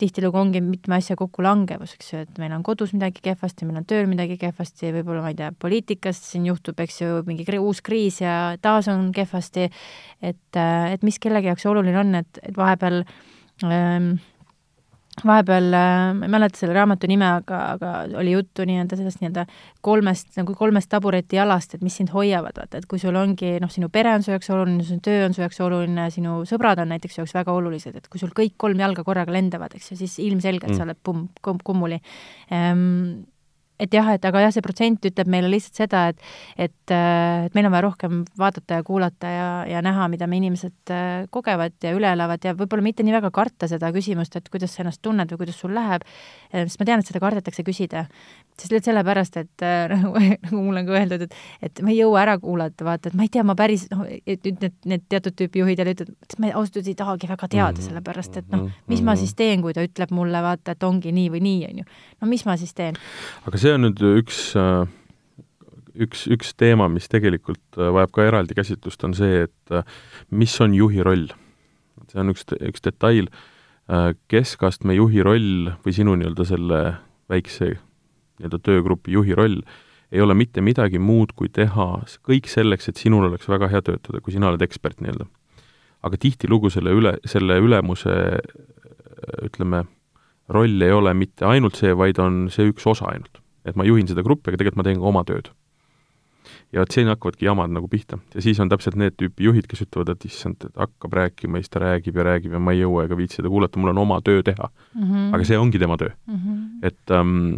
tihtilugu 0.02 0.40
ongi 0.40 0.60
mitme 0.64 0.98
asja 0.98 1.16
kokkulangevus, 1.20 1.94
eks 1.96 2.12
ju, 2.12 2.22
et 2.26 2.40
meil 2.42 2.52
on 2.56 2.64
kodus 2.68 2.92
midagi 2.96 3.24
kehvasti, 3.24 3.68
meil 3.68 3.80
on 3.80 3.88
tööl 3.88 4.10
midagi 4.12 4.36
kehvasti, 4.42 4.92
võib-olla 4.98 5.24
ma 5.24 5.32
ei 5.32 5.38
tea, 5.40 5.54
poliitikas 5.56 6.20
siin 6.34 6.50
juhtub, 6.50 6.80
eks 6.84 7.00
ju, 7.02 7.22
mingi 7.28 7.48
uus 7.62 7.80
kriis 7.86 8.20
ja 8.24 8.36
taas 8.62 8.90
on 8.92 9.08
kehvasti, 9.16 9.70
et, 10.20 10.60
et 10.60 11.06
mis 11.08 11.20
kellegi 11.24 11.52
jaoks 11.52 11.68
oluline 11.72 12.02
on, 12.02 12.16
et, 12.20 12.42
et 12.44 12.58
vahepeal 12.60 13.04
ähm, 13.64 14.18
vahepeal, 15.24 15.68
äh, 15.74 16.14
ma 16.18 16.28
ei 16.28 16.32
mäleta 16.32 16.60
selle 16.60 16.76
raamatu 16.76 17.08
nime, 17.08 17.28
aga, 17.40 17.60
aga 17.76 17.92
oli 18.20 18.34
juttu 18.34 18.66
nii-öelda 18.68 18.98
sellest 19.00 19.22
nii-öelda 19.22 19.46
kolmest, 19.86 20.34
nagu 20.40 20.56
kolmest 20.58 20.90
tabureti 20.92 21.40
jalast, 21.40 21.78
et 21.78 21.86
mis 21.86 21.96
sind 22.02 22.12
hoiavad, 22.14 22.58
vaata, 22.60 22.82
et 22.82 22.88
kui 22.92 23.00
sul 23.00 23.16
ongi 23.20 23.56
noh, 23.64 23.72
sinu 23.72 23.90
pere 23.94 24.16
on 24.18 24.26
su 24.26 24.34
jaoks 24.34 24.52
oluline, 24.56 24.84
su 24.84 25.00
töö 25.04 25.28
on 25.28 25.38
su 25.38 25.44
jaoks 25.46 25.62
oluline, 25.64 26.10
sinu 26.14 26.42
sõbrad 26.50 26.82
on 26.84 26.92
näiteks 26.92 27.16
su 27.16 27.24
jaoks 27.24 27.36
väga 27.38 27.56
olulised, 27.56 27.96
et 27.96 28.10
kui 28.12 28.22
sul 28.22 28.34
kõik 28.36 28.58
kolm 28.62 28.82
jalga 28.84 29.06
korraga 29.08 29.36
lendavad, 29.36 29.78
eks 29.78 29.94
ju, 29.94 30.00
siis 30.04 30.20
ilmselgelt 30.26 30.74
mm. 30.74 30.82
sa 30.82 30.88
oled 30.90 31.00
pumm, 31.04 31.30
kummuli 31.64 32.02
ehm, 32.52 33.24
et 33.80 33.94
jah, 33.94 34.08
et 34.16 34.26
aga 34.26 34.46
jah, 34.46 34.54
see 34.56 34.64
protsent 34.66 35.06
ütleb 35.10 35.30
meile 35.32 35.50
lihtsalt 35.52 35.82
seda, 35.84 36.06
et 36.14 36.22
et, 36.56 36.94
äh, 36.94 37.46
et 37.48 37.58
meil 37.58 37.68
on 37.68 37.74
vaja 37.74 37.86
rohkem 37.88 38.24
vaadata 38.40 38.80
ja 38.80 38.86
kuulata 38.88 39.32
ja, 39.32 39.50
ja 39.70 39.82
näha, 39.86 40.08
mida 40.12 40.28
me 40.32 40.40
inimesed 40.40 40.94
äh, 40.94 41.26
kogevad 41.34 41.76
ja 41.84 41.94
üle 41.96 42.12
elavad 42.16 42.44
ja 42.46 42.56
võib-olla 42.58 42.86
mitte 42.86 43.04
nii 43.04 43.16
väga 43.18 43.32
karta 43.36 43.70
seda 43.72 43.92
küsimust, 43.96 44.36
et 44.38 44.50
kuidas 44.54 44.76
sa 44.76 44.84
ennast 44.84 45.02
tunned 45.06 45.32
või 45.34 45.44
kuidas 45.44 45.60
sul 45.60 45.76
läheb, 45.76 46.06
äh, 46.54 46.64
sest 46.66 46.82
ma 46.82 46.90
tean, 46.90 47.04
et 47.04 47.12
seda 47.12 47.24
kardetakse 47.24 47.66
küsida. 47.68 48.06
sest 48.56 48.72
lihtsalt 48.72 48.94
sellepärast, 48.94 49.38
et 49.42 49.66
nagu, 49.94 50.14
nagu 50.16 50.62
mulle 50.62 50.86
on 50.86 50.88
ka 50.88 51.00
öeldud, 51.02 51.26
et 51.28 51.36
et 51.66 51.82
ma 51.84 51.92
ei 51.92 52.00
jõua 52.00 52.22
ära 52.24 52.38
kuulata, 52.40 52.86
vaata, 52.88 53.12
et 53.12 53.18
ma 53.18 53.26
ei 53.26 53.32
tea, 53.34 53.44
ma 53.44 53.56
päris 53.58 53.88
noh, 53.92 54.06
et 54.08 54.46
nüüd 54.46 54.62
need, 54.64 54.76
need 54.88 55.06
teatud 55.12 55.36
tüüpi 55.36 55.62
juhid 55.64 55.82
jälle 55.82 55.96
ütlevad, 55.96 56.16
et 56.24 56.38
ma 56.40 56.52
ausalt 56.54 56.80
öeldes 56.80 56.92
ei 56.94 57.00
tahagi 57.00 57.30
väga 57.32 57.50
teada, 57.52 57.76
mhm. 57.76 57.88
sellepärast 57.90 58.40
et 58.42 58.54
noh, 58.54 58.70
mis 58.92 59.04
ma 59.06 59.18
siis 59.20 59.36
teen, 59.36 59.64
kui 59.66 59.76
ta 59.76 59.84
ütleb 59.86 60.14
mulle, 60.16 60.40
vaata, 60.46 60.76
et 60.76 60.88
ongi 60.88 61.12
nii 61.16 61.32
või 61.34 61.44
nii, 61.44 61.62
on 61.70 61.84
ju. 61.84 61.88
no 62.22 62.32
mis 62.32 62.46
ma 62.48 62.56
siis 62.62 62.72
teen? 62.78 63.00
aga 63.46 63.62
see 63.66 63.74
on 63.74 63.82
nüüd 63.82 64.02
üks, 64.20 64.40
üks, 66.06 66.26
üks 66.30 66.52
teema, 66.60 66.86
mis 66.92 67.08
tegelikult 67.10 67.80
vajab 67.80 68.12
ka 68.14 68.26
eraldi 68.28 68.54
käsitlust, 68.58 69.02
on 69.08 69.16
see, 69.18 69.48
et 69.48 69.74
mis 70.30 70.54
on 70.62 70.76
juhi 70.78 71.02
roll. 71.06 71.32
see 72.12 72.20
on 72.22 72.30
üks, 72.30 72.46
üks 72.62 72.84
detail, 72.86 73.32
keskastme 74.30 74.94
juhi 75.00 75.24
roll 75.26 75.72
või 75.82 75.96
sinu 75.98 76.14
nii-öelda 76.14 76.46
selle 76.46 76.82
väikse 77.32 77.72
nii-öelda 77.72 78.60
töögrupi 78.68 79.16
juhi 79.16 79.34
roll 79.38 79.64
ei 80.14 80.22
ole 80.22 80.36
mitte 80.38 80.62
midagi 80.62 81.02
muud, 81.02 81.34
kui 81.34 81.50
teha 81.50 81.88
kõik 82.28 82.50
selleks, 82.52 82.92
et 82.92 83.02
sinul 83.02 83.26
oleks 83.32 83.50
väga 83.50 83.72
hea 83.72 83.82
töötada, 83.82 84.22
kui 84.22 84.36
sina 84.36 84.52
oled 84.52 84.62
ekspert 84.62 85.02
nii-öelda. 85.02 85.26
aga 86.06 86.20
tihtilugu 86.22 86.70
selle 86.70 86.94
üle, 86.94 87.16
selle 87.26 87.58
ülemuse 87.58 88.14
ütleme, 89.42 89.88
roll 90.54 90.86
ei 90.86 90.94
ole 90.94 91.16
mitte 91.18 91.50
ainult 91.50 91.82
see, 91.82 91.98
vaid 91.98 92.22
on 92.22 92.46
see 92.54 92.70
üks 92.70 92.86
osa 92.86 93.10
ainult 93.10 93.42
et 93.66 93.76
ma 93.76 93.86
juhin 93.88 94.08
seda 94.08 94.24
gruppi, 94.26 94.50
aga 94.50 94.62
tegelikult 94.62 94.82
ma 94.82 94.88
teen 94.88 95.02
ka 95.02 95.10
oma 95.12 95.24
tööd. 95.28 95.50
Ja 96.76 96.84
vot 96.84 96.92
siin 96.92 97.08
hakkavadki 97.08 97.48
jamad 97.48 97.72
nagu 97.72 97.88
pihta 97.92 98.20
ja 98.36 98.44
siis 98.44 98.60
on 98.60 98.70
täpselt 98.72 98.98
need 99.00 99.16
tüüpi 99.20 99.48
juhid, 99.48 99.68
kes 99.72 99.86
ütlevad, 99.86 100.12
et 100.16 100.26
issand, 100.28 100.68
hakkab 100.76 101.16
rääkima 101.16 101.62
siis 101.62 101.72
ta 101.72 101.82
räägib 101.84 102.20
ja 102.20 102.26
räägib 102.28 102.56
ja 102.56 102.60
ma 102.60 102.74
ei 102.76 102.82
jõua 102.82 103.06
ega 103.08 103.18
viitsi 103.18 103.40
seda 103.40 103.52
kuulata, 103.52 103.80
mul 103.80 103.94
on 103.94 104.02
oma 104.04 104.20
töö 104.26 104.44
teha 104.44 104.68
mm. 104.68 105.04
-hmm. 105.04 105.30
aga 105.38 105.48
see 105.48 105.60
ongi 105.60 105.80
tema 105.80 105.98
töö 106.02 106.12
mm. 106.12 106.36
-hmm. 106.36 106.66
et, 106.84 107.12
ähm, 107.12 107.56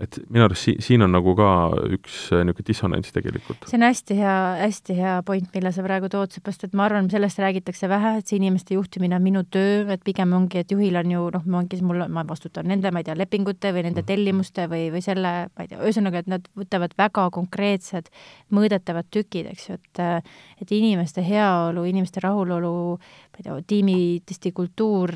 et 0.00 0.20
minu 0.28 0.44
arust 0.44 0.68
si-, 0.68 0.76
siin 0.84 1.02
on 1.02 1.12
nagu 1.12 1.34
ka 1.38 1.48
üks 1.96 2.28
äh, 2.32 2.44
niisugune 2.44 2.68
dissonants 2.68 3.12
tegelikult. 3.12 3.64
see 3.66 3.78
on 3.78 3.86
hästi 3.86 4.18
hea, 4.18 4.36
hästi 4.60 4.96
hea 4.96 5.22
point, 5.22 5.48
mille 5.54 5.72
sa 5.72 5.82
praegu 5.82 6.08
tood, 6.12 6.34
seepärast 6.34 6.64
et 6.64 6.76
ma 6.76 6.84
arvan, 6.84 7.10
sellest 7.10 7.38
räägitakse 7.38 7.88
vähe, 7.88 8.18
et 8.18 8.26
see 8.26 8.36
inimeste 8.36 8.74
juhtimine 8.74 9.16
on 9.16 9.22
minu 9.22 9.44
töö, 9.44 9.86
et 9.92 10.04
pigem 10.04 10.32
ongi, 10.32 10.58
et 10.58 10.72
juhil 10.72 10.96
on 10.96 11.10
ju 11.10 11.24
noh, 11.34 11.48
ongi 11.60 11.80
mul, 11.82 12.04
ma 12.08 12.24
vastutan 12.28 12.68
nende, 12.68 12.90
ma 12.90 13.00
ei 13.00 13.08
tea, 13.08 13.16
lepingute 13.16 13.72
või 13.72 13.86
nende 13.88 14.02
mm. 14.02 14.10
tellimuste 14.12 14.68
või, 14.68 14.88
või 14.92 15.02
selle, 15.04 15.34
ma 15.56 15.64
ei 15.64 15.72
tea, 15.72 15.80
ühesõnaga, 15.80 16.24
et 16.24 16.30
nad 16.30 16.48
võtavad 16.58 16.94
väga 16.98 17.28
konkreetsed 17.34 18.10
mõõdetavad 18.58 19.08
tükid, 19.14 19.48
eks 19.54 19.70
ju, 19.70 19.78
et 19.78 20.02
et 20.62 20.74
inimeste 20.74 21.22
heaolu, 21.24 21.84
inimeste 21.88 22.22
rahulolu, 22.24 22.74
ma 22.98 23.40
ei 23.40 23.46
tea, 23.46 23.58
tiimi 23.74 23.98
tõesti 24.26 24.52
kultuur, 24.54 25.14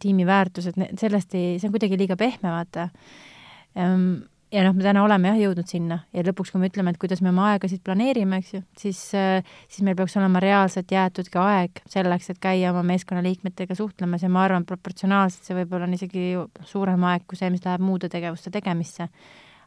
tiimi 0.00 0.26
väärtused, 0.28 0.80
sellest 1.00 1.36
ei, 1.38 1.58
see 1.58 1.68
on 1.68 1.76
kuidagi 1.76 1.98
liiga 2.00 2.16
pehme, 2.20 2.52
vaata. 2.52 2.88
Ehm, 3.78 4.10
ja 4.52 4.64
noh, 4.64 4.74
me 4.76 4.84
täna 4.84 5.02
oleme 5.04 5.30
jah 5.30 5.38
jõudnud 5.42 5.68
sinna 5.68 5.98
ja 6.14 6.24
lõpuks, 6.26 6.52
kui 6.52 6.62
me 6.62 6.70
ütleme, 6.70 6.92
et 6.92 7.00
kuidas 7.00 7.20
me 7.24 7.30
oma 7.32 7.50
aegasid 7.52 7.82
planeerime, 7.84 8.40
eks 8.40 8.52
ju, 8.54 8.62
siis, 8.80 9.00
siis 9.12 9.84
meil 9.86 9.96
peaks 9.98 10.16
olema 10.20 10.40
reaalselt 10.42 10.92
jäetud 10.92 11.28
ka 11.32 11.44
aeg 11.52 11.82
selleks, 11.90 12.30
et 12.32 12.40
käia 12.42 12.72
oma 12.72 12.84
meeskonnaliikmetega 12.88 13.76
suhtlemas 13.78 14.24
ja 14.24 14.32
ma 14.32 14.46
arvan, 14.46 14.66
proportsionaalselt 14.68 15.48
see 15.48 15.58
võib-olla 15.60 15.88
on 15.88 15.96
isegi 15.98 16.30
suurem 16.68 17.04
aeg 17.10 17.26
kui 17.28 17.40
see, 17.40 17.50
mis 17.52 17.64
läheb 17.64 17.84
muude 17.84 18.08
tegevuste 18.12 18.52
tegemisse. 18.54 19.08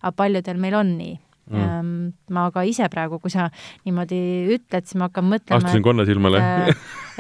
aga 0.01 0.15
paljudel 0.17 0.57
meil 0.57 0.79
on 0.79 0.95
nii 0.97 1.19
mm.. 1.51 1.61
Ehm, 1.61 2.09
ma 2.33 2.47
ka 2.53 2.63
ise 2.67 2.87
praegu, 2.91 3.19
kui 3.21 3.33
sa 3.33 3.49
niimoodi 3.85 4.19
ütled, 4.57 4.87
siis 4.87 4.99
ma 4.99 5.09
hakkan 5.09 5.27
mõtlema 5.29 5.61
astusin 5.61 5.85
konna 5.85 6.05
silmale 6.07 6.41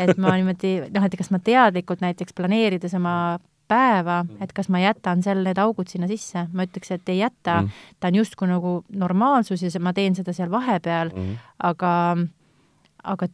et 0.01 0.17
ma 0.21 0.35
niimoodi, 0.39 0.75
noh, 0.93 1.07
et 1.07 1.17
kas 1.19 1.31
ma 1.33 1.41
teadlikult 1.43 2.03
näiteks 2.03 2.35
planeerides 2.37 2.95
oma 2.97 3.15
päeva, 3.71 4.21
et 4.43 4.51
kas 4.55 4.67
ma 4.73 4.81
jätan 4.81 5.23
seal 5.23 5.45
need 5.45 5.59
augud 5.61 5.87
sinna 5.91 6.09
sisse, 6.09 6.45
ma 6.51 6.67
ütleks, 6.67 6.91
et 6.95 7.11
ei 7.13 7.21
jäta 7.21 7.61
mm., 7.61 7.81
ta 7.99 8.11
on 8.11 8.19
justkui 8.19 8.49
nagu 8.49 8.75
normaalsus 8.89 9.63
ja 9.63 9.71
ma 9.83 9.93
teen 9.95 10.17
seda 10.17 10.35
seal 10.35 10.51
vahepeal 10.51 11.13
mm., 11.13 11.41
aga 11.71 11.91
aga 13.01 13.27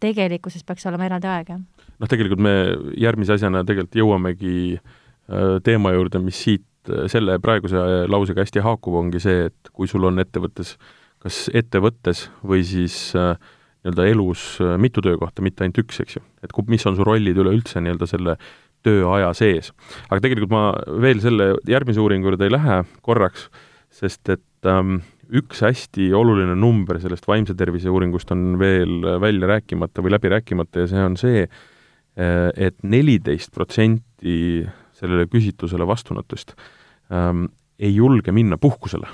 tegelikkuses 0.00 0.64
peaks 0.64 0.86
olema 0.88 1.04
eraldi 1.04 1.28
aeg, 1.28 1.50
jah. 1.52 1.88
noh, 2.00 2.08
tegelikult 2.08 2.40
me 2.40 2.52
järgmise 2.96 3.34
asjana 3.36 3.60
tegelikult 3.68 3.98
jõuamegi 4.00 4.54
äh, 4.78 5.58
teema 5.66 5.92
juurde, 5.92 6.22
mis 6.22 6.38
siit 6.46 6.64
Äh, 6.64 6.71
selle 7.10 7.38
praeguse 7.42 7.78
lausega 8.10 8.44
hästi 8.44 8.62
haakub, 8.64 8.96
ongi 8.98 9.20
see, 9.22 9.46
et 9.50 9.72
kui 9.74 9.90
sul 9.90 10.04
on 10.08 10.18
ettevõttes, 10.22 10.74
kas 11.22 11.44
ettevõttes 11.54 12.26
või 12.46 12.64
siis 12.66 12.96
äh, 13.18 13.36
nii-öelda 13.82 14.08
elus 14.10 14.44
äh, 14.62 14.74
mitu 14.82 15.04
töökohta, 15.04 15.44
mitte 15.44 15.64
ainult 15.64 15.82
üks, 15.84 16.00
eks 16.02 16.18
ju, 16.18 16.24
et 16.42 16.54
kui, 16.54 16.66
mis 16.70 16.84
on 16.88 16.98
su 16.98 17.06
rollid 17.06 17.38
üleüldse 17.38 17.82
nii-öelda 17.82 18.08
selle 18.10 18.36
tööaja 18.82 19.30
sees. 19.38 19.70
aga 20.08 20.18
tegelikult 20.24 20.50
ma 20.50 20.64
veel 21.02 21.22
selle 21.22 21.52
järgmise 21.70 22.02
uuringu 22.02 22.30
juurde 22.30 22.48
ei 22.48 22.54
lähe 22.54 22.82
korraks, 23.06 23.46
sest 23.92 24.32
et 24.34 24.70
ähm, 24.70 25.02
üks 25.32 25.62
hästi 25.62 26.10
oluline 26.16 26.56
number 26.58 26.98
sellest 27.00 27.28
vaimse 27.30 27.54
tervise 27.58 27.92
uuringust 27.92 28.34
on 28.34 28.56
veel 28.60 29.00
välja 29.22 29.54
rääkimata 29.54 30.02
või 30.04 30.16
läbi 30.16 30.32
rääkimata 30.34 30.82
ja 30.82 30.90
see 30.90 31.04
on 31.06 31.14
see, 31.16 31.46
et 32.12 32.82
neliteist 32.84 33.54
protsenti 33.54 34.66
sellele 35.02 35.26
küsitlusele 35.30 35.86
vastunutust 35.88 36.54
ähm, 37.12 37.46
ei 37.82 37.94
julge 37.94 38.32
minna 38.32 38.58
puhkusele. 38.58 39.08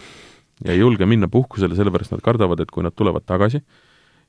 ja 0.65 0.73
ei 0.73 0.79
julge 0.79 1.07
minna 1.07 1.29
puhkusele, 1.29 1.77
sellepärast 1.79 2.13
nad 2.13 2.25
kardavad, 2.25 2.61
et 2.61 2.71
kui 2.75 2.85
nad 2.85 2.95
tulevad 2.97 3.25
tagasi, 3.27 3.63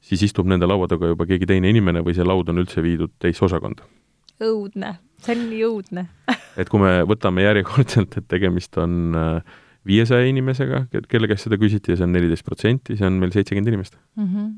siis 0.01 0.23
istub 0.29 0.47
nende 0.47 0.67
laua 0.69 0.87
taga 0.87 1.11
juba 1.11 1.27
keegi 1.29 1.49
teine 1.49 1.69
inimene 1.69 2.03
või 2.05 2.15
see 2.15 2.27
laud 2.27 2.49
on 2.49 2.63
üldse 2.63 2.83
viidud 2.85 3.15
teise 3.19 3.45
osakonda. 3.45 3.87
õudne, 4.39 4.95
see 5.19 5.35
on 5.35 5.49
nii 5.49 5.65
õudne 5.67 6.05
et 6.59 6.69
kui 6.71 6.81
me 6.81 6.99
võtame 7.07 7.43
järjekordselt, 7.45 8.17
et 8.19 8.27
tegemist 8.31 8.77
on 8.81 9.17
äh, 9.17 9.59
viiesaja 9.87 10.27
inimesega, 10.29 10.85
kelle 11.11 11.29
käest 11.31 11.47
seda 11.47 11.59
küsiti 11.59 11.93
ja 11.93 11.99
see 11.99 12.07
on 12.07 12.15
neliteist 12.15 12.45
protsenti, 12.47 12.97
see 12.99 13.07
on 13.07 13.19
meil 13.21 13.33
seitsekümmend 13.35 13.73
inimest 13.73 13.99
mm. 14.15 14.25
-hmm 14.25 14.57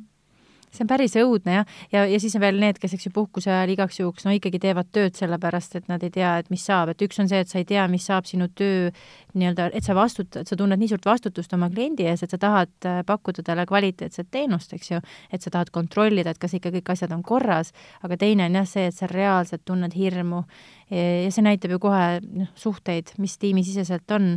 see 0.72 0.86
on 0.86 0.90
päris 0.90 1.16
õudne 1.20 1.58
jah, 1.60 1.72
ja, 1.92 2.04
ja 2.08 2.20
siis 2.22 2.36
on 2.38 2.44
veel 2.44 2.60
need, 2.62 2.80
kes 2.82 2.96
eks 2.96 3.08
ju 3.10 3.14
puhkuse 3.16 3.52
ajal 3.52 3.74
igaks 3.74 4.00
juhuks 4.00 4.26
no 4.28 4.34
ikkagi 4.36 4.62
teevad 4.64 4.90
tööd 4.96 5.18
sellepärast, 5.20 5.76
et 5.80 5.90
nad 5.92 6.04
ei 6.04 6.14
tea, 6.14 6.38
et 6.42 6.52
mis 6.54 6.64
saab, 6.64 6.94
et 6.94 7.04
üks 7.06 7.20
on 7.22 7.30
see, 7.32 7.42
et 7.44 7.52
sa 7.52 7.60
ei 7.60 7.68
tea, 7.68 7.84
mis 7.92 8.06
saab 8.08 8.30
sinu 8.30 8.48
töö 8.56 8.90
nii-öelda, 9.36 9.70
et 9.78 9.88
sa 9.88 9.96
vastutad, 9.98 10.48
sa 10.48 10.58
tunned 10.60 10.80
nii 10.80 10.92
suurt 10.92 11.08
vastutust 11.08 11.54
oma 11.58 11.70
kliendi 11.72 12.08
ees, 12.08 12.24
et 12.24 12.34
sa 12.34 12.40
tahad 12.42 12.74
äh, 12.88 13.02
pakkuda 13.08 13.46
talle 13.48 13.68
kvaliteetset 13.70 14.32
teenust, 14.32 14.74
eks 14.78 14.94
ju, 14.94 15.02
et 15.32 15.44
sa 15.44 15.54
tahad 15.54 15.72
kontrollida, 15.76 16.34
et 16.34 16.42
kas 16.42 16.56
ikka 16.58 16.74
kõik 16.78 16.94
asjad 16.96 17.14
on 17.16 17.24
korras, 17.24 17.74
aga 18.06 18.20
teine 18.20 18.48
on 18.50 18.60
jah 18.62 18.68
see, 18.70 18.88
et 18.90 18.98
sa 18.98 19.10
reaalselt 19.12 19.66
tunned 19.68 19.96
hirmu. 19.96 20.44
Ja 20.92 21.30
see 21.32 21.44
näitab 21.46 21.72
ju 21.72 21.78
kohe 21.80 22.20
noh, 22.20 22.50
suhteid, 22.60 23.14
mis 23.24 23.38
tiimisiseselt 23.40 24.12
on. 24.12 24.34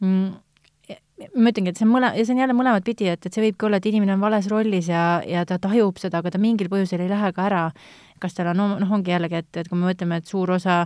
Mm 0.00 0.32
ma 1.34 1.52
ütlengi, 1.52 1.72
et 1.72 1.80
see 1.80 1.86
on 1.86 1.92
mõle-, 1.94 2.12
see 2.20 2.34
on 2.34 2.42
jälle 2.42 2.56
mõlemat 2.56 2.86
pidi, 2.86 3.08
et, 3.12 3.26
et 3.26 3.34
see 3.34 3.44
võibki 3.44 3.68
olla, 3.68 3.80
et 3.80 3.88
inimene 3.90 4.16
on 4.16 4.24
vales 4.24 4.48
rollis 4.52 4.88
ja, 4.90 5.04
ja 5.28 5.44
ta 5.48 5.58
tajub 5.62 6.00
seda, 6.02 6.22
aga 6.22 6.32
ta 6.34 6.40
mingil 6.42 6.70
põhjusel 6.72 7.04
ei 7.04 7.12
lähe 7.12 7.32
ka 7.36 7.46
ära. 7.48 7.66
kas 8.22 8.36
tal 8.36 8.52
on, 8.52 8.60
noh, 8.78 8.90
ongi 8.94 9.10
jällegi, 9.10 9.40
et, 9.42 9.56
et 9.58 9.68
kui 9.68 9.78
me 9.78 9.88
mõtleme, 9.88 10.20
et 10.20 10.28
suur 10.30 10.52
osa 10.54 10.84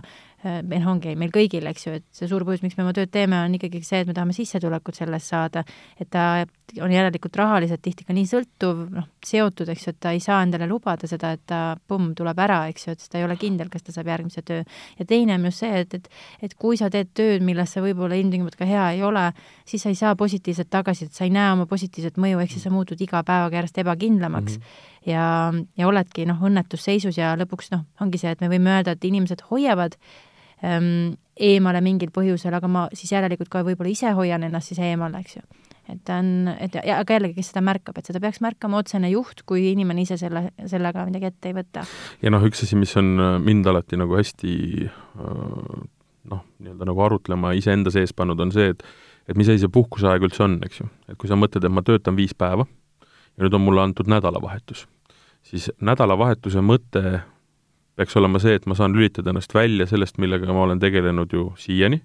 meil 0.67 0.85
ongi, 0.87 1.13
meil 1.19 1.31
kõigil, 1.33 1.65
eks 1.69 1.87
ju, 1.87 1.95
et 1.99 2.05
see 2.15 2.29
suur 2.29 2.45
põhjus, 2.47 2.63
miks 2.65 2.77
me 2.77 2.85
oma 2.85 2.93
tööd 2.95 3.11
teeme, 3.13 3.39
on 3.45 3.55
ikkagi 3.57 3.81
see, 3.85 4.01
et 4.03 4.09
me 4.09 4.15
tahame 4.17 4.35
sissetulekut 4.35 4.97
sellest 4.99 5.33
saada, 5.33 5.63
et 5.99 6.09
ta 6.13 6.45
on 6.83 6.91
järelikult 6.91 7.37
rahaliselt 7.39 7.81
tihti 7.83 8.05
ka 8.07 8.15
nii 8.15 8.27
sõltuv, 8.27 8.81
noh, 8.93 9.07
seotud, 9.25 9.69
eks 9.71 9.87
ju, 9.87 9.93
et 9.95 9.99
ta 10.03 10.13
ei 10.15 10.21
saa 10.23 10.41
endale 10.45 10.67
lubada 10.69 11.07
seda, 11.09 11.31
et 11.37 11.43
ta 11.47 11.61
pumm, 11.87 12.11
tuleb 12.17 12.41
ära, 12.43 12.59
eks 12.71 12.87
ju, 12.87 12.95
et 12.95 13.03
siis 13.03 13.13
ta 13.13 13.21
ei 13.21 13.27
ole 13.27 13.37
kindel, 13.39 13.71
kas 13.73 13.87
ta 13.87 13.95
saab 13.95 14.11
järgmise 14.11 14.43
töö. 14.47 14.65
ja 14.99 15.07
teine 15.07 15.37
on 15.37 15.47
just 15.49 15.63
see, 15.63 15.83
et, 15.85 15.93
et, 15.93 16.09
et 16.43 16.57
kui 16.59 16.79
sa 16.79 16.91
teed 16.93 17.13
tööd, 17.17 17.45
milles 17.45 17.71
sa 17.71 17.83
võib-olla 17.83 18.19
ilmtingimata 18.19 18.59
ka 18.59 18.67
hea 18.67 18.89
ei 18.97 19.05
ole, 19.07 19.29
siis 19.65 19.85
sa 19.85 19.93
ei 19.93 19.99
saa 19.99 20.15
positiivset 20.19 20.69
tagasisidet, 20.69 21.15
sa 21.15 21.25
ei 21.27 21.33
näe 21.33 21.53
oma 21.55 21.65
positiivset 21.69 22.19
mõju, 22.19 22.43
ehk 22.43 22.55
siis 22.55 22.67
sa 22.67 22.73
muutud 22.73 23.01
iga 23.01 23.23
päevaga 23.23 23.61
järjest 23.61 23.83
ebakindlamaks 23.85 24.59
mm. 24.59 24.61
-hmm 24.61 24.95
ja, 25.07 25.53
ja 25.77 25.87
oledki 25.87 26.25
noh, 26.27 26.39
õnnetusseisus 26.49 27.17
ja 27.19 27.33
lõpuks 27.39 27.71
noh, 27.73 27.85
ongi 28.03 28.19
see, 28.21 28.33
et 28.33 28.43
me 28.43 28.51
võime 28.51 28.77
öelda, 28.77 28.95
et 28.95 29.07
inimesed 29.07 29.45
hoiavad 29.51 29.97
eemale 30.63 31.81
mingil 31.85 32.11
põhjusel, 32.13 32.55
aga 32.57 32.69
ma 32.71 32.87
siis 32.97 33.11
järelikult 33.13 33.49
ka 33.53 33.63
võib-olla 33.65 33.91
ise 33.91 34.11
hoian 34.17 34.45
ennast 34.47 34.73
siis 34.73 34.81
eemale, 34.81 35.21
eks 35.21 35.37
ju. 35.37 35.43
et 35.93 35.99
ta 36.07 36.17
on, 36.21 36.49
et 36.57 36.77
ja, 36.79 36.99
aga 37.01 37.17
jällegi, 37.17 37.37
kes 37.37 37.51
seda 37.51 37.61
märkab, 37.65 37.99
et 37.99 38.09
seda 38.09 38.21
peaks 38.23 38.41
märkama 38.43 38.81
otsene 38.81 39.11
juht, 39.11 39.43
kui 39.45 39.67
inimene 39.71 40.03
ise 40.03 40.17
selle, 40.17 40.47
sellega 40.65 41.05
midagi 41.07 41.29
ette 41.29 41.51
ei 41.51 41.57
võta. 41.57 41.85
ja 42.23 42.33
noh, 42.33 42.45
üks 42.47 42.65
asi, 42.65 42.79
mis 42.79 42.95
on 42.97 43.13
äh, 43.21 43.35
mind 43.43 43.69
alati 43.69 43.99
nagu 44.01 44.17
hästi 44.17 44.55
äh, 44.87 45.85
noh, 46.31 46.41
nii-öelda 46.57 46.89
nagu 46.89 47.05
arutlema 47.05 47.53
iseenda 47.57 47.93
sees 47.93 48.15
pannud, 48.17 48.41
on 48.41 48.55
see, 48.55 48.73
et 48.73 48.83
et 49.27 49.35
mis 49.35 49.49
asi 49.51 49.65
see 49.65 49.71
puhkuseaeg 49.75 50.23
üldse 50.23 50.43
on, 50.45 50.59
eks 50.63 50.81
ju. 50.81 50.89
et 51.11 51.17
kui 51.19 51.29
sa 51.29 51.37
mõtled, 51.39 51.65
et 51.67 51.73
ma 51.73 51.83
töötan 51.85 52.17
viis 52.17 52.33
päeva 52.33 52.65
ja 52.65 53.45
nüüd 53.45 53.53
on 53.53 53.65
mulle 53.65 53.83
antud 53.83 54.09
nädalavahetus, 54.09 54.85
siis 55.45 55.69
nädalavahetuse 55.83 56.63
mõte 56.65 57.19
peaks 57.97 58.17
olema 58.19 58.41
see, 58.41 58.57
et 58.57 58.67
ma 58.69 58.77
saan 58.77 58.95
lülitada 58.95 59.33
ennast 59.33 59.53
välja 59.57 59.87
sellest, 59.89 60.19
millega 60.21 60.53
ma 60.53 60.67
olen 60.67 60.81
tegelenud 60.81 61.33
ju 61.33 61.49
siiani, 61.59 62.01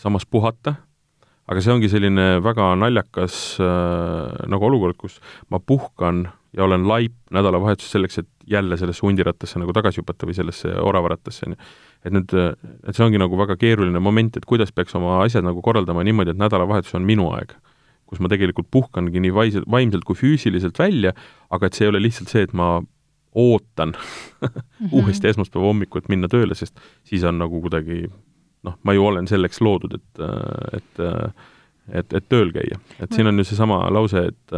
samas 0.00 0.26
puhata, 0.26 0.74
aga 1.50 1.62
see 1.62 1.74
ongi 1.74 1.90
selline 1.92 2.36
väga 2.42 2.72
naljakas 2.80 3.38
äh, 3.62 4.46
nagu 4.50 4.68
olukord, 4.70 4.98
kus 4.98 5.18
ma 5.52 5.60
puhkan 5.62 6.26
ja 6.56 6.66
olen 6.66 6.84
laip 6.88 7.14
nädalavahetusel 7.32 7.96
selleks, 7.96 8.20
et 8.22 8.28
jälle 8.50 8.76
sellesse 8.76 9.04
hundirattasse 9.06 9.60
nagu 9.62 9.72
tagasi 9.72 10.02
hüpata 10.02 10.28
või 10.28 10.36
sellesse 10.36 10.74
oravarattasse, 10.82 11.48
on 11.48 11.56
ju. 11.56 11.72
et 12.02 12.16
nüüd, 12.16 12.34
et 12.82 12.96
see 12.96 13.04
ongi 13.06 13.20
nagu 13.22 13.38
väga 13.38 13.56
keeruline 13.60 14.02
moment, 14.02 14.36
et 14.36 14.48
kuidas 14.48 14.74
peaks 14.74 14.96
oma 14.98 15.20
asjad 15.22 15.46
nagu 15.46 15.62
korraldama 15.64 16.04
niimoodi, 16.04 16.34
et 16.34 16.42
nädalavahetus 16.42 16.98
on 16.98 17.06
minu 17.08 17.30
aeg 17.36 17.54
kus 18.12 18.20
ma 18.20 18.28
tegelikult 18.28 18.68
puhkangi 18.68 19.22
nii 19.24 19.32
vaimselt, 19.32 19.68
vaimselt 19.72 20.04
kui 20.04 20.18
füüsiliselt 20.18 20.76
välja, 20.76 21.14
aga 21.48 21.68
et 21.68 21.78
see 21.78 21.86
ei 21.86 21.92
ole 21.94 22.02
lihtsalt 22.04 22.28
see, 22.28 22.42
et 22.44 22.52
ma 22.52 22.82
ootan 23.34 23.94
-hmm. 23.94 24.88
uuesti 24.92 25.28
esmaspäeva 25.28 25.66
hommikul, 25.66 26.02
et 26.02 26.08
minna 26.08 26.28
tööle, 26.28 26.54
sest 26.54 26.80
siis 27.04 27.24
on 27.24 27.38
nagu 27.38 27.60
kuidagi 27.60 28.04
noh, 28.62 28.78
ma 28.82 28.92
ju 28.92 29.06
olen 29.06 29.28
selleks 29.28 29.60
loodud, 29.60 29.94
et, 29.94 30.22
et 30.76 31.02
et, 31.90 32.12
et 32.14 32.28
tööl 32.30 32.52
käia. 32.54 32.78
et 33.02 33.12
siin 33.12 33.26
on 33.26 33.38
ju 33.38 33.44
seesama 33.44 33.80
lause, 33.90 34.20
et 34.30 34.54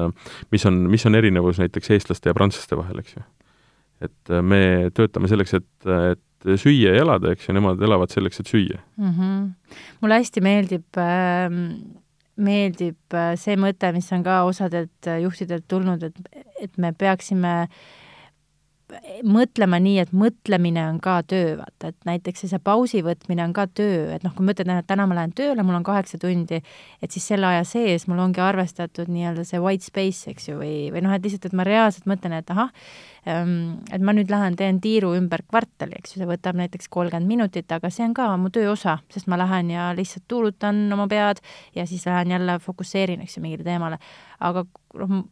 mis 0.53 0.67
on, 0.69 0.75
mis 0.93 1.07
on 1.09 1.15
erinevus 1.15 1.59
näiteks 1.63 1.91
eestlaste 1.97 2.29
ja 2.29 2.35
prantslaste 2.37 2.77
vahel, 2.77 3.01
eks 3.01 3.17
ju. 3.17 3.23
et 4.05 4.35
me 4.43 4.91
töötame 4.95 5.31
selleks, 5.33 5.55
et, 5.55 5.89
et 6.13 6.51
süüa 6.61 6.93
ja 6.93 7.01
elada, 7.01 7.33
eks 7.33 7.49
ju, 7.49 7.57
nemad 7.57 7.83
elavad 7.83 8.13
selleks, 8.13 8.41
et 8.41 8.53
süüa 8.53 8.79
mm. 8.97 9.11
-hmm. 9.11 9.77
mulle 10.01 10.21
hästi 10.21 10.45
meeldib 10.45 11.01
äh, 11.01 11.49
meeldib 12.37 13.19
see 13.41 13.57
mõte, 13.57 13.93
mis 13.97 14.13
on 14.13 14.23
ka 14.23 14.43
osadelt 14.45 15.13
juhtidelt 15.23 15.65
tulnud, 15.69 16.03
et, 16.03 16.21
et 16.61 16.79
me 16.79 16.93
peaksime 16.93 17.55
äh, 17.63 17.69
mõtlema 19.25 19.79
nii, 19.81 19.97
et 20.03 20.12
mõtlemine 20.12 20.83
on 20.90 20.99
ka 21.03 21.16
töö, 21.29 21.55
vaata, 21.59 21.90
et 21.90 22.09
näiteks 22.09 22.44
see 22.51 22.61
pausi 22.62 23.01
võtmine 23.05 23.47
on 23.47 23.55
ka 23.57 23.64
töö, 23.66 24.11
et 24.14 24.27
noh, 24.27 24.35
kui 24.37 24.44
ma 24.44 24.53
ütlen, 24.53 24.75
et 24.77 24.88
täna 24.88 25.07
ma 25.09 25.16
lähen 25.18 25.33
tööle, 25.37 25.64
mul 25.64 25.79
on 25.79 25.87
kaheksa 25.87 26.20
tundi, 26.20 26.61
et 27.03 27.16
siis 27.16 27.27
selle 27.33 27.49
aja 27.49 27.64
sees 27.68 28.05
mul 28.11 28.20
ongi 28.27 28.44
arvestatud 28.44 29.09
nii-öelda 29.09 29.47
see 29.49 29.62
white 29.62 29.87
space, 29.87 30.29
eks 30.31 30.51
ju, 30.51 30.61
või, 30.61 30.77
või 30.94 31.05
noh, 31.07 31.16
et 31.16 31.25
lihtsalt, 31.25 31.49
et 31.49 31.57
ma 31.57 31.66
reaalselt 31.66 32.09
mõtlen, 32.11 32.37
et 32.38 32.55
ahah, 32.55 32.70
Ehm, 33.25 33.79
et 33.88 34.03
ma 34.05 34.12
nüüd 34.12 34.29
lähen 34.29 34.57
teen 34.59 34.83
tiiru 34.85 35.14
ümber 35.16 35.40
kvartali, 35.49 35.97
eks 35.97 36.12
ju, 36.12 36.20
see 36.20 36.29
võtab 36.29 36.59
näiteks 36.61 36.90
kolmkümmend 36.92 37.31
minutit, 37.31 37.70
aga 37.73 37.88
see 37.92 38.05
on 38.05 38.12
ka 38.16 38.27
mu 38.40 38.51
töö 38.53 38.75
osa, 38.75 38.99
sest 39.12 39.31
ma 39.33 39.38
lähen 39.40 39.70
ja 39.73 39.87
lihtsalt 39.97 40.27
tuulutan 40.29 40.83
oma 40.92 41.07
pead 41.09 41.40
ja 41.77 41.87
siis 41.88 42.05
lähen 42.05 42.35
jälle 42.35 42.59
fokusseerin, 42.61 43.23
eks 43.25 43.38
ju, 43.38 43.44
mingile 43.44 43.64
teemale. 43.64 43.99
aga 44.44 44.66
noh, 45.01 45.23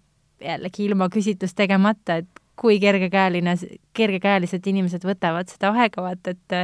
jällegi 0.40 0.86
ilma 0.88 1.10
küsitlust 1.12 1.58
tegemata, 1.58 2.22
et 2.22 2.41
kui 2.58 2.76
kergekäeline, 2.80 3.54
kergekäeliselt 3.96 4.66
inimesed 4.68 5.04
võtavad 5.06 5.48
seda 5.50 5.72
aega, 5.72 6.04
vaata 6.04 6.34
et 6.34 6.56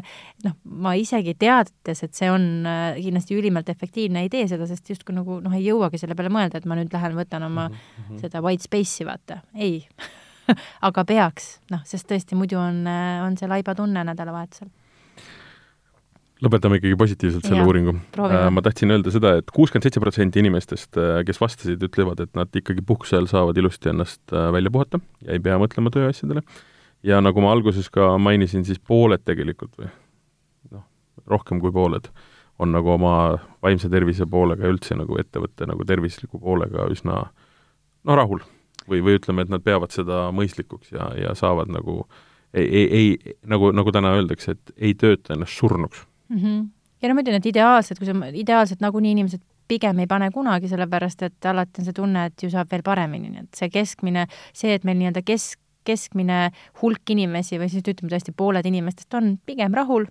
noh, 0.45 0.57
ma 0.85 0.93
isegi 0.99 1.35
teades, 1.39 2.03
et 2.05 2.15
see 2.15 2.29
on 2.31 2.67
äh, 2.69 2.99
kindlasti 3.01 3.39
ülimalt 3.39 3.71
efektiivne, 3.73 4.25
ei 4.25 4.33
tee 4.33 4.45
seda, 4.51 4.69
sest 4.69 4.91
justkui 4.93 5.17
nagu 5.17 5.41
noh, 5.45 5.55
ei 5.57 5.65
jõuagi 5.65 6.01
selle 6.01 6.17
peale 6.19 6.33
mõelda, 6.35 6.61
et 6.61 6.69
ma 6.69 6.77
nüüd 6.79 6.93
lähen 6.95 7.17
võtan 7.19 7.47
oma 7.49 7.69
mm 7.69 7.79
-hmm. 7.79 8.25
seda 8.25 8.45
white 8.45 8.69
space'i, 8.69 9.07
vaata, 9.09 9.43
ei. 9.55 9.87
Aga 10.89 11.05
peaks, 11.05 11.59
noh, 11.71 11.81
sest 11.85 12.09
tõesti, 12.09 12.37
muidu 12.37 12.57
on, 12.61 12.85
on 13.25 13.37
see 13.37 13.49
laiba 13.49 13.75
tunne 13.77 14.05
nädalavahetusel 14.05 14.71
lõpetame 16.45 16.79
ikkagi 16.79 16.97
positiivselt 16.99 17.47
selle 17.47 17.63
ja, 17.63 17.67
uuringu. 17.67 17.95
Äh, 18.23 18.47
ma 18.55 18.63
tahtsin 18.65 18.93
öelda 18.95 19.13
seda 19.15 19.35
et, 19.39 19.47
et 19.47 19.55
kuuskümmend 19.55 19.87
seitse 19.87 20.03
protsenti 20.03 20.43
inimestest, 20.43 20.99
äh, 21.01 21.21
kes 21.27 21.41
vastasid, 21.43 21.83
ütlevad, 21.85 22.23
et 22.23 22.35
nad 22.39 22.59
ikkagi 22.61 22.85
puhkuse 22.87 23.17
ajal 23.17 23.29
saavad 23.31 23.59
ilusti 23.59 23.91
ennast 23.93 24.23
äh, 24.35 24.49
välja 24.55 24.73
puhata 24.75 25.01
ja 25.25 25.35
ei 25.35 25.43
pea 25.43 25.59
mõtlema 25.61 25.93
tööasjadele. 25.95 26.45
ja 27.07 27.21
nagu 27.23 27.43
ma 27.43 27.53
alguses 27.55 27.91
ka 27.95 28.13
mainisin, 28.23 28.65
siis 28.67 28.79
pooled 28.79 29.25
tegelikult 29.27 29.75
või 29.79 29.91
noh, 30.75 30.85
rohkem 31.27 31.63
kui 31.63 31.75
pooled 31.75 32.11
on 32.59 32.73
nagu 32.75 32.91
oma 32.91 33.15
vaimse 33.63 33.91
tervise 33.91 34.27
poolega 34.27 34.67
ja 34.67 34.73
üldse 34.75 34.97
nagu 34.99 35.19
ettevõtte 35.19 35.67
nagu 35.67 35.87
tervisliku 35.87 36.41
poolega 36.43 36.89
üsna 36.91 37.21
noh, 37.23 38.15
rahul 38.15 38.43
või, 38.89 39.03
või 39.03 39.19
ütleme, 39.19 39.45
et 39.45 39.53
nad 39.53 39.63
peavad 39.63 39.95
seda 39.95 40.29
mõistlikuks 40.35 40.95
ja, 40.95 41.11
ja 41.19 41.35
saavad 41.39 41.71
nagu 41.71 42.05
ei, 42.55 42.67
ei, 42.67 42.87
ei, 42.99 43.35
nagu, 43.47 43.71
nagu 43.77 43.93
täna 43.93 44.15
öeldakse, 44.17 44.55
et 44.57 44.73
ei 44.77 44.95
tööta 44.99 45.35
ennast 45.35 45.59
surnuks 45.59 46.07
mm. 46.29 46.37
-hmm. 46.37 46.67
ja 47.03 47.09
no 47.09 47.15
ma 47.15 47.25
ütlen, 47.25 47.39
et 47.41 47.47
ideaalselt, 47.47 47.99
kui 47.99 48.07
sa, 48.07 48.15
ideaalselt 48.33 48.81
nagunii 48.81 49.15
inimesed 49.17 49.45
pigem 49.69 49.99
ei 49.99 50.07
pane 50.07 50.31
kunagi, 50.33 50.69
sellepärast 50.69 51.23
et 51.23 51.47
alati 51.47 51.83
on 51.83 51.85
see 51.89 51.97
tunne, 51.97 52.27
et 52.31 52.43
ju 52.43 52.51
saab 52.51 52.71
veel 52.73 52.83
paremini, 52.83 53.31
nii 53.31 53.45
et 53.45 53.63
see 53.63 53.69
keskmine, 53.73 54.27
see, 54.57 54.75
et 54.75 54.85
meil 54.85 54.97
nii-öelda 55.01 55.23
kesk, 55.23 55.61
keskmine 55.89 56.51
hulk 56.83 57.11
inimesi 57.11 57.59
või 57.61 57.71
siis 57.73 57.85
ütleme 57.85 58.13
tõesti, 58.13 58.35
pooled 58.37 58.67
inimestest 58.67 59.15
on 59.15 59.37
pigem 59.47 59.77
rahul 59.77 60.09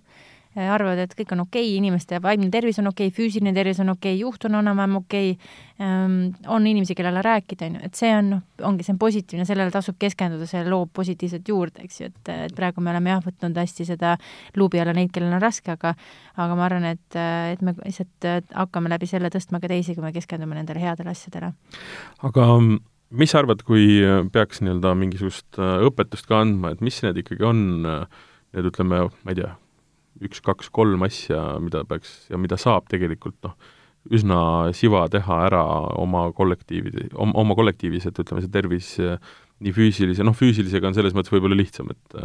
arvavad, 0.66 0.98
et 1.04 1.14
kõik 1.16 1.32
on 1.36 1.44
okei 1.44 1.64
okay,, 1.66 1.76
inimeste 1.78 2.18
vaimne 2.24 2.50
tervis 2.50 2.80
on 2.82 2.90
okei 2.90 3.10
okay,, 3.10 3.14
füüsiline 3.16 3.52
tervis 3.56 3.80
on 3.84 3.92
okei 3.94 4.16
okay,, 4.16 4.22
juht 4.24 4.48
on 4.48 4.58
enam-vähem 4.58 4.96
okei 5.00 5.30
okay,, 5.36 6.32
on 6.50 6.66
inimesi, 6.66 6.96
kellele 6.98 7.22
rääkida, 7.22 7.68
on 7.68 7.78
ju, 7.78 7.84
et 7.86 8.00
see 8.00 8.10
on, 8.16 8.32
noh, 8.34 8.42
ongi, 8.66 8.86
see 8.86 8.94
on 8.96 9.00
positiivne, 9.02 9.46
sellele 9.48 9.74
tasub 9.74 9.98
keskenduda, 10.00 10.48
see 10.50 10.64
loob 10.66 10.90
positiivset 10.96 11.48
juurde, 11.48 11.86
eks 11.86 12.00
ju, 12.02 12.10
et, 12.10 12.32
et 12.48 12.56
praegu 12.56 12.82
me 12.82 12.92
oleme 12.94 13.14
jah, 13.14 13.22
võtnud 13.24 13.62
hästi 13.62 13.88
seda 13.92 14.16
luubi 14.58 14.82
alla 14.82 14.96
neid, 14.96 15.12
kellel 15.14 15.36
on 15.38 15.42
raske, 15.44 15.78
aga 15.78 15.94
aga 16.38 16.58
ma 16.58 16.66
arvan, 16.66 16.90
et, 16.92 17.18
et 17.54 17.62
me 17.66 17.74
lihtsalt 17.78 18.28
hakkame 18.54 18.90
läbi 18.90 19.08
selle 19.10 19.30
tõstma 19.34 19.62
ka 19.62 19.70
teisi, 19.70 19.94
kui 19.94 20.04
me 20.04 20.12
keskendume 20.14 20.58
nendele 20.58 20.82
headele 20.82 21.14
asjadele. 21.14 21.52
aga 22.26 22.52
mis 23.10 23.32
sa 23.32 23.42
arvad, 23.42 23.62
kui 23.66 24.02
peaks 24.32 24.62
nii-öelda 24.62 24.92
mingisugust 24.98 25.60
äh, 25.60 25.78
õpetust 25.88 26.28
ka 26.28 26.42
andma, 26.44 26.74
et 26.74 26.84
mis 26.84 26.98
need 27.04 27.22
ikkagi 27.22 27.46
on, 27.46 27.62
äh, 27.88 28.26
need 28.56 28.68
ütleme, 28.72 29.06
ma 29.08 29.32
ei 29.32 29.40
tea, 29.40 29.54
üks-kaks-kolm 30.24 31.04
asja, 31.06 31.40
mida 31.62 31.84
peaks 31.88 32.28
ja 32.32 32.40
mida 32.40 32.58
saab 32.60 32.88
tegelikult 32.90 33.36
noh, 33.46 33.56
üsna 34.14 34.38
siva 34.76 35.04
teha 35.12 35.42
ära 35.48 35.62
oma 36.00 36.28
kollektiivi, 36.36 37.10
oma 37.18 37.56
kollektiivis, 37.58 38.08
et 38.08 38.20
ütleme, 38.22 38.42
see 38.44 38.52
tervis 38.52 38.94
nii 39.58 39.74
füüsilise, 39.74 40.24
noh, 40.26 40.36
füüsilisega 40.38 40.88
on 40.88 40.96
selles 40.96 41.16
mõttes 41.16 41.34
võib-olla 41.34 41.58
lihtsam, 41.58 41.90
et 41.92 42.18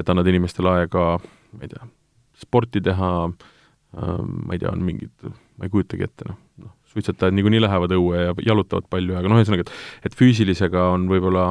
et 0.00 0.10
annad 0.10 0.28
inimestele 0.30 0.72
aega, 0.72 1.04
ma 1.52 1.66
ei 1.66 1.72
tea, 1.72 1.84
sporti 2.40 2.82
teha, 2.84 3.12
ma 3.28 4.56
ei 4.56 4.62
tea, 4.62 4.72
on 4.72 4.84
mingid, 4.84 5.28
ma 5.58 5.68
ei 5.68 5.72
kujutagi 5.72 6.08
ette, 6.08 6.28
noh, 6.30 6.40
noh, 6.64 6.74
suitsetajad 6.98 7.36
niikuinii 7.36 7.62
lähevad 7.62 7.94
õue 7.94 8.24
ja 8.24 8.34
jalutavad 8.50 8.88
palju, 8.90 9.16
aga 9.18 9.30
noh, 9.30 9.40
ühesõnaga, 9.40 9.66
et 9.66 10.10
et 10.10 10.18
füüsilisega 10.18 10.88
on 10.94 11.06
võib-olla 11.10 11.44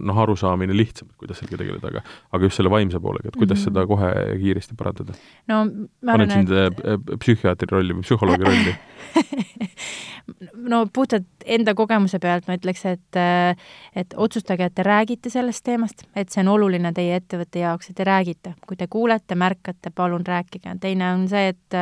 noh, 0.00 0.22
arusaamine 0.24 0.76
lihtsam, 0.76 1.10
kuidas 1.20 1.42
sellega 1.42 1.62
tegeleda, 1.64 1.92
aga 1.92 2.04
aga 2.32 2.48
just 2.48 2.60
selle 2.60 2.72
vaimse 2.72 3.00
poolega, 3.02 3.32
et 3.32 3.38
kuidas 3.38 3.58
mm 3.58 3.64
-hmm. 3.64 3.74
seda 3.74 3.86
kohe 3.86 4.12
ja 4.12 4.38
kiiresti 4.44 4.78
parandada? 4.78 5.18
no 5.50 5.64
ma 6.02 6.16
arvan, 6.16 6.30
et 6.30 6.38
sind 6.38 6.52
et... 6.52 7.18
psühhiaatri 7.18 7.70
rolli 7.74 7.98
või 7.98 8.06
psühholoogi 8.06 8.48
rolli 8.48 8.76
no 10.72 10.86
puhtalt 10.92 11.26
enda 11.44 11.74
kogemuse 11.74 12.18
pealt 12.22 12.46
ma 12.48 12.56
ütleks, 12.58 12.84
et 12.86 13.18
et 13.98 14.14
otsustage, 14.16 14.66
et 14.68 14.74
te 14.74 14.84
räägite 14.86 15.30
sellest 15.32 15.64
teemast, 15.66 16.04
et 16.16 16.30
see 16.32 16.42
on 16.44 16.52
oluline 16.54 16.92
teie 16.96 17.18
ettevõtte 17.18 17.62
jaoks, 17.62 17.90
et 17.90 17.98
te 17.98 18.06
räägite. 18.06 18.54
kui 18.66 18.76
te 18.76 18.86
kuulete, 18.90 19.34
märkate, 19.38 19.90
palun 19.94 20.26
rääkige. 20.26 20.76
teine 20.80 21.12
on 21.14 21.26
see, 21.28 21.48
et 21.48 21.78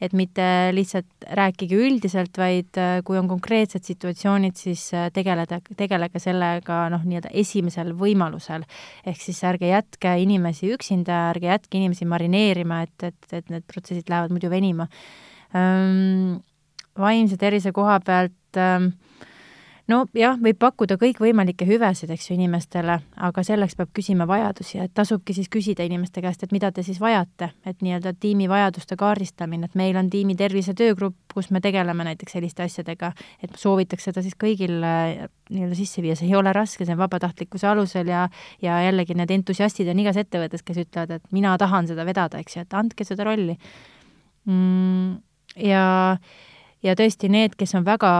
et 0.00 0.12
mitte 0.12 0.70
lihtsalt 0.72 1.28
rääkige 1.40 1.76
üldiselt, 1.76 2.17
vaid 2.38 2.80
kui 3.06 3.18
on 3.18 3.28
konkreetsed 3.30 3.86
situatsioonid, 3.86 4.56
siis 4.58 4.88
tegeleda, 5.14 5.60
tegelege 5.76 6.18
sellega 6.18 6.88
noh, 6.90 7.04
nii-öelda 7.06 7.30
esimesel 7.32 7.94
võimalusel. 7.98 8.66
ehk 9.06 9.20
siis 9.22 9.44
ärge 9.44 9.70
jätke 9.70 10.16
inimesi 10.18 10.72
üksinda, 10.74 11.28
ärge 11.30 11.46
jätke 11.46 11.78
inimesi 11.78 12.04
marineerima, 12.04 12.82
et, 12.82 13.02
et, 13.12 13.32
et 13.32 13.50
need 13.50 13.64
protsessid 13.70 14.10
lähevad 14.10 14.34
muidu 14.34 14.50
venima 14.50 14.88
vaimse 16.98 17.38
tervise 17.40 17.72
koha 17.72 17.98
pealt 18.04 18.58
ähm, 18.58 18.92
no 19.88 19.98
jah, 20.16 20.36
võib 20.40 20.58
pakkuda 20.60 20.98
kõikvõimalikke 21.00 21.66
hüvesid, 21.68 22.10
eks 22.12 22.28
ju, 22.28 22.36
inimestele, 22.36 22.98
aga 23.24 23.44
selleks 23.44 23.76
peab 23.78 23.90
küsima 23.96 24.26
vajadusi, 24.28 24.78
et 24.82 24.92
tasubki 24.96 25.34
siis 25.36 25.48
küsida 25.52 25.86
inimeste 25.86 26.22
käest, 26.24 26.42
et 26.44 26.52
mida 26.54 26.70
te 26.74 26.84
siis 26.86 27.00
vajate, 27.00 27.50
et 27.68 27.80
nii-öelda 27.84 28.12
tiimi 28.20 28.48
vajaduste 28.50 28.98
kaardistamine, 29.00 29.68
et 29.68 29.78
meil 29.78 29.96
on 30.00 30.10
tiimi 30.12 30.36
tervise 30.38 30.74
töögrupp, 30.78 31.16
kus 31.32 31.50
me 31.54 31.62
tegeleme 31.64 32.04
näiteks 32.08 32.36
selliste 32.36 32.66
asjadega, 32.66 33.12
et 33.42 33.56
soovitaks 33.56 34.10
seda 34.10 34.24
siis 34.24 34.36
kõigil 34.38 34.76
äh, 34.84 35.28
nii-öelda 35.52 35.78
sisse 35.78 36.04
viia, 36.04 36.16
see 36.18 36.28
ei 36.28 36.36
ole 36.38 36.52
raske, 36.56 36.84
see 36.84 36.96
on 36.96 37.00
vabatahtlikkuse 37.00 37.70
alusel 37.70 38.12
ja 38.12 38.26
ja 38.62 38.80
jällegi 38.84 39.16
need 39.16 39.30
entusiastid 39.32 39.88
on 39.88 40.02
igas 40.02 40.18
ettevõttes, 40.20 40.64
kes 40.66 40.82
ütlevad, 40.84 41.16
et 41.18 41.32
mina 41.32 41.54
tahan 41.60 41.88
seda 41.88 42.04
vedada, 42.08 42.42
eks 42.42 42.58
ju, 42.58 42.66
et 42.66 42.76
andke 42.76 43.06
seda 43.08 43.24
rolli 43.28 43.56
mm,. 44.44 45.16
ja 45.64 45.86
ja 46.84 46.94
tõesti 46.98 47.30
need, 47.32 47.56
kes 47.58 47.74
on 47.78 47.86
väga, 47.86 48.12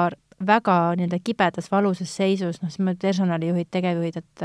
väga 0.46 0.76
nii-öelda 0.96 1.18
kibedas, 1.24 1.70
valusas 1.70 2.10
seisus, 2.16 2.60
noh, 2.62 2.70
siis 2.70 2.98
personalijuhid, 3.02 3.68
tegevjuhid, 3.70 4.16
et 4.16 4.44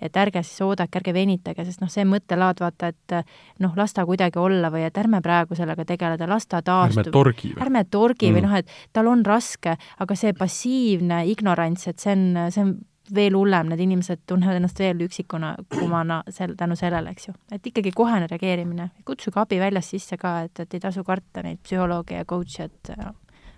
et 0.00 0.16
ärge 0.16 0.42
siis 0.42 0.62
oodake, 0.62 1.00
ärge 1.00 1.14
venitage, 1.14 1.64
sest 1.66 1.82
noh, 1.82 1.90
see 1.90 2.04
mõttelaad, 2.08 2.62
vaata, 2.62 2.92
et 2.92 3.16
noh, 3.62 3.74
las 3.76 3.94
ta 3.94 4.04
kuidagi 4.06 4.38
olla 4.38 4.70
või 4.70 4.84
et 4.86 4.98
ärme 4.98 5.20
praegu 5.22 5.58
sellega 5.58 5.84
tegeleda, 5.84 6.28
las 6.30 6.46
ta 6.46 6.62
taastub. 6.62 7.06
ärme 7.06 7.12
torgi 7.12 7.52
või? 7.52 7.62
ärme 7.66 7.84
torgi 7.90 8.30
mm. 8.30 8.38
või 8.38 8.46
noh, 8.46 8.56
et 8.62 8.74
tal 8.92 9.10
on 9.10 9.24
raske, 9.26 9.76
aga 9.98 10.18
see 10.18 10.34
passiivne 10.38 11.24
ignorants, 11.30 11.88
et 11.90 11.98
see 11.98 12.14
on, 12.14 12.26
see 12.54 12.62
on 12.62 12.74
veel 13.14 13.36
hullem, 13.36 13.68
need 13.68 13.82
inimesed 13.84 14.22
tunnevad 14.26 14.56
ennast 14.56 14.78
veel 14.80 15.02
üksikuna, 15.04 15.54
kumana 15.74 16.22
sel-, 16.32 16.54
tänu 16.56 16.76
sellele, 16.78 17.12
eks 17.12 17.28
ju. 17.28 17.34
et 17.52 17.66
ikkagi 17.66 17.92
kohene 17.96 18.28
reageerimine, 18.30 18.90
kutsuge 19.04 19.42
abi 19.42 19.58
väljast 19.60 19.96
sisse 19.96 20.16
ka, 20.20 20.38
et, 20.46 20.64
et 20.64 20.78
ei 20.78 20.80
tasu 20.80 21.04
karta 21.04 21.44
neid 21.44 21.60
psühholooge 21.66 22.16
ja 22.16 22.24
coach'e, 22.24 22.70
et 22.70 22.94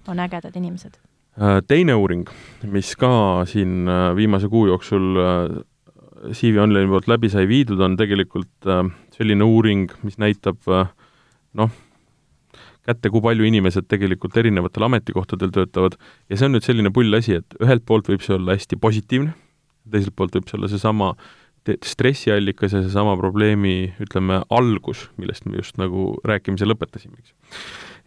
on 0.09 0.23
ägedad 0.23 0.57
inimesed. 0.57 0.99
Äh, 1.37 1.59
teine 1.69 1.93
uuring, 2.01 2.25
mis 2.73 2.95
ka 2.97 3.45
siin 3.45 3.85
äh, 3.93 4.15
viimase 4.17 4.49
kuu 4.49 4.71
jooksul 4.71 5.19
äh, 5.21 6.31
CV 6.33 6.63
Online'i 6.63 6.89
poolt 6.89 7.11
läbi 7.13 7.29
sai 7.29 7.45
viidud, 7.51 7.83
on 7.85 7.99
tegelikult 8.01 8.69
selline 9.13 9.45
uuring, 9.45 9.91
mis 10.01 10.17
näitab 10.19 10.57
noh, 10.65 11.75
kätte, 12.89 13.13
kui 13.13 13.21
palju 13.21 13.45
inimesed 13.47 13.85
tegelikult 13.85 14.39
erinevatel 14.41 14.87
ametikohtadel 14.89 15.53
töötavad 15.53 15.99
ja 16.33 16.39
see 16.39 16.49
on 16.49 16.57
nüüd 16.57 16.65
selline 16.65 16.91
pull 16.97 17.21
asi, 17.21 17.37
et 17.43 17.59
ühelt 17.61 17.85
poolt 17.87 18.09
võib 18.09 18.25
see 18.25 18.39
olla 18.39 18.57
hästi 18.57 18.81
positiivne, 18.81 19.37
teiselt 19.93 20.17
poolt 20.17 20.41
võib 20.41 20.49
see 20.49 20.57
olla 20.59 20.73
seesama 20.73 21.13
stressiallikas 21.85 22.79
ja 22.79 22.81
seesama 22.81 23.13
probleemi, 23.21 23.93
ütleme, 24.03 24.41
algus, 24.49 25.11
millest 25.21 25.45
me 25.45 25.61
just 25.61 25.77
nagu 25.77 26.15
rääkimise 26.27 26.67
lõpetasime, 26.67 27.21
eks. 27.21 27.37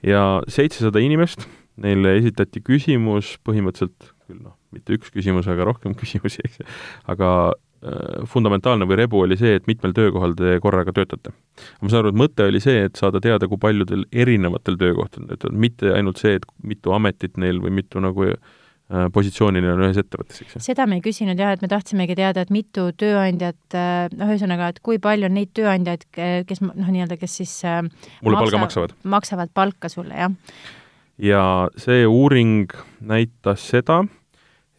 ja 0.09 0.25
seitsesada 0.49 1.05
inimest 1.05 1.45
neile 1.83 2.15
esitati 2.19 2.61
küsimus 2.65 3.37
põhimõtteliselt, 3.47 4.13
küll 4.27 4.43
noh, 4.43 4.55
mitte 4.75 4.95
üks 4.97 5.11
küsimus, 5.13 5.49
aga 5.51 5.67
rohkem 5.69 5.95
küsimusi, 5.99 6.43
eks 6.45 6.61
ju, 6.61 6.67
aga 7.11 7.31
äh, 7.49 8.21
fundamentaalne 8.29 8.87
või 8.89 9.01
rebu 9.01 9.23
oli 9.23 9.39
see, 9.39 9.57
et 9.59 9.67
mitmel 9.69 9.95
töökohal 9.97 10.37
te 10.39 10.57
korraga 10.63 10.93
töötate. 10.95 11.33
ma 11.81 11.91
saan 11.91 12.03
aru, 12.03 12.13
et 12.13 12.21
mõte 12.23 12.47
oli 12.47 12.63
see, 12.63 12.85
et 12.89 12.99
saada 12.99 13.21
teada, 13.23 13.49
kui 13.49 13.61
paljudel 13.61 14.07
erinevatel 14.11 14.79
töökohtadel 14.79 15.33
töötavad, 15.33 15.59
mitte 15.67 15.93
ainult 15.95 16.21
see, 16.21 16.39
et 16.39 16.47
mitu 16.63 16.95
ametit 16.95 17.37
neil 17.41 17.61
või 17.63 17.73
mitu 17.81 18.01
nagu 18.03 18.29
äh, 18.29 19.07
positsioonil 19.15 19.67
on 19.73 19.85
ühes 19.87 19.99
ettevõttes, 20.01 20.43
eks 20.45 20.57
ju. 20.57 20.63
seda 20.69 20.85
me 20.89 20.99
ei 20.99 21.05
küsinud 21.05 21.39
jah, 21.39 21.55
et 21.55 21.65
me 21.65 21.71
tahtsimegi 21.71 22.17
teada, 22.19 22.45
et 22.45 22.53
mitu 22.53 22.89
tööandjat, 22.99 23.61
äh, 23.73 24.09
noh, 24.13 24.33
ühesõnaga, 24.33 24.73
et 24.73 24.83
kui 24.85 25.01
palju 25.01 25.29
on 25.29 25.39
neid 25.39 25.55
tööandjaid, 25.57 26.05
kes 26.13 26.61
noh, 26.65 26.77
nii-öelda, 26.85 27.17
kes 27.21 27.39
siis 27.41 27.55
mulle 27.65 28.37
maksa, 28.37 28.43
palga 28.43 28.61
maksavad? 28.65 28.99
maksavad 29.17 29.55
palka 29.55 29.91
sulle, 29.91 30.27
jah. 30.27 30.77
Ja 31.19 31.43
see 31.79 32.05
uuring 32.07 32.71
näitas 33.05 33.65
seda, 33.71 34.01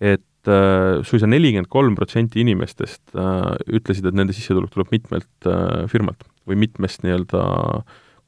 et 0.00 0.48
äh, 0.48 1.00
suisa 1.06 1.28
nelikümmend 1.28 1.70
kolm 1.72 1.96
protsenti 1.98 2.42
inimestest 2.44 3.14
äh, 3.14 3.54
ütlesid, 3.68 4.08
et 4.08 4.16
nende 4.16 4.36
sissetulek 4.36 4.72
tuleb 4.74 4.92
mitmelt 4.94 5.48
äh, 5.48 5.86
firmalt 5.92 6.24
või 6.48 6.58
mitmest 6.64 7.04
nii-öelda 7.04 7.42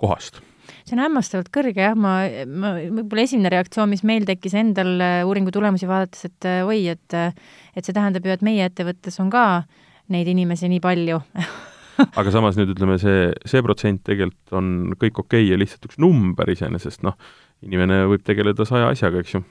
kohast. 0.02 0.42
See 0.86 0.94
on 0.94 1.02
hämmastavalt 1.02 1.50
kõrge 1.54 1.82
jah, 1.82 1.96
ma, 1.98 2.20
ma, 2.46 2.74
võib-olla 2.84 3.24
esimene 3.24 3.50
reaktsioon, 3.52 3.90
mis 3.90 4.04
meil 4.06 4.26
tekkis 4.28 4.54
endal 4.58 4.94
uuringu 5.26 5.50
tulemusi 5.54 5.88
vaadates, 5.90 6.28
et 6.28 6.48
oi, 6.66 6.84
et 6.92 7.16
et 7.18 7.86
see 7.86 7.94
tähendab 7.94 8.26
ju, 8.26 8.34
et 8.34 8.44
meie 8.46 8.66
ettevõttes 8.68 9.18
on 9.22 9.30
ka 9.32 9.64
neid 10.12 10.28
inimesi 10.30 10.70
nii 10.70 10.82
palju. 10.82 11.20
Aga 12.18 12.32
samas 12.34 12.56
nüüd 12.58 12.72
ütleme, 12.74 12.96
see, 13.00 13.30
see 13.48 13.62
protsent 13.64 14.02
tegelikult 14.06 14.56
on 14.58 14.68
kõik 14.98 15.22
okei 15.22 15.44
okay 15.44 15.50
ja 15.50 15.58
lihtsalt 15.60 15.86
üks 15.88 15.98
number 16.02 16.50
iseenesest, 16.50 17.02
noh, 17.06 17.18
inimene 17.66 18.04
võib 18.10 18.24
tegeleda 18.26 18.66
saja 18.68 18.92
asjaga, 18.92 19.22
eks 19.22 19.36
ju. 19.36 19.42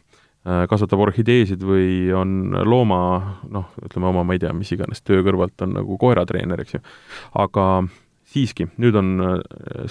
Kasvatab 0.41 1.03
orhideesid 1.03 1.61
või 1.61 2.09
on 2.17 2.55
looma, 2.65 3.01
noh, 3.53 3.67
ütleme 3.85 4.07
oma, 4.09 4.23
ma 4.25 4.33
ei 4.33 4.41
tea, 4.41 4.49
mis 4.57 4.71
iganes 4.73 5.03
töö 5.05 5.21
kõrvalt 5.27 5.61
on 5.61 5.75
nagu 5.77 5.97
koeratreener, 6.01 6.63
eks 6.63 6.79
ju. 6.79 6.81
aga 7.43 7.65
siiski, 8.31 8.65
nüüd 8.81 8.97
on 8.97 9.11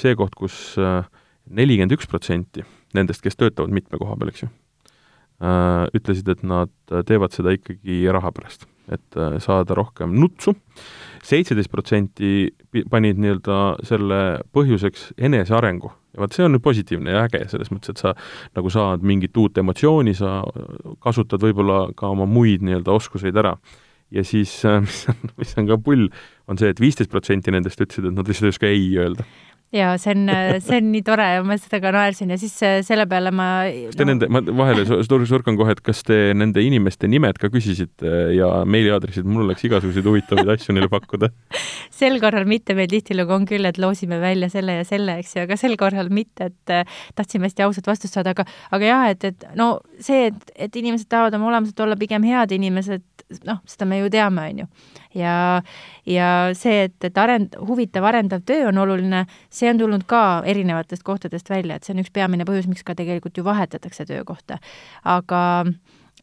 see 0.00 0.16
koht, 0.18 0.34
kus 0.34 0.56
nelikümmend 0.80 1.94
üks 1.94 2.10
protsenti 2.10 2.64
nendest, 2.96 3.22
kes 3.24 3.38
töötavad 3.38 3.72
mitme 3.74 4.00
koha 4.00 4.16
peal, 4.18 4.32
eks 4.32 4.44
ju, 4.44 4.50
äh, 5.44 5.86
ütlesid, 5.96 6.28
et 6.32 6.42
nad 6.46 6.72
teevad 7.08 7.34
seda 7.36 7.54
ikkagi 7.56 8.02
raha 8.12 8.32
pärast, 8.34 8.66
et 8.90 9.18
äh, 9.18 9.38
saada 9.42 9.76
rohkem 9.78 10.16
nutsu, 10.18 10.56
seitseteist 11.26 11.70
protsenti 11.72 12.50
panid 12.90 13.20
nii-öelda 13.20 13.60
selle 13.86 14.20
põhjuseks 14.56 15.10
enesearengu 15.20 15.92
ja 16.14 16.22
vaat 16.22 16.36
see 16.36 16.46
on 16.46 16.54
nüüd 16.56 16.64
positiivne 16.64 17.14
ja 17.14 17.26
äge, 17.28 17.44
selles 17.52 17.70
mõttes, 17.74 17.94
et 17.94 18.02
sa 18.02 18.14
nagu 18.58 18.72
saad 18.72 19.04
mingit 19.06 19.36
uut 19.40 19.58
emotsiooni, 19.62 20.14
sa 20.18 20.40
kasutad 21.04 21.42
võib-olla 21.44 21.84
ka 21.96 22.10
oma 22.10 22.26
muid 22.30 22.64
nii-öelda 22.66 22.96
oskuseid 22.96 23.38
ära. 23.40 23.56
ja 24.10 24.24
siis, 24.26 24.56
mis 24.86 25.04
on, 25.12 25.34
mis 25.38 25.54
on 25.58 25.70
ka 25.70 25.78
pull, 25.78 26.08
on 26.50 26.58
see 26.58 26.70
et, 26.70 26.78
et 26.78 26.82
viisteist 26.82 27.12
protsenti 27.12 27.54
nendest 27.54 27.80
ütlesid, 27.80 28.10
et 28.10 28.16
nad 28.16 28.26
lihtsalt 28.26 28.50
ei 28.50 28.56
oska 28.56 28.70
ei 28.70 28.90
öelda 28.98 29.26
ja 29.74 29.92
see 30.02 30.14
on, 30.16 30.30
see 30.64 30.80
on 30.80 30.88
nii 30.90 31.02
tore 31.06 31.26
ja 31.36 31.42
ma 31.46 31.56
seda 31.60 31.80
ka 31.82 31.92
naersin 31.94 32.32
ja 32.34 32.38
siis 32.40 32.56
äh, 32.66 32.80
selle 32.86 33.06
peale 33.10 33.30
ma 33.34 33.48
kas 33.68 33.98
te 33.98 34.06
no... 34.06 34.12
nende, 34.12 34.30
ma 34.32 34.42
vahele 34.64 34.86
surkan 35.30 35.58
kohe, 35.58 35.76
et 35.76 35.82
kas 35.84 36.02
te 36.06 36.18
nende 36.34 36.62
inimeste 36.64 37.10
nimed 37.10 37.38
ka 37.40 37.52
küsisite 37.52 38.14
ja 38.34 38.50
meiliaadressid, 38.66 39.28
mul 39.28 39.46
oleks 39.46 39.66
igasuguseid 39.68 40.08
huvitavaid 40.10 40.50
asju 40.56 40.74
neile 40.74 40.90
pakkuda 40.92 41.30
sel 42.00 42.18
korral 42.22 42.48
mitte, 42.50 42.74
meil 42.78 42.90
tihtilugu 42.90 43.34
on 43.36 43.46
küll, 43.48 43.68
et 43.68 43.78
loosime 43.80 44.20
välja 44.22 44.50
selle 44.52 44.80
ja 44.80 44.86
selle, 44.88 45.18
eks 45.22 45.36
ju, 45.36 45.44
aga 45.46 45.58
sel 45.60 45.76
korral 45.80 46.10
mitte, 46.14 46.50
et 46.50 46.74
äh, 46.74 47.00
tahtsime 47.18 47.48
hästi 47.48 47.66
ausat 47.66 47.90
vastust 47.90 48.16
saada, 48.16 48.34
aga 48.34 48.46
aga 48.74 48.90
jah, 48.90 49.06
et, 49.14 49.28
et 49.30 49.46
no 49.58 49.70
see, 50.02 50.30
et, 50.30 50.54
et 50.66 50.80
inimesed 50.82 51.10
tahavad 51.10 51.36
oma 51.38 51.50
olemuselt 51.52 51.80
olla 51.84 51.98
pigem 52.00 52.26
head 52.26 52.54
inimesed, 52.56 53.06
noh, 53.46 53.62
seda 53.68 53.88
me 53.88 54.00
ju 54.02 54.10
teame, 54.12 54.48
on 54.50 54.64
ju. 54.64 54.68
Ja, 55.14 55.62
ja 56.06 56.30
see, 56.56 56.86
et, 56.88 56.96
et 57.04 57.20
arend-, 57.20 57.56
huvitav 57.66 58.06
arendav 58.10 58.44
töö 58.46 58.68
on 58.70 58.78
oluline, 58.84 59.24
see 59.52 59.70
on 59.70 59.80
tulnud 59.80 60.06
ka 60.10 60.42
erinevatest 60.48 61.04
kohtadest 61.06 61.50
välja, 61.50 61.76
et 61.76 61.86
see 61.86 61.94
on 61.96 62.04
üks 62.04 62.12
peamine 62.14 62.46
põhjus, 62.48 62.68
miks 62.70 62.86
ka 62.86 62.96
tegelikult 62.98 63.38
ju 63.38 63.46
vahetatakse 63.46 64.06
töökohta. 64.08 64.60
aga 65.04 65.40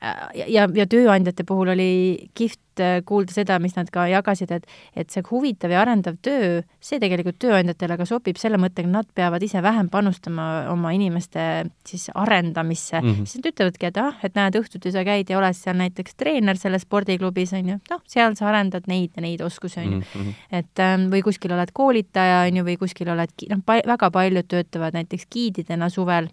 ja, 0.01 0.67
ja 0.73 0.85
tööandjate 0.89 1.45
puhul 1.47 1.71
oli 1.73 1.91
kihvt 2.37 2.81
äh, 2.83 2.99
kuulda 3.05 3.33
seda, 3.33 3.57
mis 3.61 3.75
nad 3.77 3.89
ka 3.93 4.05
jagasid, 4.09 4.51
et 4.53 4.67
et 4.97 5.09
see 5.13 5.23
huvitav 5.29 5.73
ja 5.73 5.81
arendav 5.81 6.17
töö, 6.23 6.61
see 6.83 6.99
tegelikult 7.01 7.39
tööandjatele 7.41 7.97
ka 7.99 8.07
sobib 8.09 8.39
selle 8.41 8.59
mõttega, 8.61 8.89
nad 8.91 9.09
peavad 9.17 9.43
ise 9.43 9.61
vähem 9.63 9.89
panustama 9.93 10.67
oma 10.71 10.93
inimeste 10.95 11.67
siis 11.87 12.09
arendamisse 12.13 13.01
mm, 13.01 13.09
-hmm. 13.11 13.25
siis 13.25 13.41
nad 13.41 13.51
ütlevadki, 13.51 13.89
et 13.89 14.01
ah, 14.01 14.17
et 14.23 14.37
näed, 14.37 14.59
õhtuti 14.61 14.93
sa 14.93 15.03
käid 15.07 15.29
ja 15.29 15.39
oled 15.41 15.57
seal 15.57 15.77
näiteks 15.77 16.17
treener 16.17 16.57
selles 16.57 16.85
spordiklubis, 16.87 17.53
on 17.57 17.73
ju, 17.73 17.79
noh, 17.91 18.01
seal 18.07 18.35
sa 18.35 18.49
arendad 18.51 18.87
neid 18.87 19.11
ja 19.15 19.25
neid 19.25 19.41
oskusi, 19.41 19.79
on 19.79 19.85
ju. 19.85 19.99
Mhm, 19.99 20.21
mhm. 20.21 20.33
et 20.51 20.79
ähm, 20.83 21.07
või 21.13 21.23
kuskil 21.25 21.53
oled 21.53 21.73
koolitaja, 21.73 22.45
on 22.47 22.61
ju, 22.61 22.63
või 22.63 22.77
kuskil 22.77 23.09
oled, 23.09 23.33
noh, 23.49 23.63
väga 23.67 24.11
paljud 24.11 24.47
töötavad 24.47 24.93
näiteks 24.93 25.25
giididena 25.31 25.89
suvel 25.89 26.29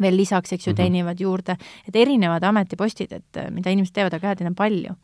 veel 0.00 0.16
lisaks, 0.16 0.52
eks 0.54 0.66
ju, 0.66 0.72
mhm. 0.72 0.78
teenivad 0.80 1.20
juurde, 1.20 1.56
et 1.88 1.96
erinevad 1.96 2.44
ametipostid, 2.48 3.12
et 3.12 3.40
äh, 3.40 3.50
mida 3.52 3.72
inimesed 3.72 3.94
teevad, 3.96 4.16
aga 4.16 4.30
jah, 4.30 4.40
neid 4.40 4.52
on 4.52 4.58
palju. 4.58 4.96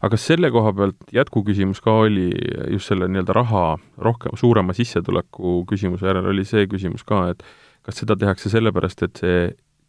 aga 0.00 0.10
kas 0.14 0.26
selle 0.30 0.50
koha 0.54 0.72
pealt 0.76 1.12
jätkuküsimus 1.12 1.82
ka 1.84 1.98
oli 2.06 2.30
just 2.72 2.92
selle 2.92 3.08
nii-öelda 3.10 3.36
raha 3.36 3.64
rohkem, 3.98 4.36
suurema 4.38 4.76
sissetuleku 4.76 5.58
küsimuse 5.68 6.06
järel 6.08 6.30
oli 6.32 6.46
see 6.48 6.68
küsimus 6.70 7.04
ka, 7.04 7.26
et 7.34 7.44
kas 7.86 8.02
seda 8.02 8.16
tehakse 8.18 8.50
sellepärast, 8.52 9.02
et 9.02 9.22
see 9.22 9.42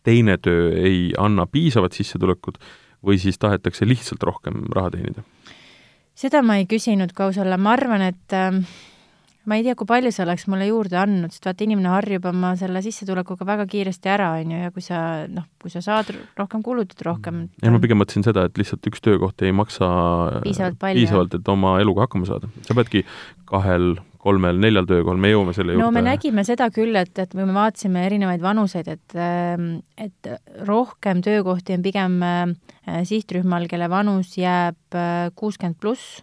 teine 0.08 0.38
töö 0.42 0.72
ei 0.76 1.14
anna 1.20 1.48
piisavat 1.52 1.96
sissetulekut 1.98 2.60
või 3.06 3.20
siis 3.22 3.38
tahetakse 3.40 3.88
lihtsalt 3.88 4.24
rohkem 4.24 4.66
raha 4.76 4.94
teenida? 4.98 5.24
seda 6.18 6.42
ma 6.42 6.58
ei 6.58 6.66
küsinud, 6.66 7.14
kui 7.14 7.28
aus 7.28 7.38
olla, 7.38 7.60
ma 7.62 7.76
arvan, 7.78 8.02
et 8.10 8.34
äh, 8.34 8.58
ma 9.48 9.56
ei 9.56 9.64
tea, 9.64 9.76
kui 9.80 9.88
palju 9.88 10.12
see 10.12 10.26
oleks 10.26 10.44
mulle 10.52 10.68
juurde 10.68 10.98
andnud, 11.00 11.32
sest 11.32 11.48
vaata, 11.48 11.64
inimene 11.64 11.92
harjub 11.94 12.26
oma 12.28 12.52
selle 12.60 12.82
sissetulekuga 12.84 13.48
väga 13.48 13.68
kiiresti 13.72 14.12
ära, 14.12 14.34
on 14.42 14.52
ju, 14.52 14.60
ja 14.66 14.74
kui 14.76 14.84
sa 14.84 15.00
noh, 15.32 15.46
kui 15.62 15.72
sa 15.72 15.82
saad 15.86 16.12
rohkem, 16.40 16.64
kulutad 16.66 17.04
rohkem. 17.08 17.46
ei, 17.62 17.72
ma 17.72 17.80
pigem 17.84 18.02
mõtlesin 18.02 18.28
seda, 18.28 18.48
et 18.50 18.60
lihtsalt 18.60 18.92
üks 18.92 19.04
töökoht 19.06 19.46
ei 19.48 19.56
maksa 19.56 19.88
piisavalt 20.44 20.80
palju, 20.82 21.00
piisavalt, 21.00 21.40
et 21.40 21.54
oma 21.54 21.78
eluga 21.84 22.06
hakkama 22.06 22.28
saada. 22.28 22.52
sa 22.68 22.76
peadki 22.76 23.06
kahel, 23.48 23.96
kolmel, 24.20 24.60
neljal 24.60 24.90
töökohal, 24.90 25.24
me 25.24 25.32
jõuame 25.32 25.56
selle 25.56 25.78
juurde. 25.78 25.86
no 25.86 25.96
me 25.96 26.04
nägime 26.04 26.44
seda 26.48 26.68
küll, 26.76 27.00
et, 27.00 27.14
et 27.16 27.32
kui 27.32 27.48
me 27.48 27.56
vaatasime 27.56 28.04
erinevaid 28.10 28.44
vanuseid, 28.44 28.92
et 28.98 29.16
ähm, 29.16 29.70
et 29.96 30.32
rohkem 30.68 31.24
töökohti 31.24 31.78
on 31.78 31.88
pigem 31.88 32.20
äh, 32.20 33.00
sihtrühmal, 33.08 33.72
kelle 33.72 33.88
vanus 33.96 34.36
jääb 34.36 35.00
äh, 35.00 35.32
kuuskümmend 35.40 35.80
pluss 35.80 36.20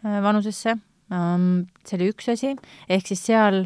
vanusesse 0.00 0.78
see 1.10 1.96
oli 1.98 2.10
üks 2.12 2.30
asi, 2.30 2.54
ehk 2.88 3.10
siis 3.10 3.22
seal 3.26 3.64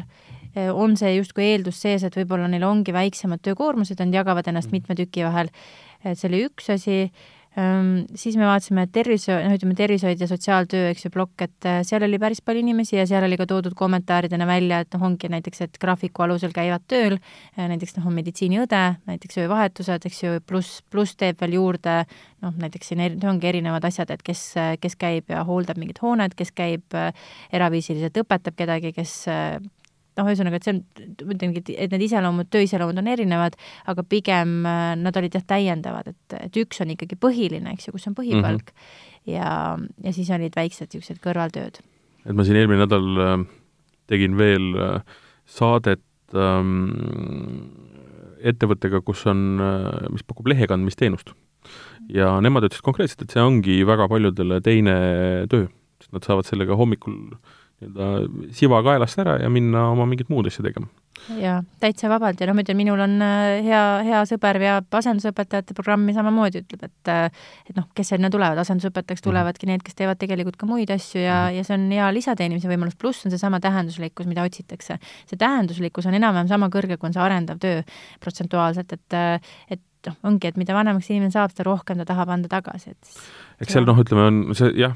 eh, 0.55 0.71
on 0.71 0.95
see 0.97 1.15
justkui 1.17 1.45
eeldus 1.51 1.81
sees, 1.83 2.03
et 2.03 2.17
võib-olla 2.17 2.49
neil 2.49 2.65
ongi 2.65 2.95
väiksemad 2.95 3.43
töökoormused, 3.45 4.01
nad 4.01 4.21
jagavad 4.21 4.47
ennast 4.49 4.71
mm. 4.71 4.79
mitme 4.79 4.97
tüki 4.97 5.25
vahel. 5.27 5.51
et 6.03 6.17
see 6.17 6.29
oli 6.29 6.45
üks 6.49 6.69
asi 6.73 6.99
siis 7.55 8.35
me 8.35 8.43
vaatasime 8.43 8.83
tervishoid, 8.91 9.45
noh, 9.47 9.53
ütleme 9.55 9.75
tervishoid 9.79 10.19
ja 10.19 10.27
sotsiaaltöö, 10.27 10.89
eks 10.91 11.05
ju, 11.05 11.11
plokk, 11.13 11.45
et 11.45 11.67
äh, 11.69 11.77
seal 11.87 12.03
oli 12.03 12.19
päris 12.19 12.41
palju 12.43 12.59
inimesi 12.59 12.97
ja 12.97 13.05
seal 13.07 13.23
oli 13.23 13.37
ka 13.39 13.47
toodud 13.47 13.77
kommentaaridena 13.79 14.47
välja, 14.49 14.81
et 14.83 14.91
noh, 14.97 15.05
ongi 15.07 15.29
näiteks, 15.31 15.63
et 15.63 15.79
graafiku 15.79 16.25
alusel 16.25 16.51
käivad 16.55 16.83
tööl, 16.91 17.15
äh, 17.55 17.69
näiteks 17.71 17.95
noh, 17.95 18.09
on 18.11 18.17
meditsiiniõde, 18.17 18.81
näiteks 19.07 19.39
öövahetused, 19.45 20.09
eks 20.09 20.19
ju, 20.25 20.35
pluss, 20.47 20.81
pluss 20.91 21.15
teeb 21.15 21.39
veel 21.39 21.55
juurde 21.55 22.01
noh, 22.43 22.59
näiteks 22.59 22.91
siin 22.91 23.05
eri, 23.07 23.19
ongi 23.29 23.49
erinevad 23.53 23.87
asjad, 23.87 24.11
et 24.11 24.25
kes, 24.25 24.43
kes 24.83 24.99
käib 24.99 25.31
ja 25.31 25.45
hooldab 25.47 25.79
mingit 25.79 26.03
hoonet, 26.03 26.35
kes 26.35 26.51
käib 26.55 26.97
äh, 26.97 27.15
eraviisiliselt, 27.55 28.19
õpetab 28.25 28.59
kedagi, 28.59 28.91
kes 28.99 29.15
noh, 30.19 30.29
ühesõnaga, 30.29 30.59
et 30.59 30.67
see 30.67 30.73
on, 30.75 30.81
ma 31.27 31.35
ütlengi, 31.35 31.63
et 31.75 31.91
need 31.93 32.05
iseloomud, 32.07 32.49
tööiseloomud 32.53 33.01
on 33.01 33.09
erinevad, 33.11 33.57
aga 33.91 34.05
pigem 34.07 34.57
äh, 34.67 34.93
nad 34.99 35.19
olid 35.19 35.35
jah, 35.35 35.45
täiendavad, 35.47 36.11
et, 36.13 36.37
et 36.39 36.59
üks 36.61 36.81
on 36.83 36.93
ikkagi 36.95 37.19
põhiline, 37.19 37.75
eks 37.75 37.89
ju, 37.89 37.95
kus 37.95 38.07
on 38.11 38.17
põhipalk 38.17 38.71
mm, 38.71 38.79
-hmm. 38.79 39.35
ja, 39.35 39.51
ja 40.07 40.15
siis 40.15 40.31
olid 40.31 40.55
väiksed 40.55 40.93
niisugused 40.93 41.21
kõrvaltööd. 41.23 41.81
et 42.25 42.35
ma 42.35 42.47
siin 42.47 42.59
eelmine 42.61 42.85
nädal 42.85 43.23
äh, 43.25 43.37
tegin 44.11 44.37
veel 44.39 44.71
äh, 44.79 45.17
saadet 45.45 46.03
ähm, 46.33 47.71
ettevõttega, 48.45 49.01
kus 49.01 49.25
on, 49.25 49.59
mis 50.13 50.23
pakub 50.23 50.47
lehekandmisteenust. 50.47 51.33
ja 52.09 52.39
nemad 52.41 52.67
ütlesid 52.67 52.85
konkreetselt, 52.85 53.25
et 53.25 53.33
see 53.33 53.41
ongi 53.41 53.83
väga 53.87 54.07
paljudele 54.07 54.61
teine 54.61 54.95
töö, 55.49 55.67
sest 55.99 56.11
nad 56.13 56.23
saavad 56.23 56.45
sellega 56.45 56.77
hommikul 56.77 57.33
äh, 57.33 57.53
nii-öelda 57.81 58.53
siva 58.55 58.81
kaelast 58.85 59.19
ära 59.19 59.39
ja 59.41 59.49
minna 59.51 59.89
oma 59.91 60.05
mingit 60.07 60.29
muud 60.31 60.47
asja 60.47 60.63
tegema. 60.63 60.87
jaa, 61.39 61.57
täitsa 61.81 62.09
vabalt 62.11 62.39
ja 62.39 62.47
noh, 62.47 62.55
ma 62.55 62.63
ütlen, 62.63 62.77
minul 62.77 62.99
on 63.01 63.15
äh, 63.23 63.63
hea, 63.65 63.81
hea 64.05 64.19
sõber 64.29 64.59
veab 64.61 64.97
asendusõpetajate 64.99 65.73
programmi 65.75 66.13
samamoodi, 66.13 66.61
ütleb, 66.63 66.85
et 66.85 67.11
äh, 67.11 67.45
et 67.69 67.75
noh, 67.77 67.87
kes 67.97 68.13
sinna 68.13 68.29
tulevad, 68.31 68.59
asendusõpetajaks 68.61 69.23
mhm. 69.23 69.29
tulevadki 69.29 69.69
need, 69.69 69.83
kes 69.85 69.97
teevad 69.97 70.19
tegelikult 70.21 70.59
ka 70.59 70.69
muid 70.69 70.91
asju 70.93 71.23
ja 71.23 71.47
-hmm. 71.47 71.57
ja 71.57 71.63
see 71.63 71.77
on 71.77 71.87
hea 71.91 72.11
lisateenimise 72.19 72.69
võimalus, 72.69 72.99
pluss 72.99 73.25
on 73.25 73.33
seesama 73.33 73.59
tähenduslikkus, 73.63 74.27
mida 74.27 74.43
otsitakse. 74.43 74.99
see 75.25 75.37
tähenduslikkus 75.37 76.05
on 76.05 76.13
enam-vähem 76.13 76.47
sama 76.47 76.69
kõrge, 76.69 76.97
kui 76.97 77.07
on 77.07 77.13
see 77.13 77.23
arendav 77.23 77.59
töö 77.59 77.81
protsentuaalselt, 78.19 78.93
et 78.93 79.13
äh, 79.13 79.41
et 79.69 79.81
noh, 80.05 80.17
ongi, 80.29 80.47
et 80.47 80.57
mida 80.57 80.75
vanemaks 80.75 81.09
inimene 81.09 81.33
saab, 81.33 81.51
seda 81.51 81.65
rohkem 81.69 81.97
ta 81.97 82.05
tahab 82.05 82.29
anda 82.29 82.51
tagasi, 82.51 82.91
et 82.91 83.63
eks 83.63 83.73
seal 83.73 83.87
noh, 83.87 83.97
ütleme, 83.97 84.27
on 84.29 84.57
see 84.57 84.71
jah, 84.77 84.95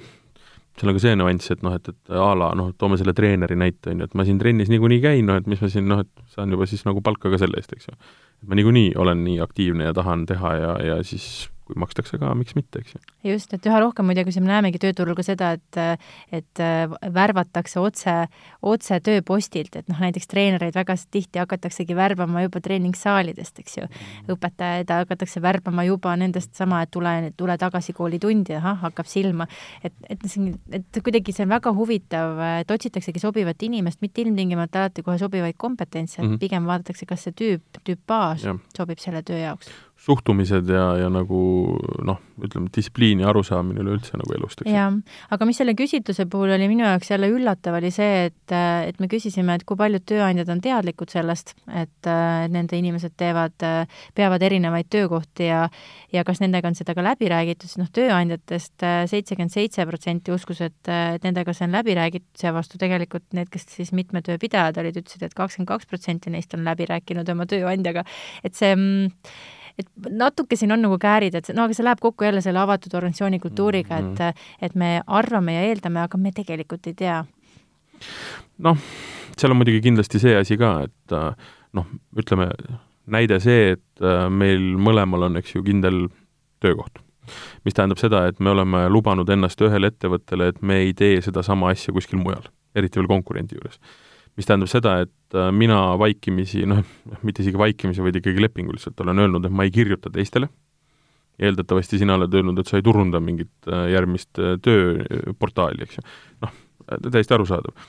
seal 0.78 0.92
on 0.92 0.98
ka 0.98 1.04
see 1.04 1.16
nüanss, 1.20 1.52
et 1.54 1.64
noh, 1.66 1.76
et, 1.76 1.92
et 1.92 2.16
a 2.16 2.32
la 2.38 2.50
noh, 2.58 2.72
toome 2.80 3.00
selle 3.00 3.14
treeneri 3.18 3.58
näite, 3.60 3.92
on 3.92 4.04
ju, 4.04 4.10
et 4.10 4.18
ma 4.18 4.26
siin 4.28 4.40
trennis 4.42 4.72
niikuinii 4.72 5.02
käin, 5.04 5.26
noh 5.28 5.40
et 5.42 5.48
mis 5.50 5.62
ma 5.64 5.70
siin 5.72 5.90
noh, 5.92 6.04
et 6.06 6.36
saan 6.36 6.54
juba 6.56 6.68
siis 6.70 6.86
nagu 6.88 7.04
palka 7.06 7.32
ka 7.34 7.42
selle 7.42 7.60
eest, 7.60 7.74
eks 7.76 7.90
ju. 7.90 7.98
et 8.44 8.52
ma 8.52 8.60
niikuinii 8.60 8.94
olen 9.02 9.24
nii 9.26 9.40
aktiivne 9.44 9.90
ja 9.90 9.96
tahan 9.98 10.26
teha 10.30 10.54
ja, 10.60 10.76
ja 10.92 11.00
siis 11.04 11.50
kui 11.70 11.78
makstakse 11.80 12.18
ka, 12.18 12.32
miks 12.38 12.56
mitte, 12.58 12.82
eks 12.82 12.96
ju. 12.96 13.02
just, 13.30 13.54
et 13.54 13.66
üha 13.70 13.80
rohkem 13.84 14.08
muidugi 14.10 14.34
me 14.42 14.50
näemegi 14.50 14.82
tööturul 14.82 15.18
ka 15.18 15.26
seda, 15.26 15.52
et 15.58 15.80
et 16.34 16.62
värvatakse 17.14 17.82
otse, 17.82 18.16
otse 18.66 19.00
tööpostilt, 19.06 19.76
et 19.80 19.90
noh, 19.92 20.00
näiteks 20.02 20.30
treenereid 20.32 20.76
väga 20.78 20.96
tihti 21.12 21.42
hakataksegi 21.42 21.96
värbama 21.98 22.44
juba 22.46 22.62
treeningsaalidest, 22.64 23.62
eks 23.62 23.78
ju. 23.78 23.88
Mm. 23.90 24.32
õpetajaid 24.36 24.94
hakatakse 24.94 25.42
värbama 25.44 25.86
juba 25.88 26.16
nendest 26.20 26.56
sama, 26.58 26.82
et 26.86 26.92
tule, 26.94 27.14
tule 27.38 27.58
tagasi 27.62 27.94
koolitundi, 27.98 28.56
ahah, 28.58 28.80
hakkab 28.88 29.10
silma. 29.10 29.48
et, 29.84 29.94
et 30.10 30.26
see, 30.30 30.54
et 30.76 31.02
kuidagi 31.04 31.36
see 31.36 31.46
on 31.46 31.54
väga 31.54 31.74
huvitav, 31.76 32.40
et 32.62 32.72
otsitaksegi 32.72 33.22
sobivat 33.22 33.62
inimest, 33.68 34.02
mitte 34.06 34.24
ilmtingimata 34.26 34.86
alati 34.86 35.06
kohe 35.06 35.20
sobivaid 35.22 35.58
kompetentse, 35.58 36.22
et 36.22 36.26
mm 36.26 36.34
-hmm. 36.34 36.40
pigem 36.40 36.66
vaadatakse, 36.66 37.06
kas 37.06 37.28
see 37.28 37.34
tüüp, 37.34 37.84
tüüpaaž 37.86 38.50
sobib 38.76 39.00
selle 39.00 39.24
töö 39.24 39.38
jaoks 39.38 39.70
suhtumised 40.00 40.70
ja, 40.72 40.86
ja 41.02 41.10
nagu 41.12 41.40
noh, 42.08 42.20
ütleme, 42.40 42.70
distsipliini 42.76 43.26
arusaamine 43.28 43.82
üleüldse 43.84 44.18
nagu 44.20 44.36
elust, 44.38 44.62
eks. 44.64 44.72
jah, 44.72 44.94
aga 45.36 45.48
mis 45.48 45.60
selle 45.60 45.76
küsitluse 45.78 46.26
puhul 46.32 46.54
oli 46.56 46.70
minu 46.72 46.86
jaoks 46.86 47.12
jälle 47.12 47.28
üllatav, 47.34 47.76
oli 47.82 47.92
see, 47.92 48.30
et, 48.30 48.56
et 48.88 49.02
me 49.04 49.10
küsisime, 49.12 49.58
et 49.60 49.66
kui 49.68 49.80
paljud 49.80 50.06
tööandjad 50.08 50.52
on 50.54 50.64
teadlikud 50.64 51.12
sellest, 51.12 51.54
et, 51.68 52.12
nende 52.56 52.80
inimesed 52.80 53.18
teevad, 53.20 53.68
peavad 54.16 54.48
erinevaid 54.48 54.90
töökohti 54.94 55.50
ja 55.52 55.66
ja 56.14 56.24
kas 56.26 56.40
nendega 56.42 56.72
on 56.72 56.78
seda 56.78 56.96
ka 56.98 57.04
läbi 57.06 57.28
räägitud, 57.30 57.70
siis 57.70 57.82
noh, 57.82 57.92
tööandjatest 57.94 58.88
seitsekümmend 59.12 59.54
seitse 59.54 59.86
protsenti 59.86 60.34
uskus, 60.34 60.64
et, 60.66 60.80
et 60.90 61.28
nendega 61.28 61.54
see 61.54 61.68
on 61.68 61.76
läbi 61.76 61.94
räägitud, 62.00 62.32
seevastu 62.40 62.80
tegelikult 62.82 63.28
need, 63.38 63.52
kes 63.54 63.68
siis 63.76 63.94
mitme 63.94 64.24
tööpidajad 64.26 64.80
olid, 64.82 64.98
ütlesid 65.04 65.28
et 65.28 65.38
kakskümmend 65.38 65.70
kaks 65.70 65.90
protsenti 65.92 66.34
neist 66.34 66.56
on 66.58 66.66
läbi 66.66 66.88
rääkinud 66.90 67.30
oma 67.36 67.46
tööandjaga, 67.50 68.08
et 68.48 68.58
see 68.58 68.74
mm, 68.74 69.14
et 69.80 70.10
natuke 70.10 70.58
siin 70.60 70.74
on 70.76 70.84
nagu 70.84 70.98
käärid, 71.02 71.38
et 71.40 71.52
no 71.56 71.66
aga 71.66 71.76
see 71.76 71.86
läheb 71.88 72.02
kokku 72.04 72.28
jälle 72.28 72.44
selle 72.46 72.62
avatud 72.62 72.94
organisatsiooni 73.00 73.40
kultuuriga, 73.44 74.02
et, 74.04 74.12
mhm. 74.12 74.48
et 74.66 74.76
me 74.76 74.92
arvame 75.08 75.56
ja 75.56 75.66
eeldame, 75.70 76.04
aga 76.04 76.20
me 76.22 76.34
tegelikult 76.36 76.90
ei 76.92 76.98
tea. 77.00 77.24
noh, 78.66 78.86
seal 79.38 79.56
on 79.56 79.60
muidugi 79.60 79.82
kindlasti 79.88 80.22
see 80.22 80.36
asi 80.40 80.58
ka, 80.60 80.74
et 80.88 81.18
noh, 81.78 81.92
ütleme 82.18 82.50
näide 83.10 83.40
see, 83.44 83.76
et 83.76 84.04
meil 84.32 84.74
mõlemal 84.78 85.30
on, 85.30 85.40
eks 85.42 85.56
ju, 85.56 85.64
kindel 85.66 86.08
töökoht. 86.64 87.02
mis 87.66 87.76
tähendab 87.78 88.00
seda, 88.02 88.24
et 88.28 88.40
me 88.40 88.50
oleme 88.50 88.88
lubanud 88.90 89.30
ennast 89.30 89.60
ühele 89.62 89.92
ettevõttele, 89.92 90.48
et 90.50 90.62
me 90.66 90.80
ei 90.82 90.94
tee 90.98 91.20
sedasama 91.22 91.70
asja 91.70 91.94
kuskil 91.94 92.18
mujal, 92.18 92.48
eriti 92.76 92.98
veel 93.00 93.10
konkurendi 93.12 93.60
juures 93.60 93.78
mis 94.38 94.48
tähendab 94.48 94.72
seda, 94.72 94.96
et 95.06 95.38
äh, 95.38 95.50
mina 95.56 95.80
vaikimisi, 96.00 96.64
noh, 96.70 96.82
mitte 97.28 97.44
isegi 97.44 97.60
vaikimisi, 97.60 98.04
vaid 98.06 98.20
ikkagi 98.20 98.44
lepinguliselt 98.44 99.00
olen 99.04 99.26
öelnud, 99.26 99.46
et 99.46 99.56
ma 99.56 99.68
ei 99.68 99.74
kirjuta 99.74 100.12
teistele, 100.14 100.50
eeldatavasti 101.40 102.02
sina 102.02 102.18
oled 102.20 102.34
öelnud, 102.36 102.60
et 102.60 102.70
sa 102.70 102.80
ei 102.80 102.86
turunda 102.86 103.22
mingit 103.24 103.72
äh, 103.72 103.88
järgmist 103.94 104.42
äh, 104.42 104.58
tööportaali, 104.64 105.86
eks 105.86 106.00
ju. 106.00 106.06
noh, 106.46 106.58
täiesti 107.10 107.36
arusaadav. 107.36 107.88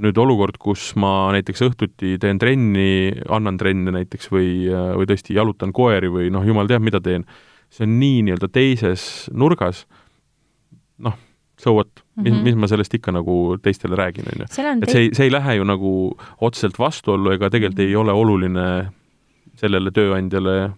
nüüd 0.00 0.16
olukord, 0.16 0.56
kus 0.56 0.94
ma 0.96 1.28
näiteks 1.34 1.60
õhtuti 1.66 2.14
teen 2.20 2.38
trenni, 2.40 3.12
annan 3.28 3.58
trenne 3.60 3.92
näiteks 3.92 4.30
või, 4.32 4.64
või 4.96 5.08
tõesti 5.10 5.36
jalutan 5.36 5.74
koeri 5.76 6.08
või 6.08 6.30
noh, 6.32 6.46
jumal 6.46 6.70
teab, 6.70 6.86
mida 6.86 7.02
teen, 7.04 7.26
see 7.68 7.84
on 7.84 7.98
nii 8.00 8.22
nii-öelda 8.24 8.48
teises 8.48 9.02
nurgas, 9.36 9.84
noh 11.04 11.18
so 11.60 11.74
what 11.76 12.00
mm, 12.20 12.26
-hmm. 12.26 12.42
mis, 12.42 12.54
mhm. 12.54 12.60
ma 12.60 12.70
sellest 12.70 12.94
ikka 12.94 13.12
nagu 13.12 13.56
teistele 13.62 13.96
räägin, 13.96 14.28
on 14.32 14.44
ju. 14.44 14.48
et 14.82 14.90
see 14.90 15.00
ei, 15.00 15.10
see 15.14 15.24
ei 15.28 15.32
lähe 15.32 15.56
ju 15.56 15.64
nagu 15.64 15.92
otseselt 16.40 16.78
vastuollu 16.78 17.32
ega 17.32 17.50
tegelikult 17.50 17.78
mm 17.78 17.84
-hmm. 17.84 17.88
ei 17.88 17.96
ole 17.96 18.12
oluline 18.12 18.66
sellele 19.60 19.90
tööandjale, 19.90 20.70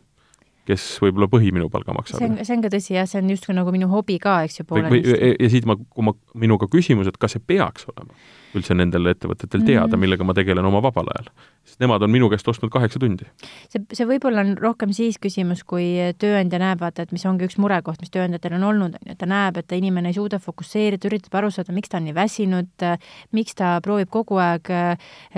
kes 0.69 0.85
võib-olla 1.03 1.29
põhi 1.31 1.51
minu 1.55 1.71
palga 1.73 1.95
maksab. 1.97 2.21
see 2.21 2.29
on, 2.31 2.39
see 2.47 2.57
on 2.57 2.63
ka 2.65 2.71
tõsi 2.73 2.95
jah, 2.97 3.09
see 3.11 3.23
on 3.23 3.33
justkui 3.33 3.57
nagu 3.57 3.73
minu 3.75 3.89
hobi 3.91 4.19
ka, 4.23 4.43
eks 4.47 4.61
ju, 4.61 4.69
poolenisti. 4.69 5.33
ja 5.33 5.51
siit 5.51 5.67
ma, 5.69 5.77
kui 5.77 6.07
ma, 6.07 6.15
minuga 6.39 6.69
küsimus, 6.71 7.11
et 7.11 7.19
kas 7.21 7.37
see 7.37 7.43
peaks 7.53 7.89
olema 7.91 8.15
üldse 8.57 8.75
nendel 8.77 9.09
ettevõtetel 9.13 9.63
teada 9.65 9.87
mm, 9.87 9.93
-hmm. 9.93 10.03
millega 10.05 10.25
ma 10.29 10.35
tegelen 10.37 10.67
oma 10.69 10.83
vabal 10.85 11.09
ajal. 11.15 11.31
sest 11.65 11.81
nemad 11.81 12.03
on 12.03 12.11
minu 12.11 12.29
käest 12.29 12.49
ostnud 12.49 12.71
kaheksa 12.71 12.99
tundi. 13.01 13.25
see, 13.69 13.81
see 13.93 14.07
võib-olla 14.07 14.45
on 14.45 14.57
rohkem 14.59 14.93
siis 14.93 15.19
küsimus, 15.19 15.65
kui 15.65 15.97
tööandja 16.19 16.59
näeb, 16.61 16.81
vaata, 16.81 17.03
et 17.03 17.13
mis 17.13 17.25
ongi 17.27 17.47
üks 17.49 17.57
murekoht, 17.59 18.01
mis 18.01 18.11
tööandjatel 18.11 18.59
on 18.59 18.65
olnud, 18.71 18.99
on 18.99 19.07
ju, 19.07 19.13
et 19.13 19.19
ta 19.19 19.27
näeb, 19.27 19.57
et 19.57 19.73
inimene 19.73 20.13
ei 20.13 20.19
suuda 20.19 20.39
fokusseerida, 20.39 21.09
üritab 21.09 21.39
aru 21.41 21.51
saada, 21.51 21.73
miks 21.73 21.89
ta 21.89 21.97
on 21.97 22.05
nii 22.11 22.15
väsinud, 22.15 22.87
miks 23.33 23.55
ta 23.55 23.79
proovib 23.81 24.11
kogu 24.11 24.37
aeg, 24.43 24.69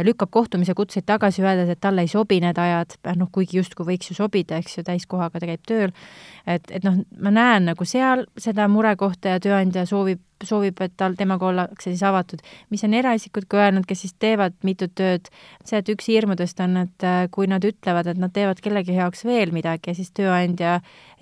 lükkab 0.02 0.30
kohtumise 0.30 0.74
kutseid 0.74 1.06
tagasi, 1.06 1.44
öeldes, 1.44 1.70
et 1.70 1.80
talle 1.80 2.02
ei 2.02 2.10
sobi 2.10 2.40
need 2.40 2.58
ajad, 2.58 2.98
noh, 3.16 3.30
kuigi 3.30 3.60
justkui 3.60 3.86
võiks 3.94 4.10
ju 4.10 4.18
sobida, 4.18 4.58
eks 4.58 4.78
ju, 4.78 4.82
täiskohaga 4.82 5.13
ta 5.42 5.50
käib 5.50 5.64
tööl, 5.68 5.94
et, 6.46 6.70
et 6.70 6.84
noh, 6.84 7.00
ma 7.20 7.32
näen 7.34 7.70
nagu 7.70 7.86
seal 7.88 8.26
seda 8.40 8.68
murekohta 8.68 9.36
ja 9.36 9.42
tööandja 9.42 9.86
soovib 9.88 10.22
soovib, 10.44 10.80
et 10.84 10.92
tal, 10.98 11.14
temaga 11.18 11.46
ollakse 11.48 11.90
siis 11.90 12.02
avatud. 12.04 12.42
mis 12.70 12.82
on 12.84 12.94
eraisikud 12.94 13.46
ka 13.48 13.62
öelnud, 13.64 13.86
kes 13.88 14.02
siis 14.04 14.14
teevad 14.20 14.56
mitut 14.66 14.92
tööd, 14.98 15.30
see, 15.64 15.78
et 15.78 15.88
üks 15.88 16.08
hirmudest 16.10 16.60
on, 16.60 16.76
et 16.84 17.06
äh, 17.06 17.24
kui 17.34 17.48
nad 17.50 17.64
ütlevad, 17.64 18.10
et 18.10 18.20
nad 18.20 18.32
teevad 18.34 18.60
kellegi 18.64 18.96
heaks 18.96 19.24
veel 19.24 19.54
midagi 19.54 19.92
ja 19.92 19.96
siis 19.96 20.12
tööandja 20.16 20.74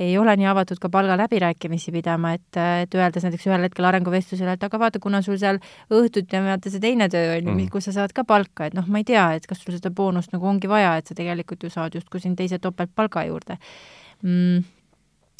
ei 0.02 0.16
ole 0.18 0.34
nii 0.40 0.48
avatud 0.50 0.80
ka 0.82 0.90
palgaläbirääkimisi 0.92 1.94
pidama, 1.94 2.34
et, 2.38 2.58
äh, 2.58 2.82
et 2.86 2.98
öeldes 2.98 3.28
näiteks 3.28 3.46
ühel 3.50 3.68
hetkel 3.68 3.88
arenguvestlusel, 3.92 4.54
et 4.56 4.68
aga 4.68 4.82
vaata, 4.86 5.02
kuna 5.02 5.22
sul 5.22 5.38
seal 5.38 5.60
õhtuti 5.92 6.40
on 6.40 6.50
vaata 6.50 6.72
see 6.72 6.82
teine 6.82 7.08
töö 7.12 7.36
on 7.36 7.52
ju 7.52 7.54
mm., 7.54 7.72
kus 7.72 7.90
sa 7.90 7.98
saad 8.00 8.16
ka 8.16 8.26
palka, 8.28 8.66
et 8.66 8.78
noh, 8.78 8.88
ma 8.88 9.02
ei 9.02 9.08
tea, 9.08 9.28
et 9.36 9.46
kas 9.46 9.62
sul 9.62 9.76
seda 9.76 9.94
boonust 9.94 10.34
nagu 10.34 10.48
ongi 10.48 10.70
vaja, 10.70 10.96
et 10.98 11.06
sa 11.06 11.18
tegelikult 11.18 11.62
ju 11.62 11.70
saad 11.72 11.94
justkui 11.94 12.22
siin 12.22 12.36
teise 12.38 12.58
topeltpalga 12.62 13.28
juurde 13.30 13.60
mm 14.22 14.81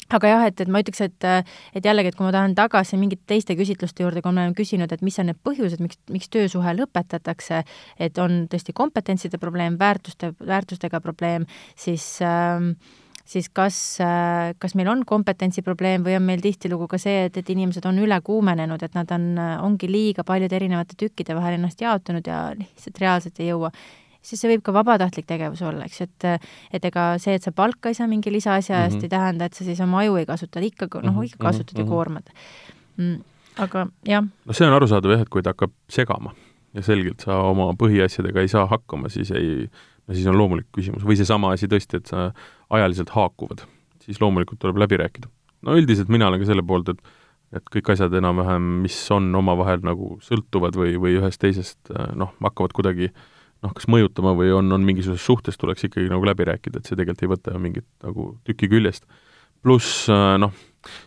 aga 0.09 0.31
jah, 0.33 0.45
et, 0.49 0.63
et 0.63 0.71
ma 0.71 0.81
ütleks, 0.83 1.03
et, 1.05 1.27
et 1.73 1.85
jällegi, 1.85 2.11
et 2.11 2.17
kui 2.17 2.27
ma 2.27 2.33
tahan 2.35 2.55
tagasi 2.57 2.99
mingite 2.99 3.23
teiste 3.29 3.55
küsitluste 3.59 4.05
juurde, 4.05 4.23
kui 4.23 4.33
me 4.33 4.43
oleme 4.43 4.57
küsinud, 4.57 4.91
et 4.91 5.05
mis 5.05 5.19
on 5.21 5.31
need 5.31 5.39
põhjused, 5.45 5.83
miks, 5.83 6.01
miks 6.13 6.33
töösuhe 6.33 6.75
lõpetatakse, 6.79 7.63
et 7.99 8.19
on 8.23 8.43
tõesti 8.51 8.75
kompetentside 8.75 9.39
probleem, 9.41 9.79
väärtuste, 9.79 10.33
väärtustega 10.43 11.01
probleem, 11.03 11.47
siis 11.79 12.17
äh, 12.25 12.73
siis 13.25 13.47
kas, 13.49 13.77
kas 14.59 14.75
meil 14.75 14.89
on 14.91 15.03
kompetentsi 15.07 15.63
probleem 15.63 16.03
või 16.05 16.17
on 16.17 16.25
meil 16.27 16.43
tihtilugu 16.43 16.89
ka 16.91 16.99
see, 17.01 17.27
et, 17.29 17.37
et 17.39 17.51
inimesed 17.53 17.85
on 17.87 17.99
ülekuumenenud, 18.03 18.83
et 18.83 18.97
nad 18.97 19.11
on, 19.15 19.29
ongi 19.63 19.89
liiga 19.91 20.25
paljude 20.27 20.57
erinevate 20.59 20.97
tükkide 20.99 21.37
vahel 21.37 21.57
ennast 21.57 21.81
jaotanud 21.81 22.27
ja 22.27 22.45
lihtsalt 22.57 22.99
reaalselt 23.03 23.39
ei 23.39 23.51
jõua 23.53 23.71
siis 24.23 24.41
see 24.41 24.51
võib 24.53 24.63
ka 24.65 24.73
vabatahtlik 24.75 25.27
tegevus 25.29 25.61
olla, 25.65 25.87
eks, 25.87 26.01
et 26.05 26.27
et 26.77 26.87
ega 26.89 27.13
see, 27.21 27.35
et 27.37 27.45
sa 27.45 27.53
palka 27.55 27.91
ei 27.91 27.97
saa 27.97 28.07
mingi 28.11 28.31
lisaasja 28.33 28.85
eest 28.85 28.95
mm, 28.95 28.99
-hmm. 28.99 29.03
ei 29.03 29.13
tähenda, 29.13 29.45
et 29.45 29.59
sa 29.59 29.67
siis 29.67 29.81
oma 29.83 30.01
aju 30.03 30.17
ei 30.21 30.25
kasuta, 30.29 30.63
ikka, 30.63 30.87
noh, 31.01 31.11
mhm, 31.11 31.23
ikka 31.29 31.43
kasutad 31.43 31.73
mm 31.73 31.77
-hmm. 31.77 31.79
ja 31.79 31.83
mhm. 31.83 31.93
koormad 31.93 32.29
mm,. 32.97 33.17
aga 33.57 33.87
jah. 34.07 34.23
no 34.45 34.53
see 34.53 34.67
on 34.67 34.73
arusaadav 34.73 35.11
jah, 35.11 35.21
et 35.21 35.29
kui 35.29 35.41
ta 35.41 35.49
hakkab 35.55 35.71
segama 35.89 36.33
ja 36.73 36.81
selgelt 36.81 37.19
sa 37.19 37.37
oma 37.37 37.73
põhiasjadega 37.73 38.39
ei 38.39 38.47
saa 38.47 38.65
hakkama, 38.65 39.09
siis 39.09 39.31
ei, 39.31 39.69
no 40.07 40.13
siis 40.13 40.27
on 40.27 40.37
loomulik 40.37 40.67
küsimus, 40.71 41.03
või 41.05 41.15
seesama 41.15 41.51
asi 41.53 41.67
tõesti, 41.67 41.97
et 41.97 42.07
sa 42.07 42.31
ajaliselt 42.69 43.09
haakuvad, 43.09 43.67
siis 44.01 44.21
loomulikult 44.21 44.59
tuleb 44.59 44.77
läbi 44.77 44.97
rääkida. 44.97 45.27
no 45.61 45.75
üldiselt 45.77 46.09
mina 46.09 46.27
olen 46.27 46.39
ka 46.39 46.45
selle 46.45 46.63
poolt, 46.63 46.89
et 46.89 46.97
et 47.53 47.61
kõik 47.69 47.91
asjad 47.93 48.13
enam-vähem, 48.13 48.61
mis 48.81 49.11
on 49.11 49.35
omavahel 49.35 49.83
nagu 49.85 50.17
sõltuvad 50.25 50.73
või, 50.73 50.95
või 50.97 51.19
ühest 51.19 51.37
teisest 51.37 51.91
noh, 52.17 52.31
hakkavad 52.41 52.73
kuidagi 52.73 53.11
äh, 53.11 53.32
noh, 53.63 53.73
kas 53.75 53.87
mõjutama 53.91 54.33
või 54.37 54.51
on, 54.55 54.71
on 54.75 54.85
mingisuguses 54.85 55.23
suhtes, 55.25 55.57
tuleks 55.59 55.87
ikkagi 55.87 56.11
nagu 56.11 56.25
läbi 56.27 56.47
rääkida, 56.49 56.81
et 56.81 56.89
see 56.89 56.99
tegelikult 56.99 57.23
ei 57.23 57.31
võta 57.31 57.55
ju 57.55 57.63
mingit 57.63 57.87
nagu 58.03 58.33
tüki 58.47 58.69
küljest. 58.71 59.07
pluss 59.63 60.09
äh, 60.11 60.35
noh, 60.41 60.51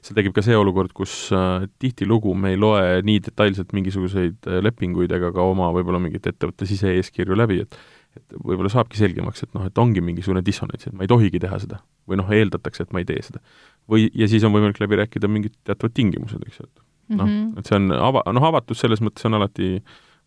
seal 0.01 0.17
tekib 0.17 0.33
ka 0.37 0.45
see 0.45 0.57
olukord, 0.57 0.95
kus 0.97 1.29
äh, 1.37 1.67
tihtilugu 1.83 2.33
me 2.35 2.55
ei 2.55 2.61
loe 2.61 3.03
nii 3.05 3.21
detailselt 3.29 3.75
mingisuguseid 3.77 4.49
äh, 4.49 4.63
lepinguid 4.65 5.13
ega 5.13 5.33
ka 5.35 5.45
oma 5.45 5.69
võib-olla 5.77 6.01
mingit 6.01 6.27
ettevõtte 6.33 6.69
sise-eeskirju 6.69 7.37
läbi, 7.37 7.63
et 7.67 7.79
et 8.17 8.37
võib-olla 8.41 8.71
saabki 8.73 8.97
selgemaks, 8.97 9.43
et 9.45 9.51
noh, 9.53 9.67
et 9.69 9.77
ongi 9.77 10.01
mingisugune 10.01 10.41
dissonants, 10.41 10.87
et 10.89 10.95
ma 10.97 11.05
ei 11.05 11.11
tohigi 11.11 11.37
teha 11.43 11.59
seda. 11.61 11.83
või 12.09 12.17
noh, 12.17 12.31
eeldatakse, 12.33 12.87
et 12.87 12.95
ma 12.97 13.03
ei 13.03 13.09
tee 13.09 13.21
seda. 13.21 13.43
või, 13.91 14.07
ja 14.17 14.25
siis 14.25 14.45
on 14.49 14.55
võimalik 14.55 14.81
läbi 14.81 14.97
rääkida 15.03 15.29
mingid 15.29 15.53
teatavad 15.69 15.93
tingimused, 15.93 16.41
eks 16.49 16.63
ju, 16.63 16.65
et 16.65 17.19
noh 17.19 17.27
mm 17.29 17.35
-hmm., 17.35 17.59
et 17.61 17.69
see 17.69 17.77
on 17.77 17.93
ava-, 17.93 18.25
noh, 18.33 18.49
avatus 18.49 18.81
selles 18.81 19.05
mõttes 19.05 19.29
on 19.29 19.37
alati 19.37 19.83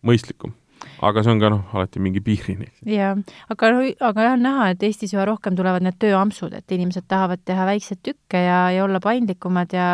mõistlikum 0.06 0.54
aga 1.00 1.24
see 1.24 1.32
on 1.32 1.40
ka 1.42 1.50
noh, 1.52 1.62
alati 1.76 2.02
mingi 2.02 2.22
piirini. 2.24 2.68
jaa, 2.88 3.14
aga, 3.52 3.70
aga 4.10 4.26
jah, 4.26 4.34
on 4.36 4.44
näha, 4.46 4.68
et 4.74 4.84
Eestis 4.88 5.14
üha 5.16 5.26
rohkem 5.28 5.56
tulevad 5.58 5.84
need 5.84 5.98
tööampsud, 6.02 6.54
et 6.56 6.76
inimesed 6.76 7.06
tahavad 7.10 7.42
teha 7.44 7.66
väikseid 7.68 8.02
tükke 8.06 8.42
ja, 8.44 8.60
ja 8.74 8.84
olla 8.86 9.00
paindlikumad 9.04 9.76
ja 9.76 9.90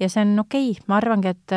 ja 0.00 0.08
see 0.10 0.24
on 0.24 0.38
okei 0.42 0.70
okay., 0.72 0.84
ma 0.90 0.98
arvangi, 0.98 1.30
et, 1.34 1.54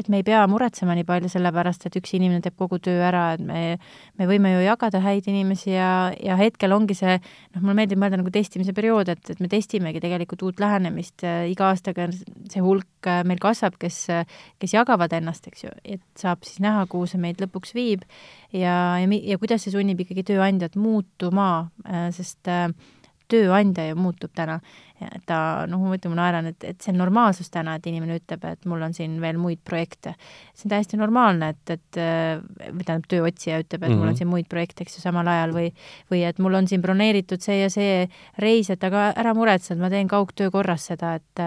et 0.00 0.08
me 0.12 0.20
ei 0.20 0.26
pea 0.26 0.42
muretsema 0.50 0.96
nii 0.96 1.06
palju 1.08 1.30
selle 1.32 1.52
pärast, 1.54 1.86
et 1.88 1.98
üks 2.00 2.14
inimene 2.16 2.42
teeb 2.44 2.56
kogu 2.58 2.78
töö 2.82 3.02
ära, 3.04 3.28
et 3.36 3.44
me, 3.44 3.76
me 4.18 4.28
võime 4.28 4.54
ju 4.54 4.64
jagada 4.64 5.02
häid 5.04 5.28
inimesi 5.30 5.74
ja, 5.74 5.90
ja 6.22 6.38
hetkel 6.40 6.72
ongi 6.76 6.96
see, 6.98 7.18
noh, 7.54 7.62
mulle 7.62 7.76
meeldib 7.82 8.00
mõelda 8.00 8.20
nagu 8.20 8.32
testimise 8.32 8.74
periood, 8.76 9.12
et, 9.12 9.32
et 9.34 9.42
me 9.44 9.50
testimegi 9.52 10.02
tegelikult 10.02 10.46
uut 10.48 10.62
lähenemist, 10.62 11.26
iga 11.52 11.70
aastaga 11.72 12.08
see 12.12 12.64
hulk 12.64 12.95
meil 13.26 13.40
kasvab, 13.42 13.76
kes, 13.80 13.98
kes 14.62 14.74
jagavad 14.74 15.12
ennast, 15.16 15.46
eks 15.50 15.66
ju, 15.66 15.72
et 15.84 16.02
saab 16.18 16.44
siis 16.46 16.60
näha, 16.64 16.86
kuhu 16.90 17.08
see 17.10 17.20
meid 17.22 17.40
lõpuks 17.42 17.74
viib. 17.76 18.04
Ja, 18.54 18.96
ja, 19.00 19.06
ja 19.06 19.38
kuidas 19.40 19.66
see 19.66 19.74
sunnib 19.74 20.00
ikkagi 20.02 20.24
tööandjat 20.32 20.78
muutuma, 20.80 21.68
äh, 21.86 22.08
sest 22.14 22.48
äh, 22.50 22.68
tööandja 23.30 23.88
ju 23.90 23.96
muutub 23.98 24.34
täna. 24.36 24.60
ta, 25.28 25.66
noh, 25.68 25.82
ma 25.82 25.90
mõtlen, 25.92 26.14
ma 26.14 26.16
naeran, 26.22 26.46
et, 26.48 26.64
et 26.64 26.80
see 26.80 26.88
on 26.94 27.02
normaalsus 27.02 27.50
täna, 27.52 27.74
et 27.76 27.84
inimene 27.84 28.14
ütleb, 28.16 28.46
et 28.48 28.62
mul 28.64 28.80
on 28.80 28.94
siin 28.96 29.18
veel 29.20 29.36
muid 29.36 29.60
projekte. 29.60 30.14
see 30.54 30.64
on 30.64 30.72
täiesti 30.72 30.96
normaalne, 30.96 31.50
et, 31.52 31.72
et 31.74 31.98
või 32.00 32.86
tähendab, 32.86 33.04
tööotsija 33.12 33.58
ütleb, 33.60 33.82
et 33.82 33.90
mm 33.90 33.92
-hmm. 33.92 33.98
mul 33.98 34.06
on 34.06 34.14
mhm. 34.14 34.18
siin 34.22 34.30
muid 34.30 34.48
projekte, 34.48 34.86
eks 34.86 34.96
ju, 34.96 35.02
samal 35.02 35.28
ajal 35.28 35.52
või 35.52 35.66
või 36.10 36.22
et 36.24 36.38
mul 36.38 36.54
on 36.54 36.68
siin 36.68 36.80
broneeritud 36.80 37.44
see 37.44 37.58
ja 37.60 37.68
see 37.70 38.08
reis, 38.38 38.70
et 38.70 38.84
aga 38.84 39.12
ära 39.12 39.34
muretse, 39.34 39.74
et 39.74 39.80
ma 39.80 39.90
teen 39.92 40.08
kaugtöö 40.08 40.50
korras 40.50 40.86
seda, 40.86 41.14
et 41.14 41.44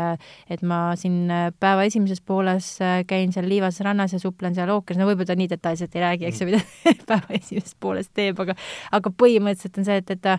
et 0.49 0.61
ma 0.61 0.93
siin 0.95 1.25
päeva 1.59 1.83
esimeses 1.83 2.21
pooles 2.21 2.77
käin 3.07 3.33
seal 3.33 3.49
Liivas 3.49 3.79
rannas 3.81 4.13
ja 4.13 4.19
suplen 4.19 4.55
seal 4.55 4.69
ookeanis, 4.69 5.01
no 5.01 5.09
võib-olla 5.09 5.33
ta 5.33 5.35
nii 5.35 5.49
detailselt 5.49 5.95
ei 5.95 6.01
räägi, 6.01 6.25
eks 6.25 6.41
ju, 6.41 6.45
mida 6.51 6.61
päeva 7.09 7.33
esimeses 7.33 7.75
pooles 7.79 8.09
teeb, 8.13 8.39
aga 8.39 8.55
aga 8.91 9.09
põhimõtteliselt 9.09 9.81
on 9.81 9.89
see, 9.89 9.97
et, 10.03 10.11
et 10.11 10.21
ta 10.21 10.37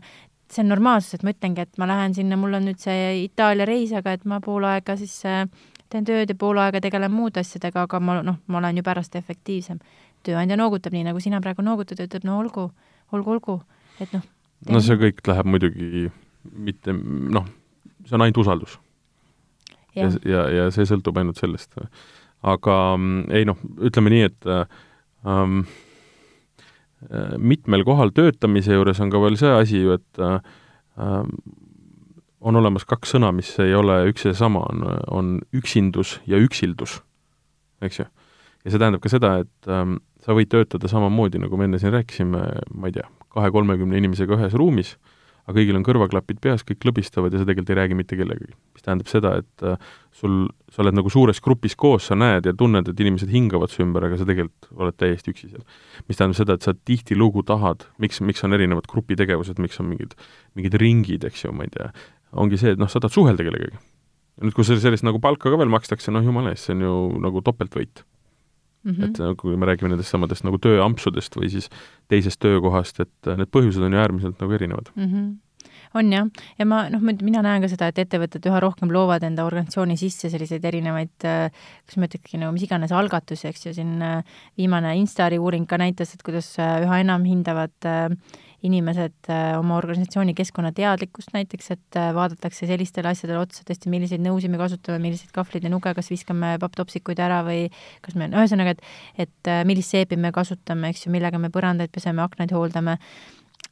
see 0.50 0.64
on 0.64 0.70
normaalsus, 0.72 1.14
et 1.14 1.24
ma 1.26 1.34
ütlengi, 1.34 1.64
et 1.64 1.78
ma 1.78 1.86
lähen 1.90 2.14
sinna, 2.16 2.38
mul 2.40 2.56
on 2.58 2.66
nüüd 2.66 2.80
see 2.82 3.24
Itaalia 3.24 3.66
reis, 3.68 3.92
aga 3.96 4.16
et 4.16 4.26
ma 4.28 4.40
pool 4.44 4.66
aega 4.66 4.96
siis 4.98 5.14
äh, 5.28 5.44
teen 5.90 6.06
tööd 6.06 6.30
ja 6.30 6.36
pool 6.38 6.58
aega 6.62 6.80
tegelen 6.82 7.12
muude 7.14 7.42
asjadega, 7.44 7.86
aga 7.86 8.00
ma 8.02 8.20
noh, 8.26 8.40
ma 8.50 8.60
olen 8.60 8.80
ju 8.80 8.86
pärast 8.86 9.16
efektiivsem. 9.20 9.80
tööandja 10.26 10.56
noogutab 10.60 10.92
nii, 10.92 11.06
nagu 11.06 11.20
sina 11.20 11.40
praegu 11.40 11.62
noogutad 11.64 11.98
ja 11.98 12.04
ütleb, 12.04 12.26
no 12.28 12.36
olgu, 12.42 12.66
olgu, 13.16 13.36
olgu, 13.36 13.56
et 14.00 14.12
noh. 14.12 14.24
no 14.68 14.80
see 14.84 14.98
kõik 15.00 15.22
läheb 15.26 15.48
muidugi 15.48 16.10
mitte 16.52 16.92
noh, 16.92 17.46
see 18.04 18.18
on 18.18 18.26
ainult 18.26 18.42
usaldus. 18.42 18.78
ja, 19.96 20.10
ja, 20.28 20.48
ja 20.58 20.66
see 20.74 20.84
sõltub 20.88 21.16
ainult 21.16 21.40
sellest. 21.40 21.78
aga 22.42 22.80
mm, 22.96 23.30
ei 23.38 23.48
noh, 23.48 23.62
ütleme 23.80 24.12
nii, 24.12 24.28
et 24.28 24.50
ähm, 24.50 25.62
Äh, 25.64 25.89
mitmel 27.38 27.84
kohal 27.88 28.12
töötamise 28.12 28.76
juures 28.76 29.00
on 29.00 29.12
ka 29.12 29.20
veel 29.22 29.38
see 29.40 29.52
asi 29.56 29.82
ju, 29.84 29.96
et 29.96 30.20
äh, 30.20 30.40
äh, 31.00 31.22
on 32.40 32.56
olemas 32.56 32.86
kaks 32.88 33.14
sõna, 33.16 33.32
mis 33.36 33.52
ei 33.60 33.74
ole 33.76 34.02
üks 34.10 34.26
ja 34.28 34.34
sama, 34.36 34.64
on, 34.72 34.84
on 35.08 35.30
üksindus 35.56 36.18
ja 36.28 36.40
üksildus, 36.40 36.98
eks 37.84 38.02
ju. 38.02 38.06
ja 38.64 38.72
see 38.72 38.80
tähendab 38.80 39.04
ka 39.04 39.12
seda, 39.12 39.34
et 39.44 39.72
ähm, 39.72 39.98
sa 40.24 40.36
võid 40.36 40.52
töötada 40.52 40.88
samamoodi, 40.88 41.40
nagu 41.40 41.56
me 41.56 41.68
enne 41.68 41.80
siin 41.80 41.92
rääkisime, 41.96 42.44
ma 42.76 42.90
ei 42.90 42.96
tea, 42.96 43.08
kahe-kolmekümne 43.32 44.00
inimesega 44.00 44.36
ühes 44.36 44.56
ruumis 44.56 44.94
äh,, 44.96 45.19
aga 45.46 45.56
kõigil 45.56 45.78
on 45.78 45.84
kõrvaklapid 45.86 46.40
peas, 46.42 46.64
kõik 46.66 46.80
klõbistavad 46.84 47.34
ja 47.34 47.40
sa 47.40 47.46
tegelikult 47.48 47.72
ei 47.72 47.78
räägi 47.78 47.98
mitte 47.98 48.18
kellegagi. 48.18 48.54
mis 48.74 48.84
tähendab 48.84 49.10
seda, 49.10 49.32
et 49.42 49.64
äh, 49.66 49.76
sul, 50.12 50.48
sa 50.72 50.82
oled 50.84 50.96
nagu 50.96 51.12
suures 51.12 51.40
grupis 51.44 51.76
koos, 51.76 52.08
sa 52.10 52.18
näed 52.18 52.46
ja 52.46 52.54
tunned, 52.56 52.88
et 52.88 53.00
inimesed 53.00 53.30
hingavad 53.32 53.72
su 53.72 53.82
ümber, 53.84 54.06
aga 54.06 54.20
sa 54.20 54.26
tegelikult 54.28 54.70
oled 54.76 54.98
täiesti 55.00 55.34
üksi 55.34 55.50
seal. 55.52 55.64
mis 56.08 56.20
tähendab 56.20 56.38
seda, 56.38 56.58
et 56.58 56.66
sa 56.66 56.74
tihtilugu 56.74 57.44
tahad, 57.48 57.86
miks, 57.98 58.20
miks 58.20 58.44
on 58.44 58.56
erinevad 58.56 58.88
grupitegevused, 58.90 59.58
miks 59.62 59.80
on 59.80 59.90
mingid, 59.92 60.14
mingid 60.58 60.76
ringid, 60.80 61.24
eks 61.24 61.44
ju, 61.44 61.54
ma 61.56 61.66
ei 61.66 61.74
tea, 61.74 61.90
ongi 62.32 62.60
see, 62.60 62.76
et 62.76 62.80
noh, 62.80 62.90
sa 62.90 63.02
tahad 63.02 63.16
suhelda 63.16 63.46
kellegagi. 63.46 63.80
nüüd, 64.40 64.54
kui 64.56 64.64
selle, 64.64 64.80
sellist 64.80 65.04
nagu 65.04 65.20
palka 65.20 65.50
ka 65.52 65.58
veel 65.60 65.72
makstakse, 65.72 66.12
noh 66.14 66.24
jumala 66.24 66.54
eest, 66.54 66.68
see 66.68 66.78
on 66.78 66.86
ju 66.86 66.94
nagu 67.20 67.42
topeltvõit 67.44 68.04
Mm 68.82 68.92
-hmm. 68.92 69.04
et 69.04 69.20
äh, 69.20 69.36
kui 69.36 69.56
me 69.56 69.66
räägime 69.66 69.90
nendest 69.92 70.10
samadest 70.10 70.44
nagu 70.44 70.56
tööampsudest 70.58 71.36
või 71.36 71.50
siis 71.52 71.68
teisest 72.08 72.40
töökohast, 72.40 73.00
et 73.00 73.26
äh, 73.26 73.36
need 73.36 73.52
põhjused 73.52 73.82
on 73.84 73.92
ju 73.92 73.98
äärmiselt 73.98 74.40
nagu 74.40 74.52
erinevad 74.52 74.88
mm. 74.96 75.06
-hmm 75.06 75.38
on 75.94 76.12
jah, 76.12 76.26
ja 76.58 76.64
ma 76.66 76.88
noh, 76.88 77.00
mina 77.02 77.42
näen 77.42 77.62
ka 77.62 77.68
seda, 77.68 77.88
et 77.88 77.98
ettevõtted 77.98 78.46
üha 78.46 78.60
rohkem 78.60 78.92
loovad 78.94 79.22
enda 79.22 79.44
organisatsiooni 79.44 79.96
sisse 79.96 80.30
selliseid 80.30 80.64
erinevaid, 80.64 81.24
äh, 81.24 81.50
kas 81.86 81.96
ma 81.96 82.06
ütlekski 82.06 82.38
nagu 82.38 82.52
mis 82.52 82.62
iganes 82.62 82.92
algatusi, 82.92 83.48
eks 83.48 83.66
ju, 83.66 83.72
siin 83.74 83.98
viimane 84.56 84.96
Instari 84.96 85.38
uuring 85.38 85.66
ka 85.66 85.76
näitas, 85.76 86.14
et 86.14 86.22
kuidas 86.22 86.54
üha 86.58 87.00
enam 87.00 87.24
hindavad 87.24 87.74
äh, 87.84 88.08
inimesed 88.66 89.30
äh, 89.32 89.54
oma 89.58 89.78
organisatsiooni 89.80 90.34
keskkonnateadlikkust 90.36 91.32
näiteks, 91.32 91.70
et 91.74 91.96
äh, 91.96 92.10
vaadatakse 92.16 92.68
sellistele 92.68 93.08
asjadele 93.12 93.40
otsa 93.40 93.64
tõesti, 93.66 93.88
milliseid 93.92 94.22
nõusid 94.24 94.52
me 94.52 94.60
kasutame, 94.60 95.00
milliseid 95.06 95.32
kahvleid 95.36 95.64
ja 95.64 95.72
nuge, 95.72 95.92
kas 95.96 96.10
viskame 96.12 96.54
papptopsikuid 96.60 97.22
ära 97.24 97.40
või 97.46 97.66
kas 98.04 98.18
me, 98.20 98.28
ühesõnaga, 98.28 98.76
et 98.76 99.28
et 99.30 99.50
äh, 99.50 99.62
millist 99.68 99.94
seebi 99.94 100.18
me 100.20 100.32
kasutame, 100.34 100.92
eks 100.92 101.06
ju, 101.06 101.12
millega 101.14 101.40
me 101.40 101.52
põrandaid 101.52 101.92
peseme, 101.94 102.22
aknaid 102.24 102.52
hooldame. 102.52 102.98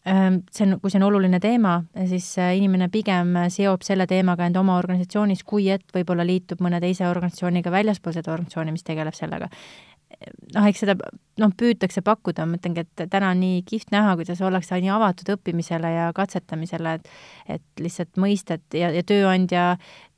Ähm, 0.09 0.41
see 0.55 0.65
on, 0.65 0.79
kui 0.81 0.93
see 0.93 1.01
on 1.03 1.09
oluline 1.09 1.41
teema, 1.43 1.83
siis 2.09 2.31
inimene 2.39 2.89
pigem 2.93 3.35
seob 3.53 3.85
selle 3.85 4.07
teemaga 4.09 4.47
enda 4.49 4.63
oma 4.63 4.79
organisatsioonis, 4.81 5.45
kui 5.45 5.69
et 5.73 5.85
võib-olla 5.93 6.25
liitub 6.25 6.63
mõne 6.65 6.81
teise 6.81 7.09
organisatsiooniga 7.11 7.73
väljaspool 7.75 8.17
seda 8.17 8.33
organisatsiooni, 8.33 8.73
mis 8.73 8.87
tegeleb 8.89 9.17
sellega. 9.17 9.51
Noh, 10.55 10.65
eks 10.65 10.87
seda 10.87 10.97
noh, 11.39 11.53
püütakse 11.59 12.03
pakkuda, 12.05 12.47
ma 12.47 12.57
mõtlengi, 12.57 12.85
et 12.85 13.05
täna 13.11 13.33
on 13.35 13.41
nii 13.43 13.63
kihvt 13.69 13.93
näha, 13.95 14.15
kuidas 14.19 14.43
ollakse 14.45 14.79
nii 14.83 14.93
avatud 14.95 15.33
õppimisele 15.37 15.93
ja 15.95 16.11
katsetamisele, 16.17 16.99
et 16.99 17.11
et 17.49 17.81
lihtsalt 17.81 18.19
mõista, 18.21 18.59
et 18.59 18.77
ja, 18.77 18.91
ja 18.93 19.03
tööandja 19.07 19.63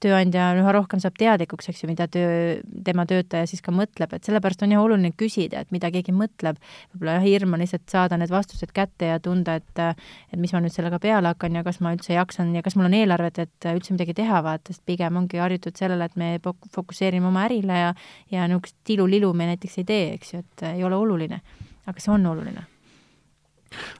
tööandja 0.00 0.50
üha 0.56 0.72
rohkem 0.74 1.00
saab 1.02 1.16
teadlikuks, 1.20 1.68
eks 1.70 1.82
ju, 1.82 1.88
mida 1.90 2.06
töö, 2.10 2.58
tema 2.86 3.04
töötaja 3.08 3.48
siis 3.48 3.60
ka 3.64 3.72
mõtleb, 3.74 4.14
et 4.16 4.26
sellepärast 4.26 4.64
on 4.64 4.72
jah 4.72 4.82
oluline 4.84 5.12
küsida, 5.18 5.60
et 5.60 5.74
mida 5.74 5.90
keegi 5.92 6.14
mõtleb. 6.16 6.60
võib-olla 6.94 7.18
jah, 7.18 7.26
hirm 7.26 7.56
on 7.56 7.62
lihtsalt 7.62 7.84
saada 7.92 8.16
need 8.20 8.32
vastused 8.32 8.72
kätte 8.76 9.10
ja 9.12 9.20
tunda, 9.20 9.58
et 9.60 9.80
et 9.80 10.38
mis 10.40 10.52
ma 10.54 10.62
nüüd 10.64 10.74
sellega 10.74 10.98
peale 11.02 11.32
hakkan 11.32 11.56
ja 11.56 11.64
kas 11.66 11.80
ma 11.84 11.92
üldse 11.94 12.14
jaksan 12.14 12.54
ja 12.56 12.62
kas 12.62 12.76
mul 12.76 12.88
on 12.88 12.96
eelarvet, 12.96 13.38
et 13.44 13.68
üldse 13.74 13.94
midagi 13.96 14.16
teha, 14.16 14.40
vaata, 14.46 14.72
sest 14.72 14.84
pigem 14.88 15.20
ongi 15.20 15.40
harjutud 15.40 15.76
sellele, 15.76 16.08
et 16.08 16.16
me 16.16 16.32
fokusseerime 16.74 17.28
oma 17.28 17.44
ärile 17.48 17.80
ja 17.84 17.94
ja 18.30 18.48
niisugust 18.48 18.76
tilu-lilu 18.84 19.32
me 19.34 19.50
näiteks 19.52 19.78
ei 19.82 19.84
tee, 19.84 20.06
eks 20.14 20.34
ju, 20.34 20.40
et 20.40 20.66
ei 20.72 20.84
ole 20.84 20.96
oluline. 20.96 21.09
Aga 21.90 22.02
see 22.02 22.12
on 22.14 22.26
oluline. 22.30 22.64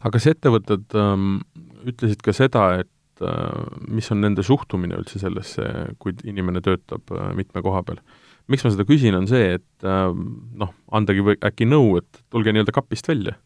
aga 0.00 0.14
kas 0.16 0.28
ettevõtted 0.32 0.96
ähm, 0.98 1.40
ütlesid 1.88 2.22
ka 2.24 2.34
seda, 2.36 2.64
et 2.82 3.24
äh, 3.24 3.76
mis 3.88 4.10
on 4.12 4.22
nende 4.24 4.44
suhtumine 4.46 4.98
üldse 4.98 5.20
sellesse, 5.22 5.66
kui 6.02 6.16
inimene 6.28 6.62
töötab 6.64 7.12
äh, 7.14 7.30
mitme 7.38 7.62
koha 7.64 7.82
peal. 7.86 8.00
miks 8.50 8.64
ma 8.66 8.72
seda 8.74 8.86
küsin, 8.88 9.14
on 9.14 9.28
see, 9.30 9.56
et 9.58 9.86
äh, 9.86 10.08
noh, 10.62 10.72
andagi 10.96 11.24
või 11.26 11.38
äkki 11.46 11.68
nõu, 11.68 11.98
et 12.00 12.24
tulge 12.32 12.54
nii-öelda 12.54 12.76
kapist 12.76 13.10
välja 13.10 13.38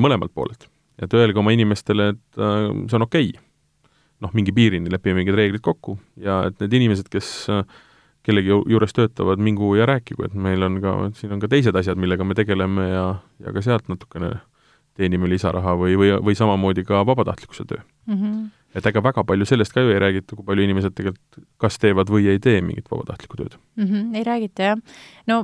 mõlemalt 0.00 0.32
poolelt. 0.32 0.70
et 0.96 1.12
öelge 1.12 1.36
oma 1.36 1.52
inimestele, 1.52 2.06
et 2.14 2.38
see 2.38 2.96
on 2.96 3.04
okei 3.04 3.26
okay.. 3.28 3.42
noh, 4.24 4.30
mingi 4.32 4.54
piirini 4.56 4.88
lepime 4.88 5.18
mingid 5.18 5.36
reeglid 5.36 5.60
kokku 5.60 5.98
ja 6.16 6.46
et 6.48 6.56
need 6.62 6.78
inimesed, 6.78 7.10
kes 7.12 7.28
kellegi 8.26 8.52
juures 8.52 8.92
töötavad, 8.96 9.40
mingu 9.40 9.74
ja 9.78 9.86
rääkigu, 9.88 10.26
et 10.26 10.34
meil 10.34 10.62
on 10.62 10.80
ka, 10.82 10.94
siin 11.16 11.32
on 11.32 11.40
ka 11.42 11.48
teised 11.48 11.76
asjad, 11.76 12.00
millega 12.00 12.24
me 12.24 12.36
tegeleme 12.38 12.88
ja, 12.90 13.04
ja 13.40 13.52
ka 13.56 13.64
sealt 13.64 13.88
natukene 13.88 14.34
teenime 14.98 15.28
lisaraha 15.30 15.76
või, 15.80 15.96
või, 15.96 16.12
või 16.20 16.36
samamoodi 16.36 16.84
ka 16.84 17.04
vabatahtlikkuse 17.08 17.64
töö 17.64 17.80
mm. 17.80 18.16
-hmm 18.16 18.48
et 18.76 18.86
ega 18.86 19.02
väga 19.02 19.24
palju 19.26 19.46
sellest 19.48 19.74
ka 19.74 19.82
ju 19.82 19.90
ei 19.90 20.00
räägita, 20.02 20.36
kui 20.36 20.46
palju 20.46 20.64
inimesed 20.66 20.94
tegelikult 20.96 21.40
kas 21.60 21.78
teevad 21.82 22.10
või 22.12 22.28
ei 22.30 22.40
tee 22.42 22.60
mingit 22.62 22.86
vabatahtlikku 22.90 23.38
tööd 23.40 23.56
mm. 23.56 23.86
-hmm, 23.86 24.18
ei 24.18 24.26
räägita, 24.26 24.68
jah. 24.68 25.00
no 25.30 25.40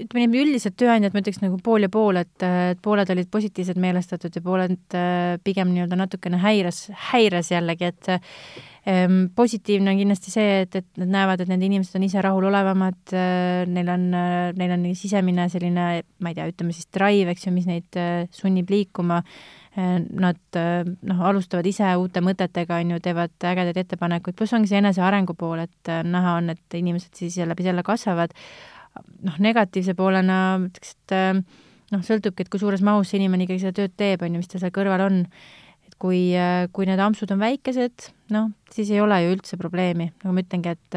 ütleme 0.00 0.24
nii, 0.24 0.44
üldiselt 0.44 0.76
tööandjad, 0.80 1.12
ma 1.12 1.22
ütleks 1.24 1.42
nagu 1.42 1.60
pool 1.64 1.84
ja 1.86 1.90
pool, 1.92 2.20
et, 2.22 2.46
et 2.46 2.80
pooled 2.84 3.12
olid 3.12 3.28
positiivselt 3.32 3.80
meelestatud 3.82 4.32
ja 4.32 4.44
pooled 4.44 4.96
äh, 4.96 5.36
pigem 5.44 5.74
nii-öelda 5.74 6.00
natukene 6.00 6.40
häires, 6.40 6.86
häires 7.10 7.52
jällegi, 7.52 7.92
et 7.92 8.10
positiivne 9.34 9.90
on 9.90 9.98
kindlasti 9.98 10.30
see, 10.30 10.60
et, 10.62 10.76
et 10.78 11.00
nad 11.00 11.10
näevad, 11.10 11.40
et 11.42 11.48
need 11.50 11.64
inimesed 11.66 11.98
on 11.98 12.04
ise 12.06 12.22
rahulolevamad 12.22 13.14
äh,, 13.18 13.64
neil 13.66 13.90
on 13.90 14.04
äh,, 14.14 14.52
neil 14.54 14.74
on 14.76 14.84
sisemine 14.94 15.48
selline, 15.50 15.86
ma 16.22 16.30
ei 16.30 16.38
tea, 16.38 16.46
ütleme 16.52 16.74
siis 16.76 16.86
drive, 16.94 17.34
eks 17.34 17.48
ju, 17.48 17.54
mis 17.56 17.66
neid 17.66 17.98
äh, 17.98 18.28
sunnib 18.34 18.70
liikuma 18.70 19.22
nad 19.76 20.56
noh, 20.56 21.18
alustavad 21.28 21.66
ise 21.68 21.90
uute 22.00 22.22
mõtetega, 22.24 22.78
on 22.80 22.94
ju, 22.94 23.00
teevad 23.04 23.44
ägedaid 23.44 23.76
ettepanekuid, 23.82 24.32
pluss 24.38 24.56
ongi 24.56 24.70
see 24.70 24.80
enesearengu 24.80 25.34
pool, 25.36 25.60
et 25.66 25.90
äh, 25.92 26.00
näha 26.06 26.38
on, 26.38 26.48
et 26.54 26.76
inimesed 26.78 27.12
siis 27.18 27.36
läbi 27.44 27.66
selle 27.66 27.84
kasvavad. 27.84 28.32
noh, 29.26 29.36
negatiivse 29.44 29.92
poolena 29.92 30.56
ütleks, 30.62 30.94
et 30.96 31.16
noh, 31.92 32.02
sõltubki, 32.06 32.46
et 32.46 32.52
kui 32.52 32.62
suures 32.62 32.80
mahus 32.80 33.10
see 33.10 33.20
inimene 33.20 33.44
ikkagi 33.44 33.66
seda 33.66 33.76
tööd 33.82 33.92
teeb, 34.00 34.24
on 34.24 34.32
ju, 34.32 34.40
mis 34.40 34.48
tal 34.48 34.62
seal 34.62 34.72
kõrval 34.72 35.04
on. 35.10 35.18
et 35.84 35.98
kui, 36.00 36.20
kui 36.72 36.88
need 36.88 37.02
ampsud 37.02 37.36
on 37.36 37.42
väikesed, 37.44 38.08
noh, 38.34 38.50
siis 38.72 38.90
ei 38.90 39.00
ole 39.00 39.18
ju 39.22 39.34
üldse 39.36 39.56
probleemi, 39.60 40.08
nagu 40.22 40.34
ma 40.34 40.42
ütlengi, 40.42 40.72
et 40.74 40.96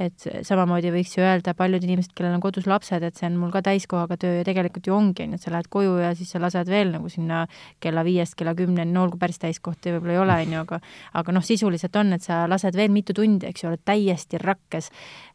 et 0.00 0.26
samamoodi 0.46 0.92
võiks 0.94 1.12
ju 1.16 1.24
öelda 1.24 1.54
paljud 1.56 1.84
inimesed, 1.84 2.14
kellel 2.16 2.36
on 2.36 2.42
kodus 2.44 2.66
lapsed, 2.70 3.04
et 3.04 3.18
see 3.18 3.28
on 3.28 3.36
mul 3.40 3.52
ka 3.54 3.60
täiskohaga 3.66 4.16
töö 4.20 4.38
ja 4.38 4.46
tegelikult 4.46 4.88
ju 4.88 4.94
ongi, 4.96 5.26
on 5.26 5.34
ju, 5.34 5.40
et 5.40 5.44
sa 5.44 5.52
lähed 5.54 5.68
koju 5.72 5.98
ja 6.00 6.12
siis 6.16 6.32
sa 6.34 6.40
lased 6.42 6.70
veel 6.72 6.94
nagu 6.94 7.10
sinna 7.12 7.44
kella 7.84 8.04
viiest 8.06 8.38
kella 8.38 8.54
kümneni, 8.58 8.92
no 8.94 9.04
olgu 9.04 9.20
päris 9.20 9.40
täiskohti 9.42 9.94
võib-olla 9.94 10.16
ei 10.16 10.22
ole, 10.22 10.38
on 10.46 10.56
ju, 10.56 10.62
aga 10.64 10.80
aga 11.20 11.36
noh, 11.36 11.44
sisuliselt 11.44 11.96
on, 12.00 12.14
et 12.16 12.24
sa 12.24 12.44
lased 12.50 12.76
veel 12.78 12.92
mitu 12.94 13.16
tundi, 13.16 13.50
eks 13.50 13.64
ju, 13.64 13.70
oled 13.70 13.84
täiesti 13.84 14.40
rakkes. 14.40 14.90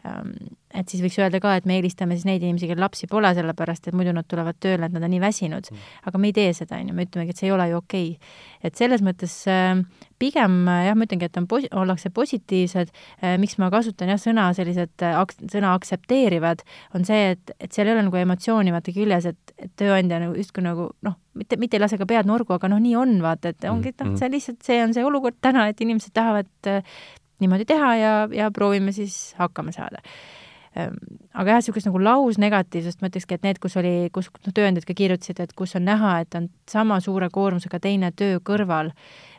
Ehm, 0.08 0.34
et 0.74 0.90
siis 0.90 1.02
võiks 1.04 1.18
öelda 1.22 1.42
ka, 1.44 1.56
et 1.58 1.66
me 1.70 1.80
eelistame 1.80 2.18
siis 2.18 2.28
neid 2.30 2.44
inimesi, 2.44 2.70
kellel 2.70 2.86
lapsi 2.86 3.10
pole, 3.10 3.32
sellepärast 3.36 3.90
et 3.90 3.98
muidu 3.98 4.14
nad 4.16 4.28
tulevad 4.30 4.60
tööle, 4.62 4.90
et 4.90 4.96
nad 4.96 5.06
on 5.06 5.14
nii 5.14 5.22
väsinud. 5.24 5.72
Mm. 5.72 5.88
aga 6.10 6.22
me 6.22 6.30
ei 6.30 6.36
tee 6.38 6.54
seda, 6.58 6.78
on 6.78 6.92
ju, 6.92 6.98
me 6.98 7.06
ütlemegi, 7.08 7.34
et 7.34 7.42
see 7.42 7.50
ei 7.50 7.56
ole 7.56 7.70
ju 7.72 7.80
okei 7.80 8.12
okay.. 8.14 8.38
et 8.70 8.78
selles 8.80 9.04
mõttes 9.06 9.36
äh, 9.50 9.82
pigem 10.20 10.58
jah, 10.68 10.96
ma 10.98 11.08
ütlengi, 11.08 11.30
et 11.30 11.40
on 11.40 11.48
pos-, 11.50 11.68
ollakse 11.76 12.12
positiivsed, 12.16 12.92
miks 13.42 13.58
ma 13.62 13.70
kasutan 13.74 14.12
jah, 14.14 14.20
sõna 14.22 14.50
sellised, 14.58 14.94
sõna 15.52 15.74
aktsepteerivad, 15.78 16.64
on 16.98 17.08
see, 17.08 17.36
et, 17.36 17.54
et 17.58 17.72
seal 17.76 17.90
ei 17.90 17.96
ole 17.96 18.08
nagu 18.10 18.22
emotsiooni 18.22 18.74
vaata 18.76 18.96
küljes, 18.96 19.30
et, 19.32 19.56
et 19.58 19.72
tööandja 19.80 20.22
nagu 20.24 20.36
justkui 20.40 20.66
nagu 20.66 20.90
noh, 21.06 21.18
mitte, 21.40 21.60
mitte 21.62 21.80
ei 21.80 21.86
lase 21.86 22.00
ka 22.00 22.08
pead 22.10 22.30
nurgu, 22.30 22.56
aga 22.58 22.72
noh, 22.72 22.82
nii 22.84 22.98
on, 23.00 23.16
vaata, 23.26 23.54
et 23.54 23.70
ongi, 23.70 23.94
et 23.94 24.04
noh, 24.04 24.12
mm-hmm. 24.12 24.20
see 24.22 24.34
lihtsalt, 24.36 24.62
see 24.66 24.82
on 24.84 24.96
see 24.98 25.06
olukord 25.08 25.40
täna, 25.42 25.70
et 25.72 25.82
inimesed 25.86 26.16
tahavad 26.16 26.52
niimoodi 27.40 27.68
teha 27.70 27.96
ja, 27.96 28.14
ja 28.36 28.52
proovime 28.52 28.92
siis 28.96 29.34
hakkama 29.40 29.72
saada 29.76 30.04
aga 30.78 31.56
jah, 31.56 31.60
niisugust 31.60 31.88
nagu 31.90 32.02
lausnegatiivsust 32.04 33.02
ma 33.02 33.10
ütlekski, 33.10 33.40
et 33.40 33.46
need, 33.48 33.60
kus 33.62 33.76
oli, 33.80 33.94
kus 34.14 34.30
noh, 34.46 34.54
tööandjad 34.54 34.86
ka 34.86 34.96
kirjutasid, 34.98 35.42
et 35.42 35.56
kus 35.58 35.74
on 35.80 35.88
näha, 35.88 36.20
et 36.24 36.38
on 36.38 36.50
sama 36.70 37.00
suure 37.04 37.30
koormusega 37.34 37.82
teine 37.82 38.12
töö 38.14 38.38
kõrval, 38.46 38.92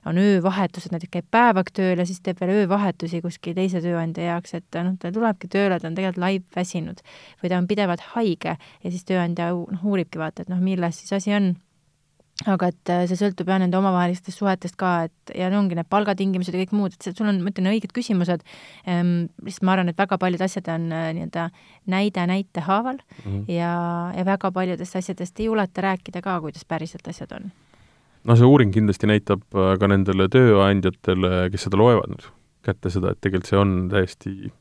on 0.09 0.19
öövahetused, 0.19 0.91
näiteks 0.95 1.13
käib 1.13 1.29
päevaga 1.31 1.75
tööl 1.77 2.03
ja 2.03 2.07
siis 2.09 2.23
teeb 2.25 2.41
veel 2.41 2.65
öövahetusi 2.65 3.21
kuskil 3.23 3.55
teise 3.55 3.83
tööandja 3.85 4.33
jaoks, 4.33 4.57
et 4.59 4.81
noh, 4.83 4.97
ta 4.99 5.13
tulebki 5.15 5.51
tööle, 5.53 5.79
ta 5.79 5.91
on 5.91 5.99
tegelikult 5.99 6.25
laip 6.25 6.57
väsinud 6.57 7.03
või 7.43 7.53
ta 7.53 7.61
on 7.61 7.71
pidevalt 7.71 8.07
haige 8.17 8.57
ja 8.57 8.91
siis 8.91 9.07
tööandja 9.09 9.53
noh, 9.55 9.85
uuribki 9.87 10.21
vaata, 10.21 10.43
et 10.43 10.53
noh, 10.53 10.63
milles 10.63 11.03
siis 11.03 11.19
asi 11.21 11.37
on 11.37 11.53
aga 12.49 12.71
et 12.73 12.93
äh, 12.93 13.03
see 13.09 13.19
sõltub 13.21 13.51
jah 13.51 13.59
nende 13.61 13.77
omavahelistest 13.77 14.41
suhetest 14.41 14.77
ka, 14.81 15.09
et 15.09 15.33
ja 15.37 15.51
ongi 15.57 15.77
need 15.77 15.89
palgatingimused 15.93 16.55
ja 16.55 16.63
kõik 16.63 16.73
muud, 16.77 16.95
et 16.97 17.05
see, 17.05 17.15
sul 17.17 17.29
on, 17.29 17.41
ma 17.45 17.53
ütlen, 17.53 17.69
õiged 17.73 17.93
küsimused 17.97 18.45
ähm,, 18.89 19.29
lihtsalt 19.45 19.67
ma 19.69 19.75
arvan, 19.75 19.93
et 19.93 20.01
väga 20.01 20.17
paljud 20.21 20.45
asjad 20.47 20.71
on 20.73 20.89
äh, 20.97 21.11
nii-öelda 21.17 21.49
näide 21.93 22.27
näite 22.31 22.65
haaval 22.65 23.01
mm 23.01 23.27
-hmm. 23.27 23.45
ja, 23.53 23.73
ja 24.17 24.25
väga 24.25 24.53
paljudest 24.57 24.97
asjadest 24.97 25.41
ei 25.41 25.51
juleta 25.51 25.85
rääkida 25.85 26.23
ka, 26.25 26.41
kuidas 26.41 26.65
päriselt 26.65 27.09
asjad 27.09 27.33
on. 27.37 27.53
no 28.25 28.37
see 28.37 28.47
uuring 28.47 28.73
kindlasti 28.73 29.07
näitab 29.07 29.43
äh, 29.55 29.77
ka 29.79 29.89
nendele 29.89 30.29
tööandjatele, 30.29 31.51
kes 31.51 31.69
seda 31.69 31.77
loevad 31.77 32.09
nüüd, 32.09 32.25
kätte 32.63 32.91
seda, 32.91 33.13
et 33.13 33.21
tegelikult 33.21 33.53
see 33.53 33.61
on 33.61 33.89
täiesti 33.93 34.53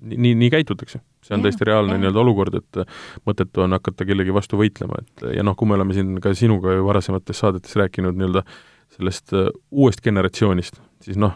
nii, 0.00 0.34
nii 0.38 0.50
käitutakse. 0.52 1.00
See 1.24 1.34
on 1.34 1.40
ja, 1.40 1.48
täiesti 1.48 1.66
reaalne 1.68 1.98
nii-öelda 1.98 2.22
olukord, 2.22 2.58
et 2.60 2.80
mõttetu 3.28 3.64
on 3.64 3.76
hakata 3.76 4.06
kellegi 4.08 4.34
vastu 4.34 4.60
võitlema, 4.60 5.00
et 5.02 5.28
ja 5.38 5.44
noh, 5.46 5.56
kui 5.58 5.68
me 5.68 5.76
oleme 5.78 5.96
siin 5.96 6.16
ka 6.22 6.34
sinuga 6.38 6.76
ju 6.76 6.86
varasemates 6.86 7.42
saadetes 7.42 7.76
rääkinud 7.78 8.18
nii-öelda 8.18 8.44
sellest 8.96 9.34
uh, 9.34 9.48
uuest 9.70 10.04
generatsioonist, 10.04 10.78
siis 11.04 11.18
noh 11.20 11.34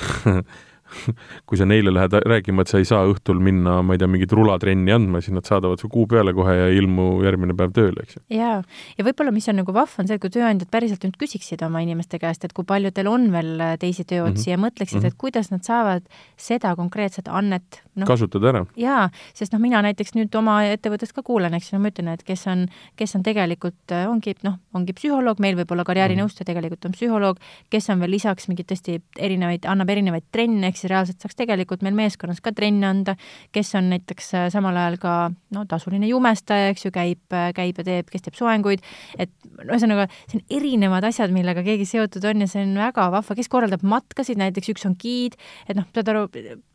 kui 1.48 1.58
sa 1.60 1.66
neile 1.68 1.92
lähed 1.94 2.14
rääkima, 2.32 2.64
et 2.64 2.72
sa 2.72 2.80
ei 2.80 2.88
saa 2.88 3.04
õhtul 3.08 3.40
minna, 3.42 3.80
ma 3.86 3.96
ei 3.96 4.02
tea, 4.02 4.08
mingit 4.10 4.32
rulatrenni 4.36 4.94
andma, 4.94 5.22
siis 5.24 5.34
nad 5.36 5.48
saadavad 5.48 5.82
su 5.82 5.90
kuu 5.92 6.06
peale 6.10 6.34
kohe 6.36 6.56
ja 6.56 6.68
ilmu 6.74 7.08
järgmine 7.24 7.56
päev 7.58 7.74
tööle, 7.76 8.04
eks 8.04 8.18
ju. 8.18 8.22
jaa, 8.38 8.60
ja 8.98 9.06
võib-olla, 9.06 9.34
mis 9.34 9.48
on 9.52 9.60
nagu 9.62 9.74
vahva, 9.76 10.02
on 10.02 10.10
see, 10.10 10.18
et 10.18 10.24
kui 10.24 10.32
tööandjad 10.34 10.70
päriselt 10.72 11.04
nüüd 11.06 11.18
küsiksid 11.20 11.64
oma 11.66 11.82
inimeste 11.84 12.20
käest, 12.22 12.44
et 12.46 12.54
kui 12.56 12.66
palju 12.68 12.92
teil 12.94 13.10
on 13.10 13.28
veel 13.34 13.52
äh, 13.60 13.76
teisi 13.80 14.04
tööotsi 14.04 14.50
mm 14.50 14.56
-hmm. 14.56 14.56
ja 14.56 14.64
mõtleksid 14.66 15.00
mm, 15.00 15.04
-hmm. 15.04 15.14
et 15.14 15.20
kuidas 15.20 15.50
nad 15.50 15.64
saavad 15.66 16.02
seda 16.36 16.74
konkreetset 16.76 17.28
annet 17.28 17.82
no, 17.94 18.06
kasutada 18.06 18.48
ära. 18.52 18.64
jaa, 18.76 19.08
sest 19.34 19.52
noh, 19.52 19.60
mina 19.60 19.82
näiteks 19.82 20.14
nüüd 20.16 20.34
oma 20.38 20.60
ettevõttest 20.64 21.14
ka 21.16 21.22
kuulen, 21.22 21.54
eks 21.54 21.72
ju, 21.72 21.78
no 21.78 21.82
ma 21.82 21.92
ütlen, 21.92 22.08
et 22.12 22.22
kes 22.26 22.46
on, 22.50 22.66
kes 22.96 23.16
on 23.16 23.22
tegelikult, 23.26 23.80
äh, 23.92 24.08
ongi 24.10 24.34
noh, 24.46 24.58
ongi 24.74 24.94
psühholoog, 24.96 25.40
meil 25.42 25.56
võib 25.56 25.72
olla 25.72 25.84
karjäärinõustaja, 25.84 26.48
tegelikult 26.50 26.84
on 26.88 26.96
psühholoog, 26.96 27.40
kes 27.70 27.90
on 27.90 28.00
veel 28.00 28.14
lisaks 28.16 28.48
mingeid 28.48 28.70
tõesti 28.70 29.00
erinevaid, 29.18 29.66
annab 29.70 29.90
erinevaid 29.90 30.26
trenne, 30.32 30.70
eks 30.70 30.79
siis 30.80 30.90
reaalselt 30.90 31.20
saaks 31.22 31.38
tegelikult 31.38 31.84
meil 31.86 31.96
meeskonnas 31.98 32.40
ka 32.44 32.52
trenne 32.56 32.88
anda, 32.88 33.16
kes 33.54 33.74
on 33.78 33.90
näiteks 33.92 34.32
äh, 34.38 34.48
samal 34.52 34.76
ajal 34.80 34.98
ka 35.02 35.14
no 35.54 35.64
tasuline 35.68 36.08
jumestaja, 36.10 36.70
eks 36.72 36.86
ju, 36.86 36.92
käib, 36.94 37.22
äh, 37.36 37.50
käib 37.56 37.80
ja 37.80 37.86
teeb, 37.86 38.10
kes 38.10 38.26
teeb 38.26 38.38
soenguid, 38.38 38.84
et 39.20 39.32
ühesõnaga, 39.60 40.08
see 40.30 40.40
on 40.40 40.44
erinevad 40.60 41.06
asjad, 41.08 41.32
millega 41.34 41.64
keegi 41.66 41.86
seotud 41.88 42.24
on 42.30 42.44
ja 42.44 42.50
see 42.50 42.64
on 42.64 42.74
väga 42.80 43.08
vahva, 43.12 43.36
kes 43.38 43.50
korraldab 43.52 43.84
matkasid, 43.86 44.40
näiteks 44.40 44.72
üks 44.74 44.86
on 44.88 44.96
giid, 45.00 45.36
et 45.68 45.78
noh, 45.78 45.86
saad 45.94 46.10
aru, 46.12 46.26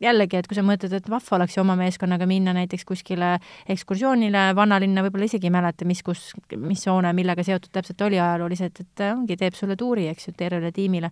jällegi, 0.02 0.40
et 0.40 0.48
kui 0.50 0.58
sa 0.58 0.64
mõtled, 0.66 0.94
et 0.96 1.10
vahva 1.10 1.40
oleks 1.40 1.56
ju 1.56 1.64
oma 1.64 1.76
meeskonnaga 1.80 2.28
minna 2.30 2.54
näiteks 2.56 2.86
kuskile 2.88 3.36
ekskursioonile 3.72 4.48
vanalinna, 4.56 5.04
võib-olla 5.06 5.28
isegi 5.30 5.50
ei 5.50 5.54
mäleta, 5.54 5.88
mis, 5.88 6.02
kus, 6.06 6.28
mis 6.60 6.86
hoone 6.90 7.12
millega 7.16 7.44
seotud 7.46 7.72
täpselt 7.74 8.06
oli 8.06 8.20
ajalooliselt, 8.20 8.82
et 8.84 9.04
ongi, 9.10 9.38
teeb 9.40 9.56
sulle 9.58 9.76
tuuri, 9.78 10.08
eks 10.12 10.30
ju, 10.30 10.36
tervele 10.38 10.72
tiimile. 10.74 11.10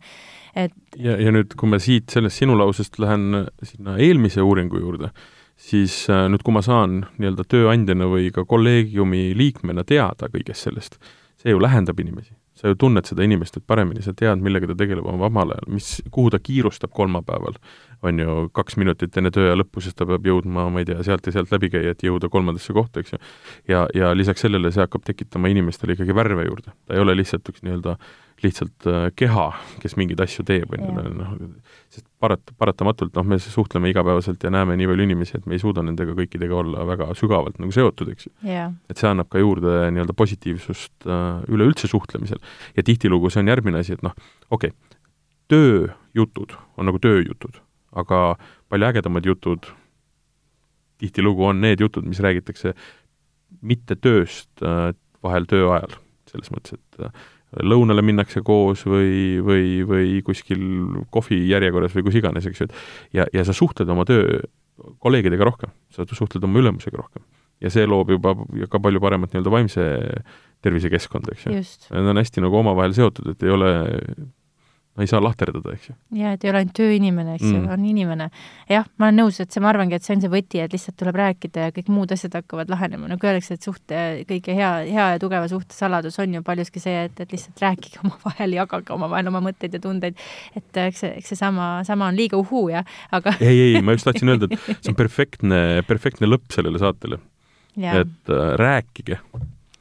et 0.55 0.73
ja, 1.01 1.17
ja 1.21 1.33
nüüd, 1.35 1.55
kui 1.59 1.71
me 1.71 1.81
siit 1.83 2.13
sellest 2.15 2.43
sinu 2.43 2.57
lausest 2.59 2.84
lausest 2.85 2.99
lähen 2.99 3.49
sinna 3.63 3.97
eelmise 3.99 4.43
uuringu 4.43 4.79
juurde, 4.79 5.11
siis 5.57 6.09
äh, 6.11 6.29
nüüd, 6.29 6.43
kui 6.45 6.53
ma 6.53 6.63
saan 6.63 7.05
nii-öelda 7.19 7.45
tööandjana 7.49 8.07
või 8.11 8.31
ka 8.33 8.45
kolleegiumi 8.45 9.35
liikmena 9.37 9.85
teada 9.85 10.29
kõigest 10.29 10.67
sellest, 10.67 10.99
see 11.41 11.51
ju 11.51 11.61
lähendab 11.61 11.99
inimesi. 12.01 12.35
sa 12.55 12.69
ju 12.71 12.77
tunned 12.79 13.05
seda 13.05 13.25
inimest 13.25 13.57
nüüd 13.57 13.65
paremini, 13.67 14.01
sa 14.01 14.13
tead, 14.15 14.39
millega 14.39 14.69
ta 14.71 14.77
tegeleb 14.79 15.05
oma 15.05 15.27
vabal 15.27 15.51
ajal, 15.51 15.65
mis, 15.75 16.03
kuhu 16.11 16.31
ta 16.31 16.39
kiirustab 16.39 16.93
kolmapäeval, 16.95 17.57
on 18.03 18.19
ju, 18.19 18.49
kaks 18.55 18.77
minutit 18.79 19.17
enne 19.19 19.33
tööaja 19.35 19.57
lõppu, 19.59 19.83
sest 19.83 19.97
ta 19.99 20.07
peab 20.07 20.25
jõudma, 20.25 20.69
ma 20.71 20.81
ei 20.81 20.87
tea, 20.87 21.03
sealt 21.03 21.27
ja 21.27 21.35
sealt 21.35 21.51
läbi 21.51 21.73
käia, 21.73 21.91
et 21.91 22.05
jõuda 22.07 22.31
kolmandasse 22.31 22.73
kohta, 22.73 23.03
eks 23.03 23.17
ju. 23.17 23.19
ja, 23.69 23.89
ja 23.95 24.13
lisaks 24.15 24.47
sellele 24.47 24.71
see 24.71 24.85
hakkab 24.87 25.03
tekitama 25.05 25.51
inimestele 25.51 25.97
ikkagi 25.97 26.15
värve 26.15 26.47
juurde, 26.47 26.71
ta 26.87 26.95
ei 26.95 27.03
ole 27.03 27.17
lihtsalt 27.19 27.51
üks 27.51 27.67
nii-öelda 27.67 27.97
lihtsalt 28.45 28.87
äh, 28.91 29.07
keha, 29.17 29.47
kes 29.83 29.97
mingeid 30.01 30.21
asju 30.25 30.45
teeb, 30.49 30.73
on 30.75 30.85
ju, 30.85 31.05
noh, 31.19 31.35
sest 31.93 32.07
parat-, 32.23 32.55
paratamatult 32.61 33.15
noh, 33.19 33.27
me 33.29 33.39
suhtleme 33.43 33.91
igapäevaselt 33.93 34.45
ja 34.45 34.53
näeme 34.55 34.77
nii 34.79 34.89
palju 34.91 35.07
inimesi, 35.09 35.39
et 35.39 35.47
me 35.51 35.59
ei 35.59 35.63
suuda 35.63 35.85
nendega 35.87 36.17
kõikidega 36.19 36.59
olla 36.61 36.87
väga 36.89 37.11
sügavalt 37.19 37.61
nagu 37.63 37.75
seotud, 37.75 38.11
eks 38.15 38.29
ju. 38.29 38.35
Yeah.. 38.47 38.75
et 38.91 39.01
see 39.01 39.11
annab 39.11 39.31
ka 39.33 39.43
juurde 39.43 39.89
nii-öelda 39.95 40.17
positiivsust 40.19 41.09
äh, 41.09 41.45
üleüldse 41.53 41.91
suhtlemisel. 41.91 42.43
ja 42.77 42.87
tihtilugu 42.87 43.33
see 43.33 43.45
on 43.45 43.53
järgmine 43.53 43.81
asi, 43.85 43.97
et 43.99 44.05
noh, 44.07 44.17
okei 44.51 44.75
okay,, 44.75 45.01
tööjutud 45.53 46.57
on 46.79 46.89
nagu 46.89 47.01
tööjutud, 47.03 47.61
aga 47.95 48.21
palju 48.73 48.93
ägedamad 48.93 49.27
jutud 49.29 49.69
tihtilugu 50.99 51.45
on 51.51 51.61
need 51.65 51.83
jutud, 51.83 52.07
mis 52.09 52.23
räägitakse 52.23 52.75
mitte 53.65 53.97
tööst 53.97 54.65
äh, 54.65 54.93
vahel 55.25 55.47
töö 55.51 55.71
ajal, 55.75 55.97
selles 56.31 56.51
mõttes, 56.53 56.79
et 56.79 57.07
äh, 57.07 57.25
lõunale 57.63 58.03
minnakse 58.05 58.43
koos 58.47 58.85
või, 58.89 59.39
või, 59.45 59.69
või 59.87 60.19
kuskil 60.27 60.63
kohvijärjekorras 61.15 61.95
või 61.97 62.07
kus 62.09 62.19
iganes, 62.21 62.49
eks 62.51 62.63
ju, 62.63 62.69
et 62.69 63.21
ja, 63.21 63.29
ja 63.35 63.45
sa 63.47 63.55
suhtled 63.57 63.91
oma 63.91 64.07
töö 64.09 64.41
kolleegidega 65.05 65.47
rohkem, 65.47 65.73
sa 65.95 66.07
suhtled 66.09 66.45
oma 66.45 66.63
ülemusega 66.63 66.99
rohkem. 66.99 67.23
ja 67.63 67.71
see 67.71 67.87
loob 67.87 68.11
juba 68.11 68.35
ka 68.71 68.81
palju 68.83 69.01
paremat 69.01 69.33
nii-öelda 69.33 69.53
vaimse 69.53 69.85
tervisekeskkonda, 70.65 71.35
eks 71.35 71.47
ju. 71.47 71.53
Need 71.95 72.11
on 72.11 72.21
hästi 72.21 72.43
nagu 72.45 72.59
omavahel 72.59 72.97
seotud, 72.97 73.31
et 73.35 73.45
ei 73.47 73.53
ole 73.55 73.71
no 74.95 75.03
ei 75.03 75.11
saa 75.11 75.21
lahterdada, 75.23 75.73
eks 75.75 75.89
ju. 75.89 75.95
jaa, 76.21 76.35
et 76.37 76.45
ei 76.45 76.51
ole 76.53 76.61
ainult 76.63 76.75
tööinimene, 76.79 77.35
eks 77.35 77.49
ju 77.49 77.57
mm., 77.57 77.71
on 77.75 77.87
inimene. 77.89 78.29
jah, 78.71 78.87
ma 79.01 79.09
olen 79.09 79.19
nõus, 79.25 79.41
et 79.43 79.51
see, 79.51 79.63
ma 79.63 79.73
arvangi, 79.73 79.97
et 79.99 80.07
see 80.07 80.15
on 80.15 80.23
see 80.23 80.31
võti, 80.31 80.61
et 80.63 80.75
lihtsalt 80.75 80.97
tuleb 81.01 81.19
rääkida 81.19 81.67
ja 81.67 81.75
kõik 81.75 81.91
muud 81.91 82.15
asjad 82.15 82.37
hakkavad 82.39 82.71
lahenema, 82.71 83.11
nagu 83.11 83.27
öeldakse, 83.27 83.59
et 83.59 83.67
suhte, 83.67 84.03
kõige 84.31 84.55
hea, 84.55 84.71
hea 84.87 85.09
ja 85.15 85.23
tugeva 85.23 85.49
suhte 85.51 85.75
saladus 85.75 86.19
on 86.23 86.37
ju 86.39 86.45
paljuski 86.47 86.83
see, 86.83 87.09
et, 87.09 87.25
et 87.25 87.35
lihtsalt 87.35 87.65
rääkige 87.65 88.03
omavahel, 88.05 88.57
jagage 88.61 88.95
omavahel 88.95 89.33
oma 89.33 89.43
mõtteid 89.49 89.75
ja 89.75 89.83
tundeid. 89.83 90.23
et 90.55 90.83
eks 90.85 91.05
see, 91.05 91.13
eks 91.19 91.35
seesama, 91.35 91.69
sama 91.89 92.13
on 92.13 92.19
liiga 92.19 92.39
uhuu, 92.39 92.69
jah, 92.77 92.87
aga 93.15 93.35
ei, 93.43 93.75
ei, 93.75 93.83
ma 93.83 93.99
just 93.99 94.07
tahtsin 94.07 94.31
öelda, 94.37 94.51
et 94.53 94.79
see 94.79 94.95
on 94.95 95.01
perfektne, 95.03 95.61
perfektne 95.91 96.31
lõpp 96.31 96.55
sellele 96.55 96.79
saatele. 96.83 97.19
et 97.75 98.31
äh, 98.31 98.49
rääkige. 98.63 99.19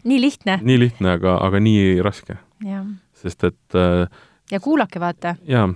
nii 0.09 0.21
lihtne. 0.25 0.57
nii 0.65 0.83
lihtne, 0.87 1.17
aga, 1.19 1.37
aga 1.45 1.61
nii 1.61 1.99
raske. 2.01 2.41
sest 3.21 3.51
et 3.53 3.77
äh, 3.77 4.07
ja 4.53 4.59
kuulake, 4.61 5.01
vaata. 5.01 5.35
jaa, 5.49 5.67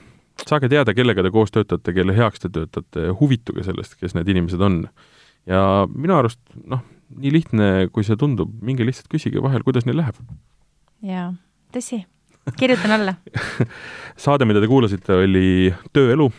saage 0.46 0.70
teada, 0.72 0.94
kellega 0.98 1.24
te 1.26 1.32
koos 1.34 1.54
töötate, 1.54 1.94
kelle 1.96 2.16
heaks 2.18 2.44
te 2.44 2.52
töötate, 2.54 3.08
huvituge 3.20 3.66
sellest, 3.66 3.98
kes 4.00 4.16
need 4.18 4.30
inimesed 4.34 4.62
on. 4.62 4.84
ja 5.50 5.62
minu 5.94 6.18
arust 6.18 6.42
noh, 6.66 6.84
nii 7.18 7.34
lihtne, 7.40 7.72
kui 7.94 8.06
see 8.06 8.20
tundub, 8.20 8.52
minge 8.62 8.86
lihtsalt 8.86 9.10
küsige 9.12 9.42
vahel, 9.44 9.66
kuidas 9.68 9.88
neil 9.88 10.00
läheb. 10.02 10.20
jaa, 11.06 11.32
tõsi, 11.74 12.04
kirjutan 12.60 12.98
alla 13.00 13.18
saade, 14.26 14.46
mida 14.50 14.64
te 14.64 14.70
kuulasite, 14.70 15.24
oli 15.26 15.74
Tööelu. 15.94 16.30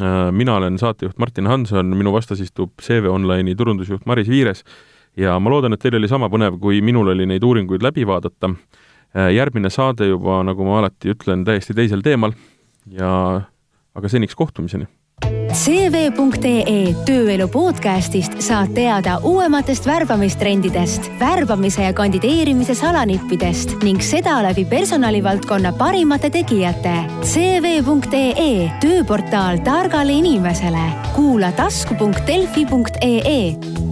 Äh, 0.00 0.30
mina 0.32 0.54
olen 0.56 0.78
saatejuht 0.80 1.18
Martin 1.20 1.46
Hanson, 1.50 1.92
minu 1.92 2.14
vastas 2.14 2.40
istub 2.40 2.72
CV 2.80 3.10
Online'i 3.12 3.52
turundusjuht 3.56 4.06
Maris 4.08 4.30
Viires 4.32 4.64
ja 5.20 5.36
ma 5.36 5.52
loodan, 5.52 5.76
et 5.76 5.82
teil 5.82 5.98
oli 5.98 6.08
sama 6.08 6.30
põnev, 6.32 6.56
kui 6.62 6.80
minul 6.80 7.12
oli 7.12 7.26
neid 7.28 7.44
uuringuid 7.44 7.84
läbi 7.84 8.06
vaadata 8.08 8.54
järgmine 9.14 9.70
saade 9.70 10.08
juba, 10.08 10.40
nagu 10.46 10.64
ma 10.64 10.80
alati 10.80 11.12
ütlen, 11.12 11.44
täiesti 11.44 11.76
teisel 11.76 12.04
teemal 12.04 12.32
ja 12.90 13.12
aga 13.94 14.08
seniks 14.08 14.36
kohtumiseni 14.38 14.88
CV.ee 15.52 16.94
tööelu 17.04 17.44
podcastist 17.52 18.38
saad 18.40 18.70
teada 18.72 19.18
uuematest 19.28 19.84
värbamistrendidest, 19.86 21.10
värbamise 21.20 21.84
ja 21.84 21.92
kandideerimise 21.96 22.72
salanippidest 22.78 23.76
ning 23.84 24.00
seda 24.00 24.38
läbi 24.46 24.64
personalivaldkonna 24.70 25.74
parimate 25.76 26.32
tegijate. 26.32 26.94
CV.ee 27.20 28.70
tööportaal 28.80 29.60
targale 29.66 30.16
inimesele. 30.22 30.88
kuula 31.12 31.52
tasku.delfi.ee 31.52 33.91